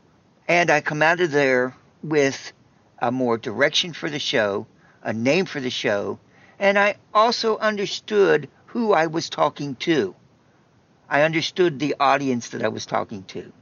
and 0.49 0.71
I 0.71 0.81
come 0.81 1.03
out 1.03 1.21
of 1.21 1.31
there 1.31 1.75
with 2.03 2.53
a 2.99 3.11
more 3.11 3.39
direction 3.39 3.93
for 3.93 4.11
the 4.11 4.19
show, 4.19 4.67
a 5.03 5.13
name 5.13 5.47
for 5.47 5.61
the 5.61 5.71
show, 5.71 6.19
and 6.59 6.79
I 6.79 6.97
also 7.15 7.57
understood 7.57 8.49
who 8.67 8.93
I 8.93 9.07
was 9.07 9.29
talking 9.29 9.75
to. 9.77 10.15
I 11.09 11.23
understood 11.23 11.79
the 11.79 11.97
audience 11.99 12.51
that 12.51 12.63
I 12.63 12.69
was 12.69 12.87
talking 12.87 13.25
to. 13.25 13.53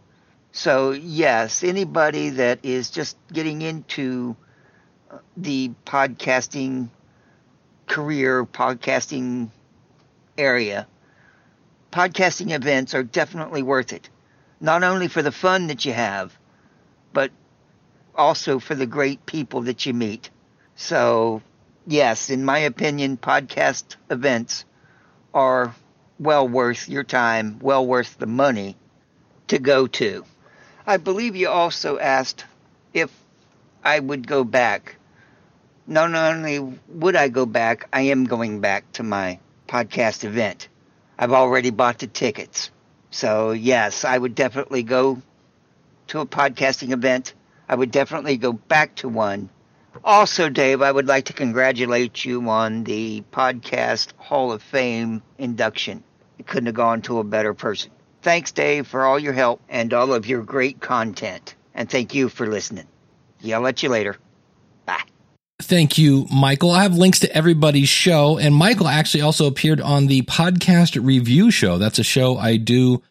So, 0.52 0.90
yes, 0.90 1.62
anybody 1.62 2.30
that 2.30 2.64
is 2.64 2.90
just 2.90 3.16
getting 3.32 3.62
into 3.62 4.36
the 5.36 5.70
podcasting 5.86 6.88
career, 7.86 8.44
podcasting 8.44 9.50
area, 10.36 10.86
podcasting 11.92 12.52
events 12.54 12.94
are 12.94 13.02
definitely 13.02 13.62
worth 13.62 13.92
it. 13.92 14.08
Not 14.60 14.82
only 14.82 15.08
for 15.08 15.22
the 15.22 15.32
fun 15.32 15.68
that 15.68 15.84
you 15.84 15.92
have, 15.92 16.36
but 17.12 17.30
also 18.14 18.58
for 18.58 18.74
the 18.74 18.86
great 18.86 19.24
people 19.26 19.62
that 19.62 19.86
you 19.86 19.94
meet. 19.94 20.30
So, 20.74 21.42
yes, 21.86 22.30
in 22.30 22.44
my 22.44 22.58
opinion, 22.58 23.16
podcast 23.16 23.96
events 24.10 24.64
are 25.32 25.74
well 26.18 26.46
worth 26.48 26.88
your 26.88 27.04
time, 27.04 27.58
well 27.60 27.86
worth 27.86 28.18
the 28.18 28.26
money 28.26 28.76
to 29.48 29.58
go 29.58 29.86
to. 29.86 30.24
I 30.86 30.96
believe 30.96 31.36
you 31.36 31.48
also 31.48 31.98
asked 31.98 32.44
if 32.92 33.10
I 33.84 33.98
would 34.00 34.26
go 34.26 34.44
back. 34.44 34.96
Not 35.90 36.14
only 36.14 36.58
would 36.88 37.16
I 37.16 37.28
go 37.28 37.46
back, 37.46 37.88
I 37.94 38.02
am 38.02 38.24
going 38.24 38.60
back 38.60 38.92
to 38.92 39.02
my 39.02 39.38
podcast 39.66 40.22
event. 40.22 40.68
I've 41.18 41.32
already 41.32 41.70
bought 41.70 41.98
the 41.98 42.06
tickets. 42.06 42.70
So, 43.10 43.52
yes, 43.52 44.04
I 44.04 44.18
would 44.18 44.34
definitely 44.34 44.82
go 44.82 45.22
to 46.08 46.20
a 46.20 46.26
podcasting 46.26 46.92
event. 46.92 47.32
I 47.70 47.74
would 47.74 47.90
definitely 47.90 48.36
go 48.36 48.52
back 48.52 48.96
to 48.96 49.08
one. 49.08 49.48
Also, 50.04 50.50
Dave, 50.50 50.82
I 50.82 50.92
would 50.92 51.06
like 51.06 51.24
to 51.24 51.32
congratulate 51.32 52.22
you 52.22 52.46
on 52.50 52.84
the 52.84 53.22
Podcast 53.32 54.12
Hall 54.18 54.52
of 54.52 54.62
Fame 54.62 55.22
induction. 55.38 56.04
It 56.38 56.46
couldn't 56.46 56.66
have 56.66 56.74
gone 56.74 57.00
to 57.02 57.18
a 57.18 57.24
better 57.24 57.54
person. 57.54 57.92
Thanks, 58.20 58.52
Dave, 58.52 58.86
for 58.86 59.06
all 59.06 59.18
your 59.18 59.32
help 59.32 59.62
and 59.70 59.94
all 59.94 60.12
of 60.12 60.26
your 60.26 60.42
great 60.42 60.80
content. 60.80 61.54
And 61.74 61.88
thank 61.88 62.14
you 62.14 62.28
for 62.28 62.46
listening. 62.46 62.88
Yell 63.40 63.66
at 63.66 63.82
you 63.82 63.88
later. 63.88 64.18
Thank 65.60 65.98
you, 65.98 66.26
Michael. 66.32 66.70
I 66.70 66.82
have 66.82 66.96
links 66.96 67.18
to 67.20 67.36
everybody's 67.36 67.88
show, 67.88 68.38
and 68.38 68.54
Michael 68.54 68.86
actually 68.86 69.22
also 69.22 69.46
appeared 69.46 69.80
on 69.80 70.06
the 70.06 70.22
podcast 70.22 71.04
review 71.04 71.50
show. 71.50 71.78
That's 71.78 71.98
a 71.98 72.04
show 72.04 72.36
I 72.38 72.58
do 72.58 73.02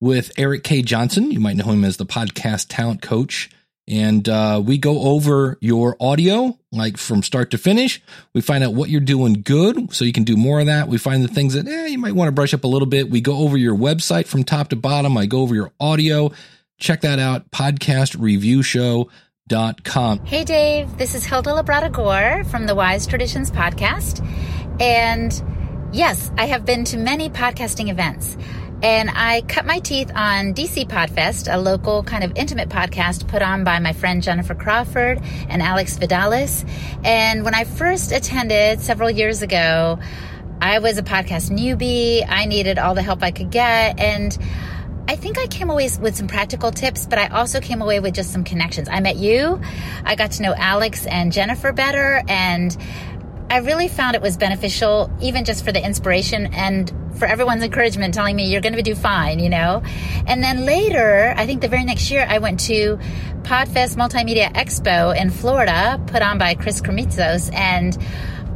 with 0.00 0.30
Eric 0.38 0.62
K. 0.62 0.82
Johnson. 0.82 1.32
You 1.32 1.40
might 1.40 1.56
know 1.56 1.64
him 1.64 1.84
as 1.84 1.96
the 1.96 2.06
podcast 2.06 2.66
talent 2.68 3.02
coach. 3.02 3.50
And 3.88 4.28
uh, 4.28 4.60
we 4.64 4.78
go 4.78 5.00
over 5.02 5.58
your 5.60 5.96
audio, 6.00 6.58
like 6.72 6.96
from 6.96 7.22
start 7.22 7.52
to 7.52 7.58
finish. 7.58 8.02
We 8.34 8.40
find 8.40 8.64
out 8.64 8.74
what 8.74 8.88
you're 8.88 9.00
doing 9.00 9.42
good, 9.42 9.92
so 9.94 10.04
you 10.04 10.12
can 10.12 10.24
do 10.24 10.36
more 10.36 10.58
of 10.60 10.66
that. 10.66 10.88
We 10.88 10.98
find 10.98 11.22
the 11.22 11.28
things 11.28 11.54
that 11.54 11.68
eh, 11.68 11.86
you 11.86 11.98
might 11.98 12.14
want 12.14 12.28
to 12.28 12.32
brush 12.32 12.52
up 12.54 12.64
a 12.64 12.68
little 12.68 12.86
bit. 12.86 13.10
We 13.10 13.20
go 13.20 13.38
over 13.38 13.56
your 13.56 13.76
website 13.76 14.26
from 14.26 14.42
top 14.44 14.68
to 14.70 14.76
bottom. 14.76 15.16
I 15.16 15.26
go 15.26 15.42
over 15.42 15.54
your 15.54 15.72
audio. 15.78 16.32
Check 16.78 17.02
that 17.02 17.18
out, 17.18 17.50
podcastreviewshow.com. 17.50 19.10
Hey, 20.24 20.42
Dave. 20.42 20.98
This 20.98 21.14
is 21.14 21.24
Hilda 21.24 21.50
Labrada 21.50 21.92
Gore 21.92 22.42
from 22.50 22.66
the 22.66 22.74
Wise 22.74 23.06
Traditions 23.06 23.48
podcast. 23.48 24.20
And 24.80 25.40
yes, 25.94 26.32
I 26.36 26.46
have 26.46 26.64
been 26.64 26.84
to 26.86 26.96
many 26.96 27.30
podcasting 27.30 27.88
events. 27.88 28.36
And 28.82 29.08
I 29.08 29.42
cut 29.42 29.64
my 29.64 29.78
teeth 29.78 30.10
on 30.12 30.52
DC 30.52 30.88
Podfest, 30.88 31.46
a 31.48 31.58
local 31.58 32.02
kind 32.02 32.24
of 32.24 32.32
intimate 32.34 32.70
podcast 32.70 33.28
put 33.28 33.40
on 33.40 33.62
by 33.62 33.78
my 33.78 33.92
friend 33.92 34.20
Jennifer 34.20 34.56
Crawford 34.56 35.20
and 35.48 35.62
Alex 35.62 35.96
Vidalis. 35.96 36.68
And 37.04 37.44
when 37.44 37.54
I 37.54 37.62
first 37.62 38.10
attended 38.10 38.80
several 38.80 39.10
years 39.10 39.42
ago, 39.42 40.00
I 40.60 40.80
was 40.80 40.98
a 40.98 41.04
podcast 41.04 41.52
newbie. 41.52 42.24
I 42.28 42.46
needed 42.46 42.80
all 42.80 42.96
the 42.96 43.02
help 43.02 43.22
I 43.22 43.30
could 43.30 43.52
get. 43.52 44.00
And 44.00 44.36
I 45.08 45.14
think 45.14 45.38
I 45.38 45.46
came 45.46 45.70
away 45.70 45.88
with 46.00 46.16
some 46.16 46.26
practical 46.26 46.72
tips, 46.72 47.06
but 47.06 47.18
I 47.18 47.28
also 47.28 47.60
came 47.60 47.80
away 47.80 48.00
with 48.00 48.14
just 48.14 48.32
some 48.32 48.42
connections. 48.42 48.88
I 48.88 49.00
met 49.00 49.16
you. 49.16 49.60
I 50.04 50.16
got 50.16 50.32
to 50.32 50.42
know 50.42 50.52
Alex 50.56 51.06
and 51.06 51.32
Jennifer 51.32 51.72
better. 51.72 52.22
And 52.26 52.76
I 53.48 53.58
really 53.58 53.86
found 53.86 54.16
it 54.16 54.22
was 54.22 54.36
beneficial, 54.36 55.10
even 55.20 55.44
just 55.44 55.64
for 55.64 55.70
the 55.70 55.84
inspiration 55.84 56.46
and 56.52 56.92
for 57.16 57.26
everyone's 57.26 57.62
encouragement, 57.62 58.14
telling 58.14 58.34
me 58.34 58.50
you're 58.50 58.60
going 58.60 58.74
to 58.74 58.82
do 58.82 58.96
fine, 58.96 59.38
you 59.38 59.48
know. 59.48 59.82
And 60.26 60.42
then 60.42 60.66
later, 60.66 61.32
I 61.36 61.46
think 61.46 61.60
the 61.62 61.68
very 61.68 61.84
next 61.84 62.10
year, 62.10 62.26
I 62.28 62.38
went 62.38 62.60
to 62.60 62.98
Podfest 63.42 63.96
Multimedia 63.96 64.52
Expo 64.52 65.16
in 65.16 65.30
Florida, 65.30 66.02
put 66.08 66.20
on 66.20 66.38
by 66.38 66.54
Chris 66.54 66.80
Krimitsos, 66.80 67.54
and 67.54 67.96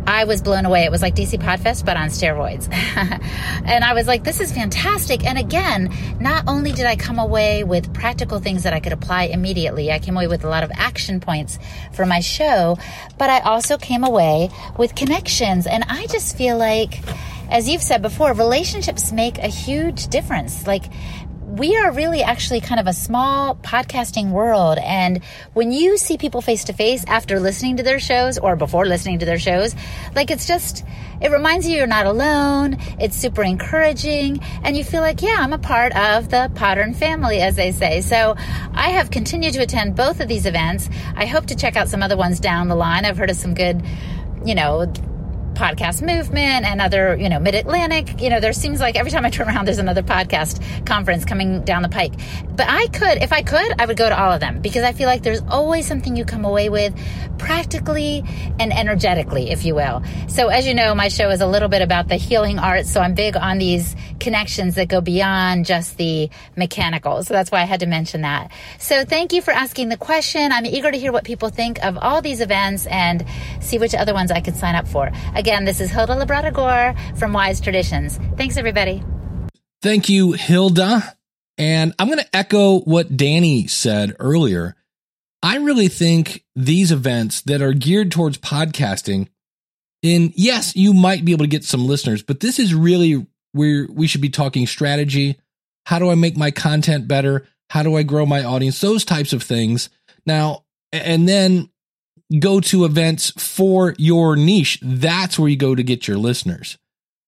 I 0.07 0.25
was 0.25 0.43
blown 0.43 0.67
away. 0.67 0.85
It 0.85 0.91
was 0.91 1.03
like 1.03 1.15
DC 1.15 1.39
Podfest, 1.41 1.85
but 1.85 1.97
on 1.97 2.09
steroids. 2.09 2.69
and 3.65 3.85
I 3.85 3.95
was 3.95 4.07
like, 4.07 4.25
this 4.25 4.41
is 4.41 4.53
fantastic. 4.53 5.25
And 5.25 5.39
again, 5.39 5.95
not 6.21 6.45
only 6.47 6.73
did 6.73 6.87
I 6.87 6.97
come 6.97 7.19
away 7.19 7.65
with 7.65 7.93
practical 7.93 8.39
things 8.39 8.65
that 8.65 8.73
I 8.73 8.81
could 8.81 8.93
apply 8.93 9.25
immediately, 9.25 9.93
I 9.93 9.99
came 9.99 10.17
away 10.17 10.27
with 10.27 10.45
a 10.45 10.49
lot 10.49 10.65
of 10.65 10.71
action 10.75 11.21
points 11.21 11.59
for 11.93 12.07
my 12.07 12.21
show, 12.21 12.77
but 13.19 13.31
I 13.31 13.41
also 13.41 13.79
came 13.79 14.05
away 14.05 14.51
with 14.77 14.95
connections. 14.95 15.67
And 15.67 15.85
I 15.89 16.07
just 16.07 16.37
feel 16.37 16.57
like, 16.57 17.01
as 17.49 17.69
you've 17.69 17.83
said 17.83 18.03
before, 18.03 18.33
relationships 18.33 19.13
make 19.13 19.39
a 19.39 19.49
huge 19.49 20.09
difference. 20.09 20.67
Like, 20.67 20.85
we 21.51 21.77
are 21.77 21.91
really 21.91 22.23
actually 22.23 22.61
kind 22.61 22.81
of 22.81 22.87
a 22.87 22.93
small 22.93 23.57
podcasting 23.57 24.31
world. 24.31 24.79
And 24.79 25.23
when 25.53 25.73
you 25.73 25.97
see 25.99 26.17
people 26.17 26.41
face 26.41 26.65
to 26.65 26.73
face 26.73 27.05
after 27.07 27.41
listening 27.41 27.79
to 27.79 27.83
their 27.83 27.99
shows 27.99 28.39
or 28.39 28.55
before 28.55 28.87
listening 28.87 29.19
to 29.19 29.27
their 29.27 29.39
shows, 29.39 29.75
like 30.15 30.31
it's 30.31 30.47
just, 30.47 30.85
it 31.21 31.31
reminds 31.31 31.69
you 31.69 31.77
you're 31.77 31.89
not 31.89 32.07
alone. 32.07 32.77
It's 33.01 33.17
super 33.17 33.43
encouraging. 33.43 34.41
And 34.63 34.77
you 34.77 34.85
feel 34.85 35.01
like, 35.01 35.23
yeah, 35.23 35.37
I'm 35.41 35.53
a 35.53 35.59
part 35.59 35.95
of 35.97 36.31
the 36.31 36.51
Podern 36.55 36.95
family, 36.95 37.41
as 37.41 37.57
they 37.57 37.73
say. 37.73 38.01
So 38.01 38.37
I 38.73 38.91
have 38.91 39.11
continued 39.11 39.55
to 39.55 39.63
attend 39.63 39.97
both 39.97 40.21
of 40.21 40.29
these 40.29 40.47
events. 40.47 40.89
I 41.17 41.27
hope 41.27 41.47
to 41.47 41.57
check 41.57 41.77
out 41.77 41.89
some 41.89 42.03
other 42.03 42.17
ones 42.17 42.39
down 42.39 42.69
the 42.69 42.77
line. 42.77 43.05
I've 43.05 43.17
heard 43.17 43.31
of 43.31 43.37
some 43.37 43.55
good, 43.55 43.83
you 44.45 44.55
know, 44.55 44.93
podcast 45.55 46.03
movement 46.03 46.65
and 46.65 46.81
other, 46.81 47.17
you 47.17 47.29
know, 47.29 47.39
mid 47.39 47.55
Atlantic. 47.55 48.21
You 48.21 48.31
know, 48.31 48.41
there 48.41 48.53
seems 48.53 48.81
like 48.81 48.97
every 48.97 49.11
time 49.11 49.25
I 49.25 49.31
turn 49.31 49.49
around, 49.49 49.67
there's 49.67 49.79
another 49.79 50.03
podcast 50.03 50.87
conference 50.87 51.25
coming 51.25 51.65
down 51.65 51.83
the 51.83 51.89
pike. 51.89 52.13
But 52.49 52.67
I 52.69 52.87
could, 52.89 53.23
if 53.23 53.33
I 53.33 53.43
could, 53.43 53.81
I 53.81 53.87
would 53.87 53.97
go 53.97 54.09
to 54.09 54.19
all 54.19 54.33
of 54.33 54.41
them 54.41 54.61
because 54.61 54.85
I 54.85 54.93
feel 54.93 55.07
like 55.07 55.23
there's 55.23 55.43
always 55.49 55.87
something 55.87 56.17
you 56.17 56.25
come 56.25 56.45
away 56.45 56.69
with 56.69 56.95
practically 57.39 58.23
and 58.59 58.73
energetically, 58.73 59.51
if 59.51 59.65
you 59.65 59.75
will. 59.75 60.03
So, 60.29 60.49
as 60.49 60.67
you 60.67 60.75
know, 60.75 60.95
my 60.95 61.09
show 61.09 61.31
is 61.31 61.41
a 61.41 61.47
little 61.47 61.69
bit 61.69 61.83
about 61.83 62.09
the 62.09 62.17
healing 62.17 62.59
arts. 62.59 62.91
So, 62.91 63.01
I'm 63.01 63.15
big 63.15 63.37
on 63.37 63.59
these 63.59 63.97
connections 64.19 64.75
that 64.75 64.89
go 64.89 65.01
beyond 65.01 65.67
just 65.67 65.97
the 65.97 66.31
mechanical. 66.57 67.23
So, 67.23 67.35
that's 67.35 67.51
why 67.51 67.63
I 67.63 67.65
had 67.65 67.81
to 67.81 67.87
mention 67.87 68.23
that. 68.23 68.51
So, 68.79 69.05
thank 69.05 69.33
you 69.33 69.43
for 69.43 69.53
asking 69.53 69.89
the 69.89 69.97
question. 69.97 70.53
I'm 70.53 70.67
eager 70.67 70.91
to 70.91 70.99
hear 70.99 71.13
what 71.13 71.25
people 71.25 71.49
think 71.49 71.83
of 71.85 71.97
all 71.99 72.21
these 72.21 72.41
events 72.41 72.87
and 72.87 73.25
see 73.61 73.79
which 73.79 73.95
other 73.95 74.13
ones 74.13 74.31
I 74.31 74.41
could 74.41 74.57
sign 74.57 74.75
up 74.75 74.87
for. 74.87 75.11
Again, 75.41 75.64
this 75.64 75.80
is 75.80 75.91
Hilda 75.91 76.16
Labrada 76.16 76.53
Gore 76.53 76.95
from 77.16 77.32
Wise 77.32 77.62
Traditions. 77.62 78.20
Thanks, 78.36 78.59
everybody. 78.59 79.03
Thank 79.80 80.11
you, 80.11 80.32
Hilda. 80.32 81.16
And 81.57 81.95
I'm 81.99 82.09
going 82.09 82.18
to 82.18 82.36
echo 82.36 82.80
what 82.80 83.16
Danny 83.16 83.66
said 83.66 84.14
earlier. 84.20 84.76
I 85.43 85.57
really 85.57 85.88
think 85.88 86.45
these 86.55 86.93
events 86.93 87.41
that 87.41 87.62
are 87.62 87.72
geared 87.72 88.12
towards 88.12 88.36
podcasting, 88.36 89.28
and 90.03 90.30
yes, 90.36 90.76
you 90.76 90.93
might 90.93 91.24
be 91.24 91.32
able 91.32 91.47
to 91.47 91.51
get 91.51 91.64
some 91.64 91.86
listeners, 91.86 92.22
but 92.22 92.41
this 92.41 92.59
is 92.59 92.74
really 92.74 93.26
where 93.53 93.88
we 93.91 94.09
should 94.09 94.20
be 94.20 94.28
talking 94.28 94.66
strategy. 94.66 95.41
How 95.86 95.99
do 95.99 96.11
I 96.11 96.16
make 96.16 96.36
my 96.36 96.51
content 96.51 97.09
better? 97.09 97.49
How 97.70 97.82
do 97.82 97.97
I 97.97 98.03
grow 98.03 98.26
my 98.26 98.45
audience? 98.45 98.78
Those 98.82 99.07
types 99.07 99.32
of 99.32 99.43
things. 99.43 99.88
Now, 100.26 100.64
and 100.93 101.26
then 101.26 101.70
go 102.39 102.61
to 102.61 102.85
events 102.85 103.31
for 103.37 103.95
your 103.99 104.37
niche. 104.37 104.78
That's 104.83 105.39
where 105.39 105.49
you 105.49 105.57
go 105.57 105.74
to 105.74 105.83
get 105.83 106.07
your 106.07 106.18
listeners. 106.18 106.78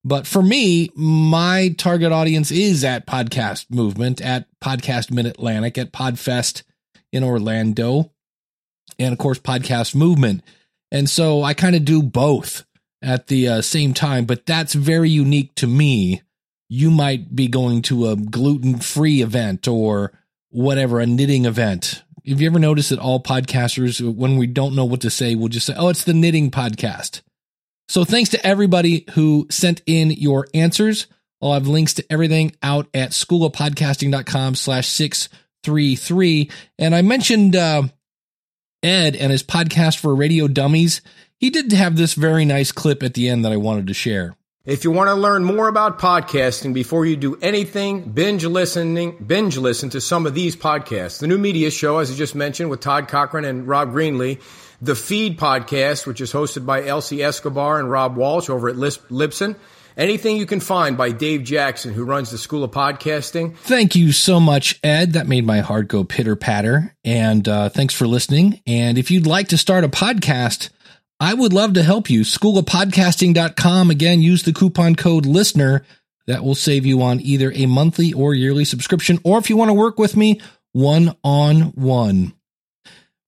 But 0.04 0.26
for 0.26 0.42
me, 0.42 0.90
my 0.94 1.74
target 1.78 2.10
audience 2.10 2.50
is 2.50 2.82
at 2.84 3.06
Podcast 3.06 3.66
Movement, 3.70 4.20
at 4.20 4.46
Podcast 4.60 5.10
Mid 5.10 5.26
Atlantic, 5.26 5.78
at 5.78 5.92
Podfest 5.92 6.62
in 7.12 7.22
Orlando, 7.22 8.10
and 8.98 9.12
of 9.12 9.18
course, 9.18 9.38
Podcast 9.38 9.94
Movement. 9.94 10.42
And 10.90 11.08
so 11.08 11.42
I 11.42 11.54
kind 11.54 11.76
of 11.76 11.84
do 11.84 12.02
both 12.02 12.64
at 13.00 13.28
the 13.28 13.48
uh, 13.48 13.62
same 13.62 13.94
time, 13.94 14.24
but 14.24 14.46
that's 14.46 14.74
very 14.74 15.10
unique 15.10 15.54
to 15.56 15.66
me. 15.66 16.22
You 16.68 16.90
might 16.90 17.36
be 17.36 17.48
going 17.48 17.82
to 17.82 18.08
a 18.08 18.16
gluten 18.16 18.78
free 18.78 19.22
event 19.22 19.68
or 19.68 20.12
whatever, 20.50 21.00
a 21.00 21.06
knitting 21.06 21.44
event. 21.44 22.01
Have 22.28 22.40
you 22.40 22.46
ever 22.46 22.58
noticed 22.58 22.90
that 22.90 22.98
all 22.98 23.22
podcasters, 23.22 24.00
when 24.14 24.36
we 24.36 24.46
don't 24.46 24.76
know 24.76 24.84
what 24.84 25.00
to 25.00 25.10
say, 25.10 25.34
we'll 25.34 25.48
just 25.48 25.66
say, 25.66 25.74
oh, 25.76 25.88
it's 25.88 26.04
the 26.04 26.14
knitting 26.14 26.50
podcast. 26.50 27.22
So 27.88 28.04
thanks 28.04 28.30
to 28.30 28.46
everybody 28.46 29.04
who 29.14 29.46
sent 29.50 29.82
in 29.86 30.12
your 30.12 30.46
answers. 30.54 31.08
I'll 31.42 31.54
have 31.54 31.66
links 31.66 31.94
to 31.94 32.12
everything 32.12 32.54
out 32.62 32.86
at 32.94 33.10
schoolofpodcasting.com 33.10 34.54
slash 34.54 34.88
633. 34.88 36.50
And 36.78 36.94
I 36.94 37.02
mentioned 37.02 37.56
uh, 37.56 37.82
Ed 38.82 39.16
and 39.16 39.32
his 39.32 39.42
podcast 39.42 39.98
for 39.98 40.14
radio 40.14 40.46
dummies. 40.46 41.00
He 41.38 41.50
did 41.50 41.72
have 41.72 41.96
this 41.96 42.14
very 42.14 42.44
nice 42.44 42.70
clip 42.70 43.02
at 43.02 43.14
the 43.14 43.28
end 43.28 43.44
that 43.44 43.52
I 43.52 43.56
wanted 43.56 43.88
to 43.88 43.94
share. 43.94 44.36
If 44.64 44.84
you 44.84 44.92
want 44.92 45.08
to 45.08 45.14
learn 45.14 45.42
more 45.42 45.66
about 45.66 45.98
podcasting 45.98 46.72
before 46.72 47.04
you 47.04 47.16
do 47.16 47.36
anything, 47.42 48.12
binge 48.12 48.44
listening, 48.44 49.16
binge 49.16 49.56
listen 49.56 49.90
to 49.90 50.00
some 50.00 50.24
of 50.24 50.34
these 50.34 50.54
podcasts. 50.54 51.18
The 51.18 51.26
new 51.26 51.36
media 51.36 51.68
show, 51.72 51.98
as 51.98 52.12
I 52.12 52.14
just 52.14 52.36
mentioned, 52.36 52.70
with 52.70 52.78
Todd 52.78 53.08
Cochran 53.08 53.44
and 53.44 53.66
Rob 53.66 53.92
Greenlee. 53.92 54.40
The 54.80 54.94
Feed 54.94 55.36
podcast, 55.36 56.06
which 56.06 56.20
is 56.20 56.32
hosted 56.32 56.64
by 56.64 56.86
Elsie 56.86 57.24
Escobar 57.24 57.80
and 57.80 57.90
Rob 57.90 58.16
Walsh 58.16 58.48
over 58.48 58.68
at 58.68 58.76
Libsyn. 58.76 59.56
Anything 59.96 60.36
you 60.36 60.46
can 60.46 60.60
find 60.60 60.96
by 60.96 61.10
Dave 61.10 61.42
Jackson, 61.42 61.92
who 61.92 62.04
runs 62.04 62.30
the 62.30 62.38
School 62.38 62.62
of 62.62 62.70
Podcasting. 62.70 63.56
Thank 63.56 63.96
you 63.96 64.12
so 64.12 64.38
much, 64.38 64.78
Ed. 64.84 65.14
That 65.14 65.26
made 65.26 65.44
my 65.44 65.58
heart 65.58 65.88
go 65.88 66.04
pitter 66.04 66.36
patter. 66.36 66.94
And 67.04 67.48
uh, 67.48 67.68
thanks 67.68 67.94
for 67.94 68.06
listening. 68.06 68.60
And 68.64 68.96
if 68.96 69.10
you'd 69.10 69.26
like 69.26 69.48
to 69.48 69.58
start 69.58 69.82
a 69.82 69.88
podcast, 69.88 70.70
I 71.22 71.34
would 71.34 71.52
love 71.52 71.74
to 71.74 71.84
help 71.84 72.10
you. 72.10 72.22
Schoolofpodcasting.com. 72.22 73.90
Again, 73.90 74.20
use 74.20 74.42
the 74.42 74.52
coupon 74.52 74.96
code 74.96 75.24
LISTENER. 75.24 75.84
That 76.26 76.42
will 76.42 76.56
save 76.56 76.84
you 76.84 77.00
on 77.00 77.20
either 77.20 77.52
a 77.54 77.66
monthly 77.66 78.12
or 78.12 78.34
yearly 78.34 78.64
subscription, 78.64 79.20
or 79.22 79.38
if 79.38 79.48
you 79.48 79.56
want 79.56 79.68
to 79.68 79.74
work 79.74 80.00
with 80.00 80.16
me, 80.16 80.40
one 80.72 81.14
on 81.22 81.60
one. 81.76 82.32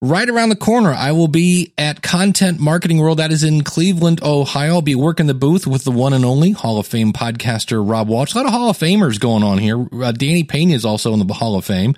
Right 0.03 0.29
around 0.29 0.49
the 0.49 0.57
corner, 0.57 0.91
I 0.91 1.13
will 1.13 1.29
be 1.29 1.73
at 1.79 2.03
Content 2.03 2.59
Marketing 2.59 2.99
World. 2.99 3.21
That 3.21 3.31
is 3.31 3.45
in 3.45 3.63
Cleveland, 3.63 4.25
Ohio. 4.25 4.75
I'll 4.75 4.83
be 4.83 4.97
working 4.97 5.29
the 5.29 5.35
booth 5.35 5.65
with 5.65 5.85
the 5.85 5.93
one 5.93 6.13
and 6.13 6.25
only 6.25 6.51
Hall 6.51 6.81
of 6.81 6.89
Fame 6.89 7.13
podcaster 7.13 7.89
Rob 7.89 8.09
Walsh. 8.09 8.35
A 8.35 8.39
lot 8.39 8.47
of 8.47 8.53
Hall 8.53 8.71
of 8.71 8.79
Famers 8.79 9.21
going 9.21 9.45
on 9.45 9.59
here. 9.59 9.87
Uh, 9.93 10.11
Danny 10.11 10.43
Peña 10.43 10.75
is 10.75 10.85
also 10.85 11.13
in 11.13 11.25
the 11.25 11.33
Hall 11.33 11.57
of 11.57 11.65
Fame. 11.65 11.95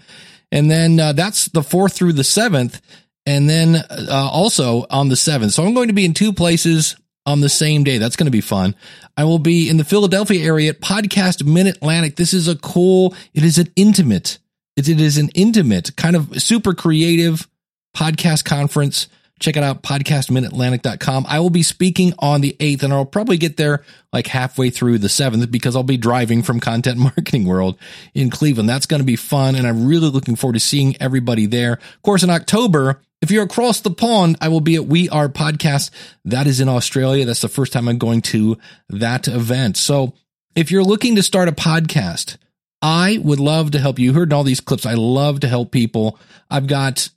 And 0.53 0.71
then 0.71 1.01
uh, 1.01 1.15
that's 1.15 1.47
the 1.47 1.63
fourth 1.63 1.95
through 1.95 2.13
the 2.13 2.23
seventh 2.23 2.83
and 3.27 3.51
then 3.51 3.77
uh, 3.77 4.31
also 4.33 4.87
on 4.89 5.09
the 5.09 5.17
7th. 5.17 5.53
So 5.53 5.65
I'm 5.65 5.75
going 5.75 5.89
to 5.89 5.95
be 5.95 6.05
in 6.05 6.15
two 6.15 6.33
places 6.33 6.97
on 7.27 7.41
the 7.41 7.49
same 7.49 7.85
day. 7.85 7.99
That's 7.99 8.17
going 8.17 8.27
to 8.27 8.31
be 8.31 8.41
fun. 8.41 8.77
I 9.17 9.25
will 9.25 9.41
be 9.41 9.69
in 9.69 9.77
the 9.77 9.85
Philadelphia 9.85 10.45
area 10.45 10.71
at 10.71 10.81
Podcast 10.81 11.45
Mid 11.45 11.67
Atlantic. 11.67 12.17
This 12.17 12.33
is 12.33 12.49
a 12.49 12.57
cool, 12.57 13.15
it 13.35 13.43
is 13.43 13.59
an 13.59 13.69
intimate, 13.75 14.39
it, 14.77 14.89
it 14.89 15.01
is 15.01 15.19
an 15.19 15.31
intimate, 15.35 15.97
kind 15.97 16.15
of 16.15 16.41
super 16.41 16.73
creative 16.73 17.49
podcast 17.95 18.45
conference. 18.45 19.09
Check 19.39 19.59
it 19.59 19.63
out, 19.63 19.83
podcastmidatlantic.com. 19.83 21.27
I 21.29 21.41
will 21.41 21.51
be 21.51 21.63
speaking 21.63 22.15
on 22.19 22.41
the 22.41 22.57
8th, 22.59 22.85
and 22.85 22.93
I'll 22.93 23.05
probably 23.05 23.37
get 23.37 23.59
there 23.59 23.85
like 24.11 24.29
halfway 24.29 24.71
through 24.71 24.97
the 24.97 25.09
7th 25.09 25.51
because 25.51 25.77
I'll 25.77 25.83
be 25.83 25.99
driving 25.99 26.43
from 26.43 26.59
Content 26.59 26.97
Marketing 26.99 27.45
World 27.45 27.77
in 28.15 28.31
Cleveland. 28.31 28.67
That's 28.67 28.87
going 28.87 29.01
to 29.01 29.07
be 29.07 29.17
fun, 29.17 29.55
and 29.55 29.67
I'm 29.67 29.87
really 29.87 30.09
looking 30.09 30.37
forward 30.37 30.55
to 30.55 30.61
seeing 30.61 30.97
everybody 31.03 31.45
there. 31.45 31.75
Of 31.75 32.03
course, 32.03 32.23
in 32.23 32.31
October, 32.31 33.03
if 33.27 33.33
you're 33.33 33.43
across 33.43 33.81
the 33.81 33.91
pond, 33.91 34.37
I 34.41 34.47
will 34.47 34.61
be 34.61 34.77
at 34.77 34.87
We 34.87 35.09
Are 35.09 35.29
Podcast. 35.29 35.91
That 36.25 36.47
is 36.47 36.61
in 36.61 36.69
Australia. 36.69 37.25
That's 37.25 37.41
the 37.41 37.49
first 37.49 37.73
time 37.73 37.89
I'm 37.89 37.99
going 37.99 38.23
to 38.23 38.57
that 38.89 39.27
event. 39.27 39.77
So 39.77 40.15
if 40.55 40.71
you're 40.71 40.85
looking 40.85 41.17
to 41.17 41.25
start 41.25 41.49
a 41.49 41.53
podcast, 41.53 42.37
I 42.81 43.19
would 43.21 43.41
love 43.41 43.73
to 43.73 43.81
help 43.81 43.99
you. 43.99 44.05
you 44.05 44.13
heard 44.13 44.33
all 44.33 44.45
these 44.45 44.61
clips. 44.61 44.87
I 44.87 44.95
love 44.95 45.41
to 45.41 45.49
help 45.49 45.73
people. 45.73 46.21
I've 46.49 46.69
got, 46.69 47.09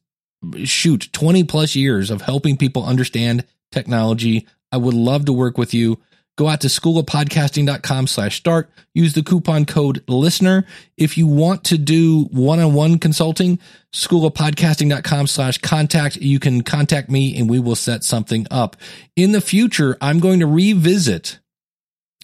shoot, 0.64 1.14
20 1.14 1.43
plus 1.43 1.76
years 1.76 2.10
of 2.10 2.24
helping 2.24 2.57
people 2.57 2.84
understand 2.84 3.45
technology. 3.72 4.47
I 4.72 4.78
would 4.78 4.95
love 4.95 5.26
to 5.26 5.34
work 5.34 5.60
with 5.60 5.76
you. 5.76 5.99
Go 6.40 6.48
out 6.48 6.62
to 6.62 6.68
schoolofpodcasting.com 6.68 8.08
slash 8.08 8.38
start. 8.38 8.70
Use 8.94 9.12
the 9.12 9.24
coupon 9.24 9.66
code 9.66 10.02
listener. 10.08 10.66
If 10.96 11.18
you 11.18 11.28
want 11.28 11.66
to 11.66 11.78
do 11.78 12.30
one-on-one 12.32 13.00
consulting, 13.00 13.60
schoolofpodcasting.com 13.92 15.28
slash 15.28 15.58
contact. 15.58 16.16
You 16.16 16.40
can 16.40 16.62
contact 16.62 17.10
me 17.10 17.38
and 17.38 17.50
we 17.50 17.60
will 17.60 17.76
set 17.76 18.06
something 18.06 18.48
up. 18.50 18.78
In 19.18 19.34
the 19.34 19.42
future, 19.42 19.98
I'm 20.00 20.20
going 20.20 20.40
to 20.40 20.48
revisit. 20.48 21.40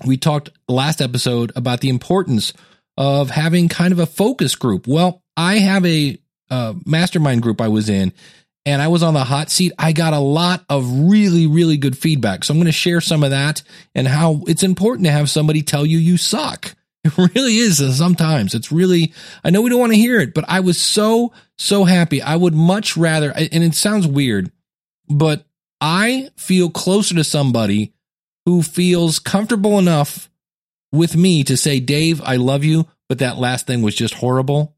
We 0.05 0.15
talked 0.15 0.49
last 0.69 1.01
episode 1.01 1.51
about 1.53 1.81
the 1.81 1.89
importance 1.89 2.53
of 2.95 3.31
having 3.31 3.67
kind 3.67 3.91
of 3.91 3.99
a 3.99 4.05
focus 4.05 4.55
group. 4.55 4.87
Well, 4.87 5.23
I 5.35 5.55
have 5.55 5.85
a 5.85 6.17
uh, 6.49 6.75
mastermind 6.85 7.41
group 7.41 7.59
I 7.59 7.67
was 7.67 7.89
in 7.89 8.13
and 8.65 8.81
I 8.81 8.87
was 8.87 9.03
on 9.03 9.13
the 9.13 9.23
hot 9.23 9.51
seat, 9.51 9.73
I 9.77 9.91
got 9.91 10.13
a 10.13 10.19
lot 10.19 10.65
of 10.69 10.89
really, 10.89 11.45
really 11.45 11.77
good 11.77 11.97
feedback. 11.97 12.43
So 12.43 12.53
I'm 12.53 12.57
going 12.57 12.65
to 12.65 12.71
share 12.71 12.99
some 12.99 13.23
of 13.23 13.29
that 13.29 13.61
and 13.93 14.07
how 14.07 14.41
it's 14.47 14.63
important 14.63 15.05
to 15.05 15.11
have 15.11 15.29
somebody 15.29 15.61
tell 15.61 15.85
you 15.85 15.97
you 15.97 16.17
suck. 16.17 16.75
It 17.05 17.15
really 17.19 17.57
is 17.57 17.79
uh, 17.81 17.91
sometimes. 17.91 18.55
It's 18.55 18.71
really, 18.71 19.13
I 19.43 19.51
know 19.51 19.61
we 19.61 19.69
don't 19.69 19.79
want 19.79 19.91
to 19.91 19.97
hear 19.97 20.19
it, 20.19 20.33
but 20.33 20.43
I 20.47 20.61
was 20.61 20.81
so, 20.81 21.33
so 21.55 21.83
happy. 21.83 22.19
I 22.19 22.35
would 22.35 22.55
much 22.55 22.97
rather, 22.97 23.31
and 23.31 23.63
it 23.63 23.75
sounds 23.75 24.07
weird, 24.07 24.51
but 25.07 25.45
I 25.79 26.31
feel 26.35 26.71
closer 26.71 27.13
to 27.13 27.23
somebody 27.23 27.93
who 28.47 28.63
feels 28.63 29.19
comfortable 29.19 29.77
enough 29.77 30.31
with 30.91 31.15
me 31.15 31.43
to 31.43 31.55
say, 31.55 31.79
Dave, 31.79 32.23
I 32.23 32.37
love 32.37 32.63
you, 32.63 32.87
but 33.07 33.19
that 33.19 33.37
last 33.37 33.67
thing 33.67 33.83
was 33.83 33.93
just 33.93 34.15
horrible 34.15 34.74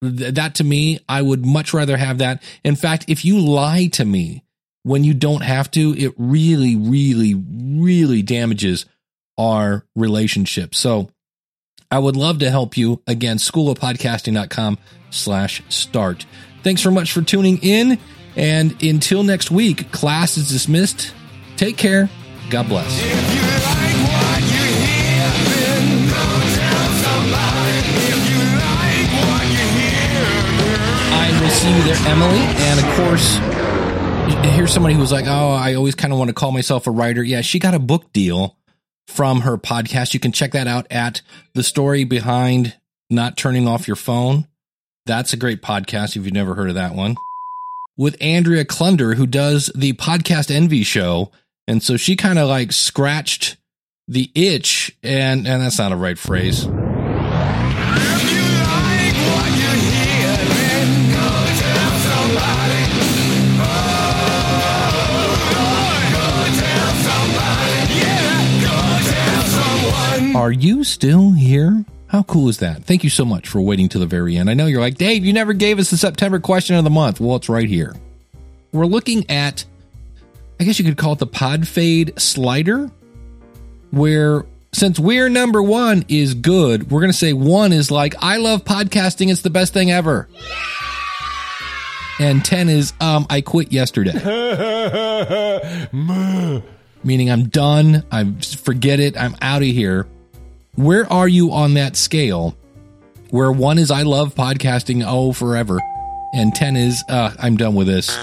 that 0.00 0.56
to 0.56 0.64
me, 0.64 1.00
I 1.08 1.22
would 1.22 1.44
much 1.44 1.72
rather 1.72 1.96
have 1.96 2.18
that. 2.18 2.42
In 2.64 2.76
fact, 2.76 3.06
if 3.08 3.24
you 3.24 3.38
lie 3.38 3.86
to 3.92 4.04
me 4.04 4.44
when 4.82 5.04
you 5.04 5.14
don't 5.14 5.42
have 5.42 5.70
to, 5.72 5.94
it 5.96 6.12
really, 6.16 6.76
really, 6.76 7.34
really 7.34 8.22
damages 8.22 8.86
our 9.38 9.84
relationship. 9.94 10.74
So 10.74 11.10
I 11.90 11.98
would 11.98 12.16
love 12.16 12.38
to 12.40 12.50
help 12.50 12.76
you. 12.76 13.02
Again, 13.06 13.38
schoolofpodcasting.com 13.38 14.78
slash 15.10 15.62
start. 15.68 16.26
Thanks 16.62 16.82
so 16.82 16.90
much 16.90 17.12
for 17.12 17.22
tuning 17.22 17.58
in. 17.62 17.98
And 18.36 18.80
until 18.82 19.22
next 19.22 19.50
week, 19.50 19.90
class 19.92 20.36
is 20.36 20.48
dismissed. 20.48 21.14
Take 21.56 21.78
care. 21.78 22.10
God 22.50 22.68
bless. 22.68 23.85
See 31.66 31.76
you 31.76 31.82
there, 31.82 32.06
Emily. 32.06 32.38
And 32.38 32.80
of 32.80 32.86
course, 32.96 33.36
here's 34.54 34.72
somebody 34.72 34.94
who 34.94 35.00
was 35.00 35.12
like, 35.12 35.26
"Oh, 35.26 35.50
I 35.50 35.74
always 35.74 35.94
kind 35.94 36.12
of 36.12 36.18
want 36.18 36.28
to 36.28 36.34
call 36.34 36.52
myself 36.52 36.86
a 36.86 36.90
writer." 36.90 37.22
Yeah, 37.22 37.40
she 37.40 37.58
got 37.58 37.74
a 37.74 37.78
book 37.78 38.12
deal 38.12 38.56
from 39.08 39.40
her 39.40 39.58
podcast. 39.58 40.14
You 40.14 40.20
can 40.20 40.32
check 40.32 40.52
that 40.52 40.66
out 40.66 40.86
at 40.90 41.22
the 41.54 41.62
story 41.62 42.04
behind 42.04 42.76
not 43.10 43.36
turning 43.36 43.66
off 43.66 43.86
your 43.86 43.96
phone. 43.96 44.46
That's 45.06 45.32
a 45.32 45.36
great 45.36 45.62
podcast 45.62 46.16
if 46.16 46.24
you've 46.24 46.32
never 46.32 46.54
heard 46.54 46.68
of 46.68 46.74
that 46.74 46.94
one. 46.94 47.16
With 47.96 48.16
Andrea 48.20 48.64
Klunder, 48.64 49.14
who 49.14 49.26
does 49.26 49.70
the 49.74 49.94
podcast 49.94 50.54
Envy 50.54 50.82
show. 50.82 51.30
And 51.68 51.82
so 51.82 51.96
she 51.96 52.14
kind 52.14 52.38
of 52.38 52.48
like 52.48 52.72
scratched 52.72 53.56
the 54.06 54.30
itch, 54.36 54.96
and, 55.02 55.48
and 55.48 55.62
that's 55.62 55.78
not 55.78 55.90
a 55.90 55.96
right 55.96 56.18
phrase. 56.18 56.64
Are 70.36 70.52
you 70.52 70.84
still 70.84 71.32
here? 71.32 71.82
How 72.08 72.22
cool 72.22 72.50
is 72.50 72.58
that? 72.58 72.84
Thank 72.84 73.02
you 73.02 73.08
so 73.08 73.24
much 73.24 73.48
for 73.48 73.62
waiting 73.62 73.88
to 73.88 73.98
the 73.98 74.04
very 74.04 74.36
end. 74.36 74.50
I 74.50 74.52
know 74.52 74.66
you're 74.66 74.82
like, 74.82 74.98
Dave, 74.98 75.24
you 75.24 75.32
never 75.32 75.54
gave 75.54 75.78
us 75.78 75.88
the 75.88 75.96
September 75.96 76.40
question 76.40 76.76
of 76.76 76.84
the 76.84 76.90
month. 76.90 77.20
Well, 77.20 77.36
it's 77.36 77.48
right 77.48 77.66
here. 77.66 77.96
We're 78.70 78.84
looking 78.84 79.30
at, 79.30 79.64
I 80.60 80.64
guess 80.64 80.78
you 80.78 80.84
could 80.84 80.98
call 80.98 81.14
it 81.14 81.20
the 81.20 81.26
pod 81.26 81.66
fade 81.66 82.20
slider, 82.20 82.90
where 83.92 84.44
since 84.74 84.98
we're 84.98 85.30
number 85.30 85.62
one 85.62 86.04
is 86.06 86.34
good, 86.34 86.90
we're 86.90 87.00
going 87.00 87.12
to 87.12 87.16
say 87.16 87.32
one 87.32 87.72
is 87.72 87.90
like, 87.90 88.14
I 88.20 88.36
love 88.36 88.62
podcasting. 88.62 89.30
It's 89.30 89.40
the 89.40 89.48
best 89.48 89.72
thing 89.72 89.90
ever. 89.90 90.28
And 92.20 92.44
10 92.44 92.68
is, 92.68 92.92
um, 93.00 93.26
I 93.30 93.40
quit 93.40 93.72
yesterday. 93.72 94.12
Meaning 97.02 97.30
I'm 97.30 97.48
done. 97.48 98.04
I 98.12 98.30
forget 98.40 99.00
it. 99.00 99.16
I'm 99.16 99.34
out 99.40 99.62
of 99.62 99.68
here. 99.68 100.06
Where 100.76 101.10
are 101.10 101.26
you 101.26 101.52
on 101.52 101.74
that 101.74 101.96
scale? 101.96 102.54
Where 103.30 103.50
one 103.50 103.78
is 103.78 103.90
I 103.90 104.02
love 104.02 104.34
podcasting, 104.34 105.02
oh 105.06 105.32
forever, 105.32 105.80
and 106.34 106.54
ten 106.54 106.76
is 106.76 107.02
uh, 107.08 107.34
I'm 107.38 107.56
done 107.56 107.74
with 107.74 107.86
this. 107.86 108.14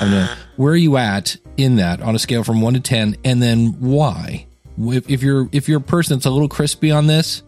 Done. 0.00 0.36
Where 0.56 0.72
are 0.72 0.76
you 0.76 0.96
at 0.96 1.36
in 1.56 1.76
that 1.76 2.02
on 2.02 2.16
a 2.16 2.18
scale 2.18 2.42
from 2.42 2.60
one 2.60 2.74
to 2.74 2.80
ten, 2.80 3.16
and 3.24 3.40
then 3.40 3.76
why? 3.78 4.46
If, 4.76 5.08
if 5.08 5.22
you're 5.22 5.48
if 5.52 5.68
you're 5.68 5.78
a 5.78 5.82
person 5.82 6.16
that's 6.16 6.26
a 6.26 6.30
little 6.30 6.48
crispy 6.48 6.90
on 6.90 7.06
this, 7.06 7.44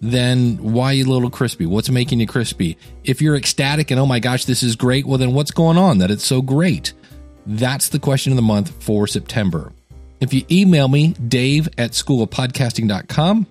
then 0.00 0.56
why 0.56 0.86
are 0.86 0.94
you 0.94 1.06
a 1.06 1.12
little 1.12 1.30
crispy? 1.30 1.66
What's 1.66 1.88
making 1.88 2.18
you 2.18 2.26
crispy? 2.26 2.78
If 3.04 3.22
you're 3.22 3.36
ecstatic 3.36 3.92
and 3.92 4.00
oh 4.00 4.06
my 4.06 4.18
gosh, 4.18 4.44
this 4.44 4.64
is 4.64 4.74
great, 4.74 5.06
well 5.06 5.18
then 5.18 5.34
what's 5.34 5.52
going 5.52 5.78
on 5.78 5.98
that 5.98 6.10
it's 6.10 6.26
so 6.26 6.42
great? 6.42 6.94
That's 7.46 7.90
the 7.90 8.00
question 8.00 8.32
of 8.32 8.36
the 8.36 8.42
month 8.42 8.82
for 8.82 9.06
September. 9.06 9.72
If 10.20 10.34
you 10.34 10.44
email 10.50 10.88
me, 10.88 11.12
dave 11.12 11.68
at 11.78 11.92
schoolofpodcasting.com, 11.92 13.46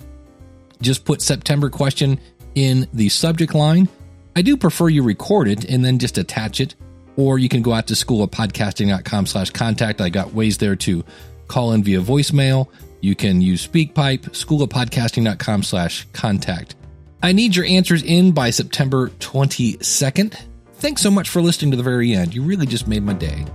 just 0.81 1.05
put 1.05 1.21
September 1.21 1.69
question 1.69 2.19
in 2.55 2.87
the 2.93 3.09
subject 3.09 3.53
line. 3.53 3.89
I 4.35 4.41
do 4.41 4.57
prefer 4.57 4.89
you 4.89 5.03
record 5.03 5.47
it 5.47 5.65
and 5.65 5.83
then 5.83 5.99
just 5.99 6.17
attach 6.17 6.61
it, 6.61 6.75
or 7.15 7.39
you 7.39 7.49
can 7.49 7.61
go 7.61 7.73
out 7.73 7.87
to 7.87 7.93
schoolofpodcasting.com 7.93 9.25
slash 9.25 9.49
contact. 9.51 10.01
I 10.01 10.09
got 10.09 10.33
ways 10.33 10.57
there 10.57 10.75
to 10.77 11.03
call 11.47 11.73
in 11.73 11.83
via 11.83 12.01
voicemail. 12.01 12.67
You 13.01 13.15
can 13.15 13.41
use 13.41 13.65
SpeakPipe, 13.65 14.29
schoolofpodcasting.com 14.31 15.63
slash 15.63 16.07
contact. 16.13 16.75
I 17.21 17.33
need 17.33 17.55
your 17.55 17.65
answers 17.65 18.03
in 18.03 18.31
by 18.31 18.49
September 18.49 19.09
22nd. 19.09 20.39
Thanks 20.75 21.01
so 21.01 21.11
much 21.11 21.29
for 21.29 21.41
listening 21.41 21.71
to 21.71 21.77
the 21.77 21.83
very 21.83 22.13
end. 22.13 22.33
You 22.33 22.43
really 22.43 22.65
just 22.65 22.87
made 22.87 23.03
my 23.03 23.13
day. 23.13 23.45